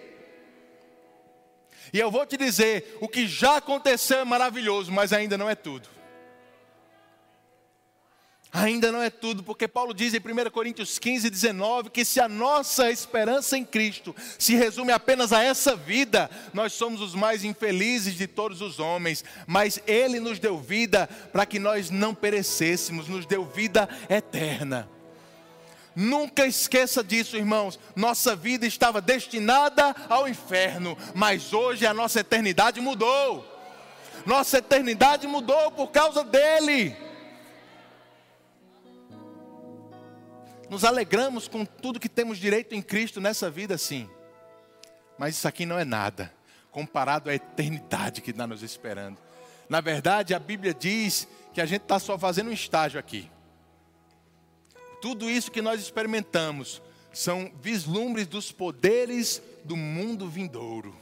E 1.93 1.99
eu 1.99 2.11
vou 2.11 2.27
te 2.27 2.37
dizer: 2.37 2.99
o 3.01 3.09
que 3.09 3.27
já 3.27 3.57
aconteceu 3.57 4.19
é 4.19 4.25
maravilhoso, 4.25 4.93
mas 4.93 5.13
ainda 5.13 5.39
não 5.39 5.49
é 5.49 5.55
tudo. 5.55 5.89
Ainda 8.53 8.91
não 8.91 9.01
é 9.01 9.11
tudo, 9.11 9.45
porque 9.45 9.69
Paulo 9.69 9.95
diz 9.95 10.13
em 10.13 10.19
1 10.19 10.51
Coríntios 10.51 10.99
15, 10.99 11.31
19 11.31 11.91
que 11.91 12.05
se 12.05 12.21
a 12.21 12.29
nossa 12.29 12.91
esperança 12.91 13.57
em 13.57 13.65
Cristo 13.65 14.15
se 14.39 14.57
resume 14.57 14.91
apenas 14.91 15.33
a 15.33 15.41
essa 15.41 15.77
vida, 15.77 16.29
nós 16.53 16.73
somos 16.73 17.01
os 17.01 17.15
mais 17.15 17.45
infelizes 17.45 18.15
de 18.15 18.27
todos 18.27 18.61
os 18.61 18.81
homens, 18.81 19.25
mas 19.47 19.81
Ele 19.87 20.19
nos 20.19 20.41
deu 20.41 20.59
vida 20.59 21.09
para 21.33 21.47
que 21.47 21.61
nós 21.61 21.91
não 21.91 22.13
perecêssemos, 22.13 23.07
nos 23.07 23.25
deu 23.25 23.45
vida 23.45 23.89
eterna. 24.09 24.89
Nunca 25.95 26.45
esqueça 26.45 27.05
disso, 27.05 27.37
irmãos. 27.37 27.79
Nossa 27.95 28.35
vida 28.35 28.67
estava 28.67 29.01
destinada 29.01 29.95
ao 30.09 30.29
inferno, 30.29 30.99
mas 31.15 31.53
hoje 31.53 31.87
a 31.87 31.95
nossa 31.95 32.21
eternidade 32.21 32.81
mudou. 32.81 33.47
Nossa 34.27 34.59
eternidade 34.59 35.27
mudou 35.29 35.71
por 35.71 35.89
causa 35.89 36.25
dele. 36.25 37.10
Nos 40.71 40.85
alegramos 40.85 41.49
com 41.49 41.65
tudo 41.65 41.99
que 41.99 42.09
temos 42.09 42.39
direito 42.39 42.77
em 42.77 42.81
Cristo 42.81 43.21
nessa 43.21 43.51
vida, 43.51 43.77
sim. 43.77 44.09
Mas 45.19 45.37
isso 45.37 45.49
aqui 45.49 45.67
não 45.67 45.77
é 45.77 45.85
nada, 45.85 46.33
comparado 46.71 47.29
à 47.29 47.35
eternidade 47.35 48.23
que 48.23 48.31
está 48.31 48.47
nos 48.47 48.63
esperando. 48.63 49.19
Na 49.69 49.81
verdade, 49.81 50.33
a 50.33 50.39
Bíblia 50.39 50.73
diz 50.73 51.27
que 51.53 51.61
a 51.61 51.67
gente 51.67 51.83
está 51.83 51.99
só 51.99 52.17
fazendo 52.17 52.51
um 52.51 52.53
estágio 52.53 53.01
aqui. 53.01 53.29
Tudo 55.03 55.29
isso 55.29 55.51
que 55.51 55.61
nós 55.61 55.81
experimentamos 55.81 56.81
são 57.13 57.51
vislumbres 57.61 58.29
dos 58.29 58.53
poderes 58.53 59.43
do 59.65 59.77
mundo 59.77 60.29
vindouro. 60.29 60.97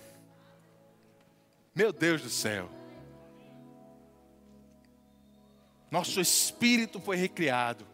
Meu 1.74 1.92
Deus 1.92 2.22
do 2.22 2.30
céu. 2.30 2.70
Nosso 5.90 6.20
espírito 6.20 6.98
foi 7.00 7.16
recriado 7.16 7.87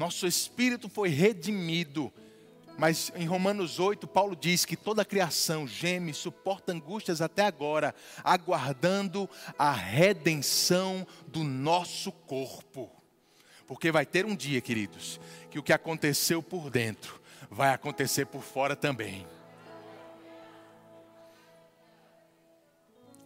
nosso 0.00 0.26
espírito 0.26 0.88
foi 0.88 1.10
redimido. 1.10 2.10
Mas 2.78 3.12
em 3.14 3.26
Romanos 3.26 3.78
8, 3.78 4.06
Paulo 4.06 4.34
diz 4.34 4.64
que 4.64 4.74
toda 4.74 5.02
a 5.02 5.04
criação 5.04 5.68
geme, 5.68 6.14
suporta 6.14 6.72
angústias 6.72 7.20
até 7.20 7.44
agora, 7.44 7.94
aguardando 8.24 9.28
a 9.58 9.70
redenção 9.70 11.06
do 11.26 11.44
nosso 11.44 12.10
corpo. 12.10 12.90
Porque 13.66 13.92
vai 13.92 14.06
ter 14.06 14.24
um 14.24 14.34
dia, 14.34 14.62
queridos, 14.62 15.20
que 15.50 15.58
o 15.58 15.62
que 15.62 15.72
aconteceu 15.72 16.42
por 16.42 16.70
dentro 16.70 17.20
vai 17.50 17.74
acontecer 17.74 18.24
por 18.24 18.42
fora 18.42 18.74
também. 18.74 19.26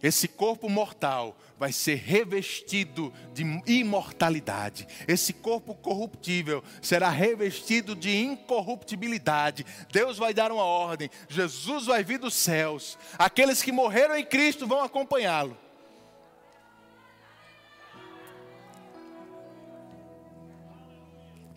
Esse 0.05 0.27
corpo 0.27 0.69
mortal 0.69 1.35
vai 1.57 1.73
ser 1.73 1.95
revestido 1.95 3.11
de 3.33 3.43
imortalidade. 3.65 4.87
Esse 5.07 5.33
corpo 5.33 5.73
corruptível 5.73 6.63
será 6.79 7.09
revestido 7.09 7.95
de 7.95 8.15
incorruptibilidade. 8.15 9.65
Deus 9.91 10.19
vai 10.19 10.31
dar 10.31 10.51
uma 10.51 10.63
ordem. 10.63 11.09
Jesus 11.27 11.87
vai 11.87 12.03
vir 12.03 12.19
dos 12.19 12.35
céus. 12.35 12.99
Aqueles 13.17 13.63
que 13.63 13.71
morreram 13.71 14.15
em 14.15 14.23
Cristo 14.23 14.67
vão 14.67 14.83
acompanhá-lo. 14.83 15.57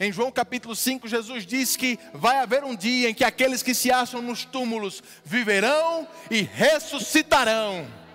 Em 0.00 0.10
João 0.10 0.32
capítulo 0.32 0.74
5, 0.74 1.06
Jesus 1.06 1.44
diz 1.44 1.76
que 1.76 1.98
vai 2.14 2.38
haver 2.38 2.64
um 2.64 2.74
dia 2.74 3.10
em 3.10 3.14
que 3.14 3.24
aqueles 3.24 3.62
que 3.62 3.74
se 3.74 3.92
acham 3.92 4.22
nos 4.22 4.46
túmulos 4.46 5.02
viverão 5.22 6.08
e 6.30 6.40
ressuscitarão. 6.40 8.07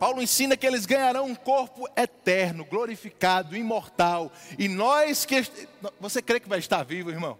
Paulo 0.00 0.22
ensina 0.22 0.56
que 0.56 0.66
eles 0.66 0.86
ganharão 0.86 1.26
um 1.26 1.34
corpo 1.34 1.86
eterno, 1.94 2.64
glorificado, 2.64 3.54
imortal. 3.54 4.32
E 4.58 4.66
nós 4.66 5.26
que. 5.26 5.46
Você 6.00 6.22
crê 6.22 6.40
que 6.40 6.48
vai 6.48 6.58
estar 6.58 6.82
vivo, 6.82 7.10
irmão? 7.10 7.38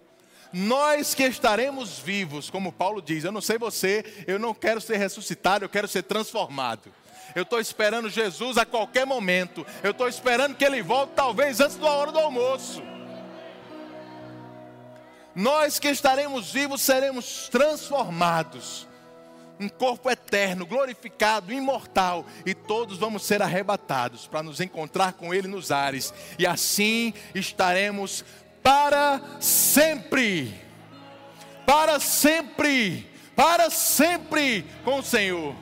Nós 0.52 1.14
que 1.14 1.22
estaremos 1.22 1.98
vivos, 1.98 2.50
como 2.50 2.70
Paulo 2.70 3.00
diz, 3.00 3.24
eu 3.24 3.32
não 3.32 3.40
sei 3.40 3.56
você, 3.56 4.04
eu 4.26 4.38
não 4.38 4.52
quero 4.52 4.78
ser 4.78 4.98
ressuscitado, 4.98 5.64
eu 5.64 5.70
quero 5.70 5.88
ser 5.88 6.02
transformado. 6.02 6.92
Eu 7.34 7.44
estou 7.44 7.58
esperando 7.58 8.10
Jesus 8.10 8.58
a 8.58 8.66
qualquer 8.66 9.06
momento. 9.06 9.66
Eu 9.82 9.92
estou 9.92 10.06
esperando 10.06 10.54
que 10.54 10.64
Ele 10.64 10.82
volte, 10.82 11.14
talvez 11.14 11.60
antes 11.60 11.76
da 11.76 11.86
hora 11.86 12.12
do 12.12 12.18
almoço. 12.18 12.82
Nós 15.34 15.78
que 15.78 15.88
estaremos 15.88 16.52
vivos 16.52 16.82
seremos 16.82 17.48
transformados 17.48 18.89
um 19.60 19.68
corpo 19.68 20.10
eterno, 20.10 20.64
glorificado, 20.64 21.52
imortal, 21.52 22.24
e 22.46 22.54
todos 22.54 22.96
vamos 22.96 23.22
ser 23.22 23.42
arrebatados 23.42 24.26
para 24.26 24.42
nos 24.42 24.58
encontrar 24.58 25.12
com 25.12 25.34
Ele 25.34 25.46
nos 25.46 25.70
ares, 25.70 26.14
e 26.38 26.46
assim 26.46 27.12
estaremos 27.34 28.24
para 28.62 29.20
sempre, 29.38 30.58
para 31.66 32.00
sempre, 32.00 33.06
para 33.36 33.68
sempre 33.68 34.64
com 34.82 34.98
o 35.00 35.02
Senhor. 35.02 35.54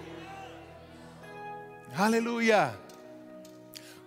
Aleluia! 1.96 2.78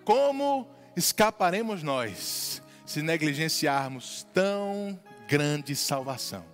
Como 0.05 0.67
escaparemos 0.95 1.83
nós 1.83 2.61
se 2.85 3.01
negligenciarmos 3.01 4.25
tão 4.33 4.97
grande 5.27 5.75
salvação? 5.75 6.50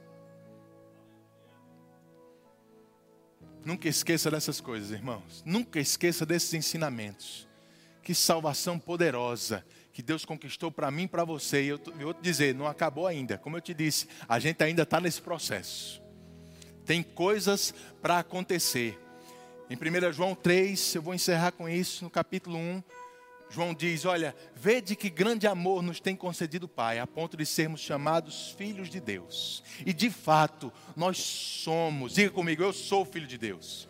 Nunca 3.68 3.89
esqueça 3.89 4.32
dessas 4.32 4.61
coisas, 4.61 4.91
irmãos. 4.91 5.43
Nunca 5.45 5.78
esqueça 5.78 6.26
desses 6.26 6.53
ensinamentos. 6.53 7.45
Que 8.01 8.15
salvação 8.15 8.80
poderosa 8.80 9.61
que 9.91 10.01
Deus 10.01 10.24
conquistou 10.24 10.72
para 10.72 10.89
mim 10.89 11.03
e 11.03 11.07
para 11.09 11.26
você. 11.26 11.63
E 11.63 11.68
eu, 11.68 11.82
vou 11.99 12.13
te 12.13 12.22
dizer, 12.22 12.55
não 12.55 12.65
acabou 12.65 13.05
ainda. 13.05 13.38
Como 13.38 13.57
eu 13.57 13.61
te 13.61 13.74
disse, 13.74 14.07
a 14.26 14.39
gente 14.39 14.63
ainda 14.63 14.84
está 14.84 15.01
nesse 15.01 15.22
processo. 15.22 16.01
Tem 16.86 17.03
coisas 17.03 17.74
para 18.01 18.20
acontecer. 18.20 18.97
Em 19.70 19.76
1 19.76 20.13
João 20.13 20.34
3, 20.34 20.95
eu 20.95 21.01
vou 21.01 21.13
encerrar 21.13 21.51
com 21.51 21.68
isso, 21.68 22.05
no 22.05 22.09
capítulo 22.09 22.57
1, 22.57 22.82
João 23.50 23.74
diz: 23.74 24.06
Olha, 24.06 24.36
vede 24.56 24.95
que 24.95 25.10
grande 25.10 25.48
amor 25.48 25.82
nos 25.82 26.00
tem 26.00 26.16
concedido 26.16 26.66
o 26.66 26.70
Pai, 26.70 27.00
a 27.00 27.08
ponto 27.08 27.38
de 27.38 27.45
sermos 27.45 27.82
chamados 27.82 28.54
filhos 28.58 28.89
de 28.89 29.00
Deus. 29.00 29.64
E 29.86 29.93
de 29.93 30.10
fato, 30.10 30.72
nós 30.95 31.18
somos. 31.18 32.14
Diga 32.14 32.32
comigo, 32.32 32.64
eu 32.64 32.74
sou 32.74 33.06
filho 33.06 33.28
de 33.28 33.38
Deus. 33.38 33.88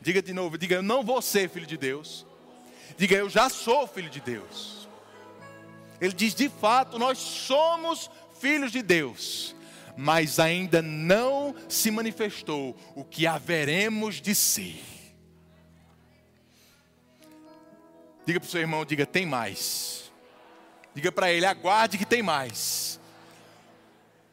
Diga 0.00 0.20
de 0.20 0.32
novo, 0.32 0.58
diga, 0.58 0.76
eu 0.76 0.82
não 0.82 1.02
vou 1.02 1.22
ser 1.22 1.48
filho 1.48 1.66
de 1.66 1.76
Deus. 1.76 2.26
Diga, 2.96 3.16
eu 3.16 3.30
já 3.30 3.48
sou 3.48 3.86
filho 3.86 4.10
de 4.10 4.20
Deus. 4.20 4.88
Ele 6.00 6.12
diz: 6.12 6.34
de 6.34 6.48
fato, 6.48 6.98
nós 6.98 7.18
somos 7.18 8.10
filhos 8.38 8.72
de 8.72 8.82
Deus, 8.82 9.54
mas 9.96 10.38
ainda 10.38 10.82
não 10.82 11.54
se 11.68 11.90
manifestou 11.90 12.76
o 12.94 13.04
que 13.04 13.26
haveremos 13.26 14.20
de 14.20 14.34
ser. 14.34 14.93
Diga 18.26 18.40
para 18.40 18.46
o 18.46 18.50
seu 18.50 18.60
irmão, 18.60 18.84
diga, 18.84 19.04
tem 19.04 19.26
mais. 19.26 20.10
Diga 20.94 21.10
para 21.12 21.30
ele, 21.30 21.44
aguarde 21.44 21.98
que 21.98 22.06
tem 22.06 22.22
mais. 22.22 23.00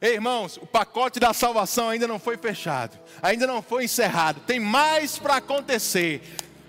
Ei, 0.02 0.14
irmãos, 0.14 0.58
o 0.58 0.66
pacote 0.66 1.20
da 1.20 1.34
salvação 1.34 1.89
ainda 1.89 2.08
não 2.08 2.18
foi 2.18 2.36
fechado, 2.36 2.98
ainda 3.22 3.46
não 3.46 3.62
foi 3.62 3.84
encerrado, 3.84 4.42
tem 4.42 4.60
mais 4.60 5.20
para 5.20 5.36
acontecer. 5.36 6.22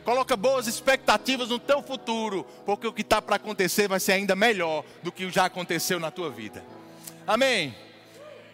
Coloca 0.05 0.37
boas 0.37 0.66
expectativas 0.66 1.49
no 1.49 1.59
teu 1.59 1.83
futuro, 1.83 2.45
porque 2.66 2.87
o 2.87 2.93
que 2.93 3.03
está 3.03 3.23
para 3.23 3.37
acontecer 3.37 3.89
vai 3.89 4.01
ser 4.01 4.12
ainda 4.12 4.37
melhor 4.37 4.85
do 5.03 5.12
que 5.12 5.31
já 5.31 5.47
aconteceu 5.47 6.01
na 6.01 6.11
tua 6.11 6.29
vida. 6.29 6.62
Amém. 7.27 7.75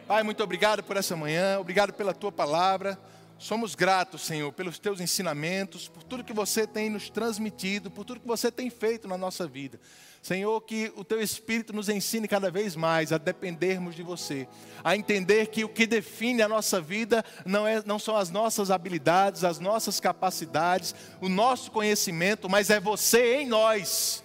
Pai, 0.07 0.23
muito 0.23 0.43
obrigado 0.45 0.83
por 0.83 0.97
essa 0.97 1.17
manhã, 1.17 1.59
obrigado 1.59 1.93
pela 1.93 2.15
tua 2.15 2.31
palavra. 2.31 2.99
Somos 3.39 3.77
gratos, 3.77 4.23
Senhor, 4.23 4.53
pelos 4.53 4.81
teus 4.81 5.01
ensinamentos, 5.01 5.87
por 5.87 6.03
tudo 6.03 6.25
que 6.25 6.33
você 6.33 6.67
tem 6.67 6.91
nos 6.91 7.09
transmitido, 7.09 7.89
por 7.89 8.05
tudo 8.05 8.19
que 8.19 8.27
você 8.27 8.51
tem 8.51 8.69
feito 8.69 9.07
na 9.07 9.17
nossa 9.17 9.47
vida. 9.47 9.79
Senhor, 10.21 10.61
que 10.63 10.93
o 10.97 11.05
teu 11.05 11.23
Espírito 11.23 11.73
nos 11.73 11.89
ensine 11.89 12.27
cada 12.27 12.51
vez 12.51 12.75
mais 12.75 13.13
a 13.13 13.19
dependermos 13.19 13.95
de 13.95 14.03
você, 14.03 14.49
a 14.83 14.97
entender 14.97 15.47
que 15.47 15.65
o 15.65 15.69
que 15.69 15.87
define 15.87 16.43
a 16.43 16.49
nossa 16.49 16.81
vida 16.81 17.25
não, 17.47 17.65
é, 17.65 17.81
não 17.87 18.01
são 18.01 18.17
as 18.17 18.29
nossas 18.29 18.73
habilidades, 18.73 19.45
as 19.45 19.61
nossas 19.61 20.01
capacidades, 20.01 20.93
o 21.21 21.29
nosso 21.29 21.71
conhecimento, 21.71 22.49
mas 22.49 22.71
é 22.71 22.81
você 22.81 23.37
em 23.37 23.47
nós. 23.47 24.25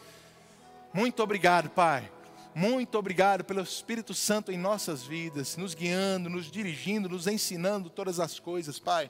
Muito 0.91 1.21
obrigado, 1.21 1.69
Pai. 1.69 2.09
Muito 2.55 2.99
obrigado 2.99 3.43
pelo 3.43 3.61
Espírito 3.61 4.13
Santo 4.13 4.51
em 4.51 4.57
nossas 4.57 5.03
vidas, 5.03 5.57
nos 5.57 5.73
guiando, 5.73 6.29
nos 6.29 6.51
dirigindo, 6.51 7.09
nos 7.09 7.25
ensinando 7.25 7.89
todas 7.89 8.19
as 8.19 8.39
coisas, 8.39 8.77
Pai. 8.77 9.09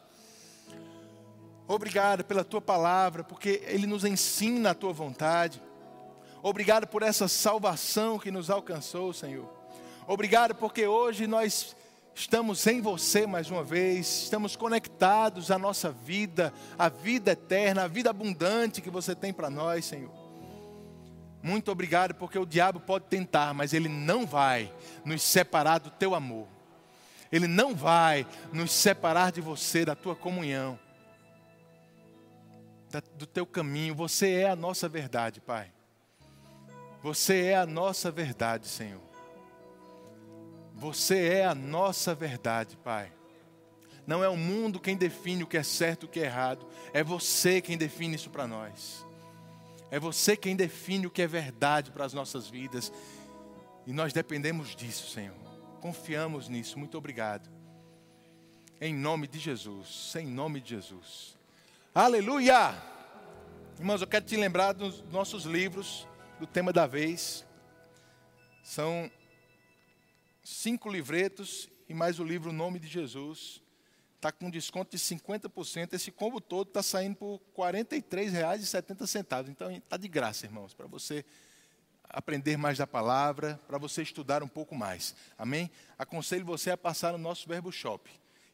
Obrigado 1.67 2.23
pela 2.23 2.43
tua 2.43 2.61
palavra, 2.61 3.23
porque 3.23 3.61
ele 3.65 3.85
nos 3.85 4.05
ensina 4.05 4.71
a 4.71 4.73
tua 4.73 4.93
vontade. 4.93 5.61
Obrigado 6.41 6.87
por 6.87 7.03
essa 7.03 7.27
salvação 7.27 8.17
que 8.17 8.31
nos 8.31 8.49
alcançou, 8.49 9.11
Senhor. 9.11 9.49
Obrigado 10.07 10.55
porque 10.55 10.87
hoje 10.87 11.27
nós 11.27 11.75
estamos 12.15 12.65
em 12.67 12.79
você 12.79 13.25
mais 13.25 13.49
uma 13.49 13.63
vez, 13.63 14.23
estamos 14.23 14.55
conectados 14.55 15.51
à 15.51 15.57
nossa 15.57 15.91
vida, 15.91 16.53
à 16.77 16.87
vida 16.87 17.31
eterna, 17.31 17.83
à 17.83 17.87
vida 17.87 18.09
abundante 18.09 18.81
que 18.81 18.89
você 18.89 19.15
tem 19.15 19.33
para 19.33 19.49
nós, 19.49 19.83
Senhor. 19.85 20.22
Muito 21.43 21.69
obrigado, 21.69 22.15
porque 22.15 22.39
o 22.39 22.45
diabo 22.45 22.79
pode 22.79 23.05
tentar, 23.07 23.53
mas 23.53 23.73
ele 23.73 23.89
não 23.89 24.25
vai 24.25 24.73
nos 25.03 25.21
separar 25.21 25.77
do 25.77 25.89
teu 25.89 26.15
amor. 26.15 26.47
Ele 27.29 27.47
não 27.47 27.75
vai 27.75 28.25
nos 28.53 28.71
separar 28.71 29.29
de 29.29 29.41
você, 29.41 29.83
da 29.83 29.93
tua 29.93 30.15
comunhão, 30.15 30.79
do 33.17 33.25
teu 33.25 33.45
caminho. 33.45 33.93
Você 33.93 34.31
é 34.35 34.49
a 34.49 34.55
nossa 34.55 34.87
verdade, 34.87 35.41
Pai. 35.41 35.69
Você 37.01 37.47
é 37.47 37.57
a 37.57 37.65
nossa 37.65 38.09
verdade, 38.09 38.65
Senhor. 38.65 39.01
Você 40.73 41.27
é 41.27 41.45
a 41.45 41.53
nossa 41.53 42.15
verdade, 42.15 42.77
Pai. 42.77 43.11
Não 44.07 44.23
é 44.23 44.29
o 44.29 44.37
mundo 44.37 44.79
quem 44.79 44.95
define 44.95 45.43
o 45.43 45.47
que 45.47 45.57
é 45.57 45.63
certo 45.63 46.03
e 46.03 46.05
o 46.05 46.09
que 46.09 46.21
é 46.21 46.25
errado, 46.25 46.65
é 46.93 47.03
você 47.03 47.59
quem 47.59 47.77
define 47.77 48.15
isso 48.15 48.29
para 48.29 48.47
nós. 48.47 49.05
É 49.93 49.99
você 49.99 50.35
quem 50.35 50.55
define 50.55 51.05
o 51.05 51.11
que 51.11 51.21
é 51.21 51.27
verdade 51.27 51.91
para 51.91 52.03
as 52.03 52.13
nossas 52.13 52.49
vidas. 52.49 52.91
E 53.85 53.93
nós 53.93 54.11
dependemos 54.11 54.75
disso, 54.75 55.07
Senhor. 55.11 55.37
Confiamos 55.81 56.49
nisso. 56.49 56.79
Muito 56.79 56.97
obrigado. 56.97 57.47
Em 58.81 58.91
nome 58.91 59.27
de 59.27 59.37
Jesus. 59.37 60.15
Em 60.15 60.25
nome 60.25 60.61
de 60.61 60.71
Jesus. 60.71 61.37
Aleluia! 61.93 62.73
Irmãos, 63.77 64.01
eu 64.01 64.07
quero 64.07 64.25
te 64.25 64.35
lembrar 64.35 64.73
dos 64.73 65.03
nossos 65.11 65.43
livros, 65.43 66.07
do 66.39 66.47
tema 66.47 66.73
da 66.73 66.87
vez. 66.87 67.45
São 68.63 69.11
cinco 70.43 70.89
livretos 70.89 71.69
e 71.87 71.93
mais 71.93 72.19
o 72.19 72.23
livro 72.23 72.51
Nome 72.51 72.79
de 72.79 72.87
Jesus 72.87 73.62
está 74.23 74.31
com 74.31 74.49
desconto 74.49 74.95
de 74.95 75.03
50%. 75.03 75.93
Esse 75.93 76.09
combo 76.09 76.39
todo 76.39 76.69
está 76.69 76.81
saindo 76.81 77.17
por 77.17 77.41
R$ 77.57 77.83
43,70. 77.83 79.49
Então 79.49 79.69
está 79.69 79.97
de 79.97 80.07
graça, 80.07 80.45
irmãos, 80.45 80.73
para 80.73 80.87
você 80.87 81.25
aprender 82.09 82.55
mais 82.55 82.77
da 82.77 82.87
palavra, 82.87 83.59
para 83.67 83.77
você 83.77 84.01
estudar 84.01 84.41
um 84.41 84.47
pouco 84.47 84.73
mais. 84.75 85.13
Amém? 85.37 85.69
Aconselho 85.99 86.45
você 86.45 86.71
a 86.71 86.77
passar 86.77 87.11
no 87.11 87.17
nosso 87.17 87.47
Verbo 87.49 87.69
Shop 87.69 88.09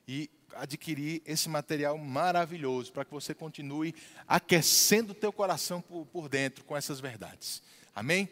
e 0.08 0.28
adquirir 0.56 1.22
esse 1.24 1.48
material 1.48 1.96
maravilhoso 2.00 2.92
para 2.92 3.06
que 3.06 3.12
você 3.12 3.36
continue 3.36 3.94
aquecendo 4.28 5.12
o 5.12 5.16
teu 5.16 5.32
coração 5.32 5.82
por, 5.82 6.08
por 6.08 6.28
dentro 6.28 6.64
com 6.64 6.76
essas 6.76 7.00
verdades. 7.00 7.62
Amém? 7.94 8.28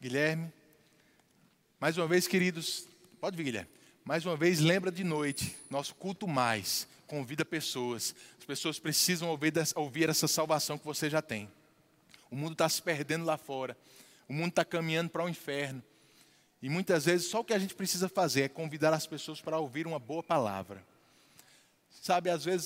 Guilherme, 0.00 0.52
mais 1.80 1.98
uma 1.98 2.06
vez, 2.06 2.28
queridos, 2.28 2.86
pode 3.20 3.36
vir, 3.36 3.44
Guilherme. 3.44 3.81
Mais 4.04 4.26
uma 4.26 4.36
vez, 4.36 4.58
lembra 4.58 4.90
de 4.90 5.04
noite, 5.04 5.56
nosso 5.70 5.94
culto 5.94 6.26
mais, 6.26 6.88
convida 7.06 7.44
pessoas. 7.44 8.14
As 8.36 8.44
pessoas 8.44 8.78
precisam 8.80 9.28
ouvir, 9.28 9.52
ouvir 9.76 10.08
essa 10.08 10.26
salvação 10.26 10.76
que 10.76 10.84
você 10.84 11.08
já 11.08 11.22
tem. 11.22 11.48
O 12.28 12.34
mundo 12.34 12.54
está 12.54 12.68
se 12.68 12.82
perdendo 12.82 13.24
lá 13.24 13.36
fora. 13.36 13.76
O 14.28 14.32
mundo 14.32 14.48
está 14.48 14.64
caminhando 14.64 15.08
para 15.08 15.24
o 15.24 15.28
inferno. 15.28 15.80
E 16.60 16.68
muitas 16.68 17.04
vezes 17.04 17.28
só 17.28 17.40
o 17.40 17.44
que 17.44 17.54
a 17.54 17.58
gente 17.60 17.74
precisa 17.74 18.08
fazer 18.08 18.42
é 18.42 18.48
convidar 18.48 18.92
as 18.92 19.06
pessoas 19.06 19.40
para 19.40 19.58
ouvir 19.58 19.86
uma 19.86 20.00
boa 20.00 20.22
palavra. 20.22 20.84
Sabe, 21.88 22.28
às 22.28 22.44
vezes 22.44 22.60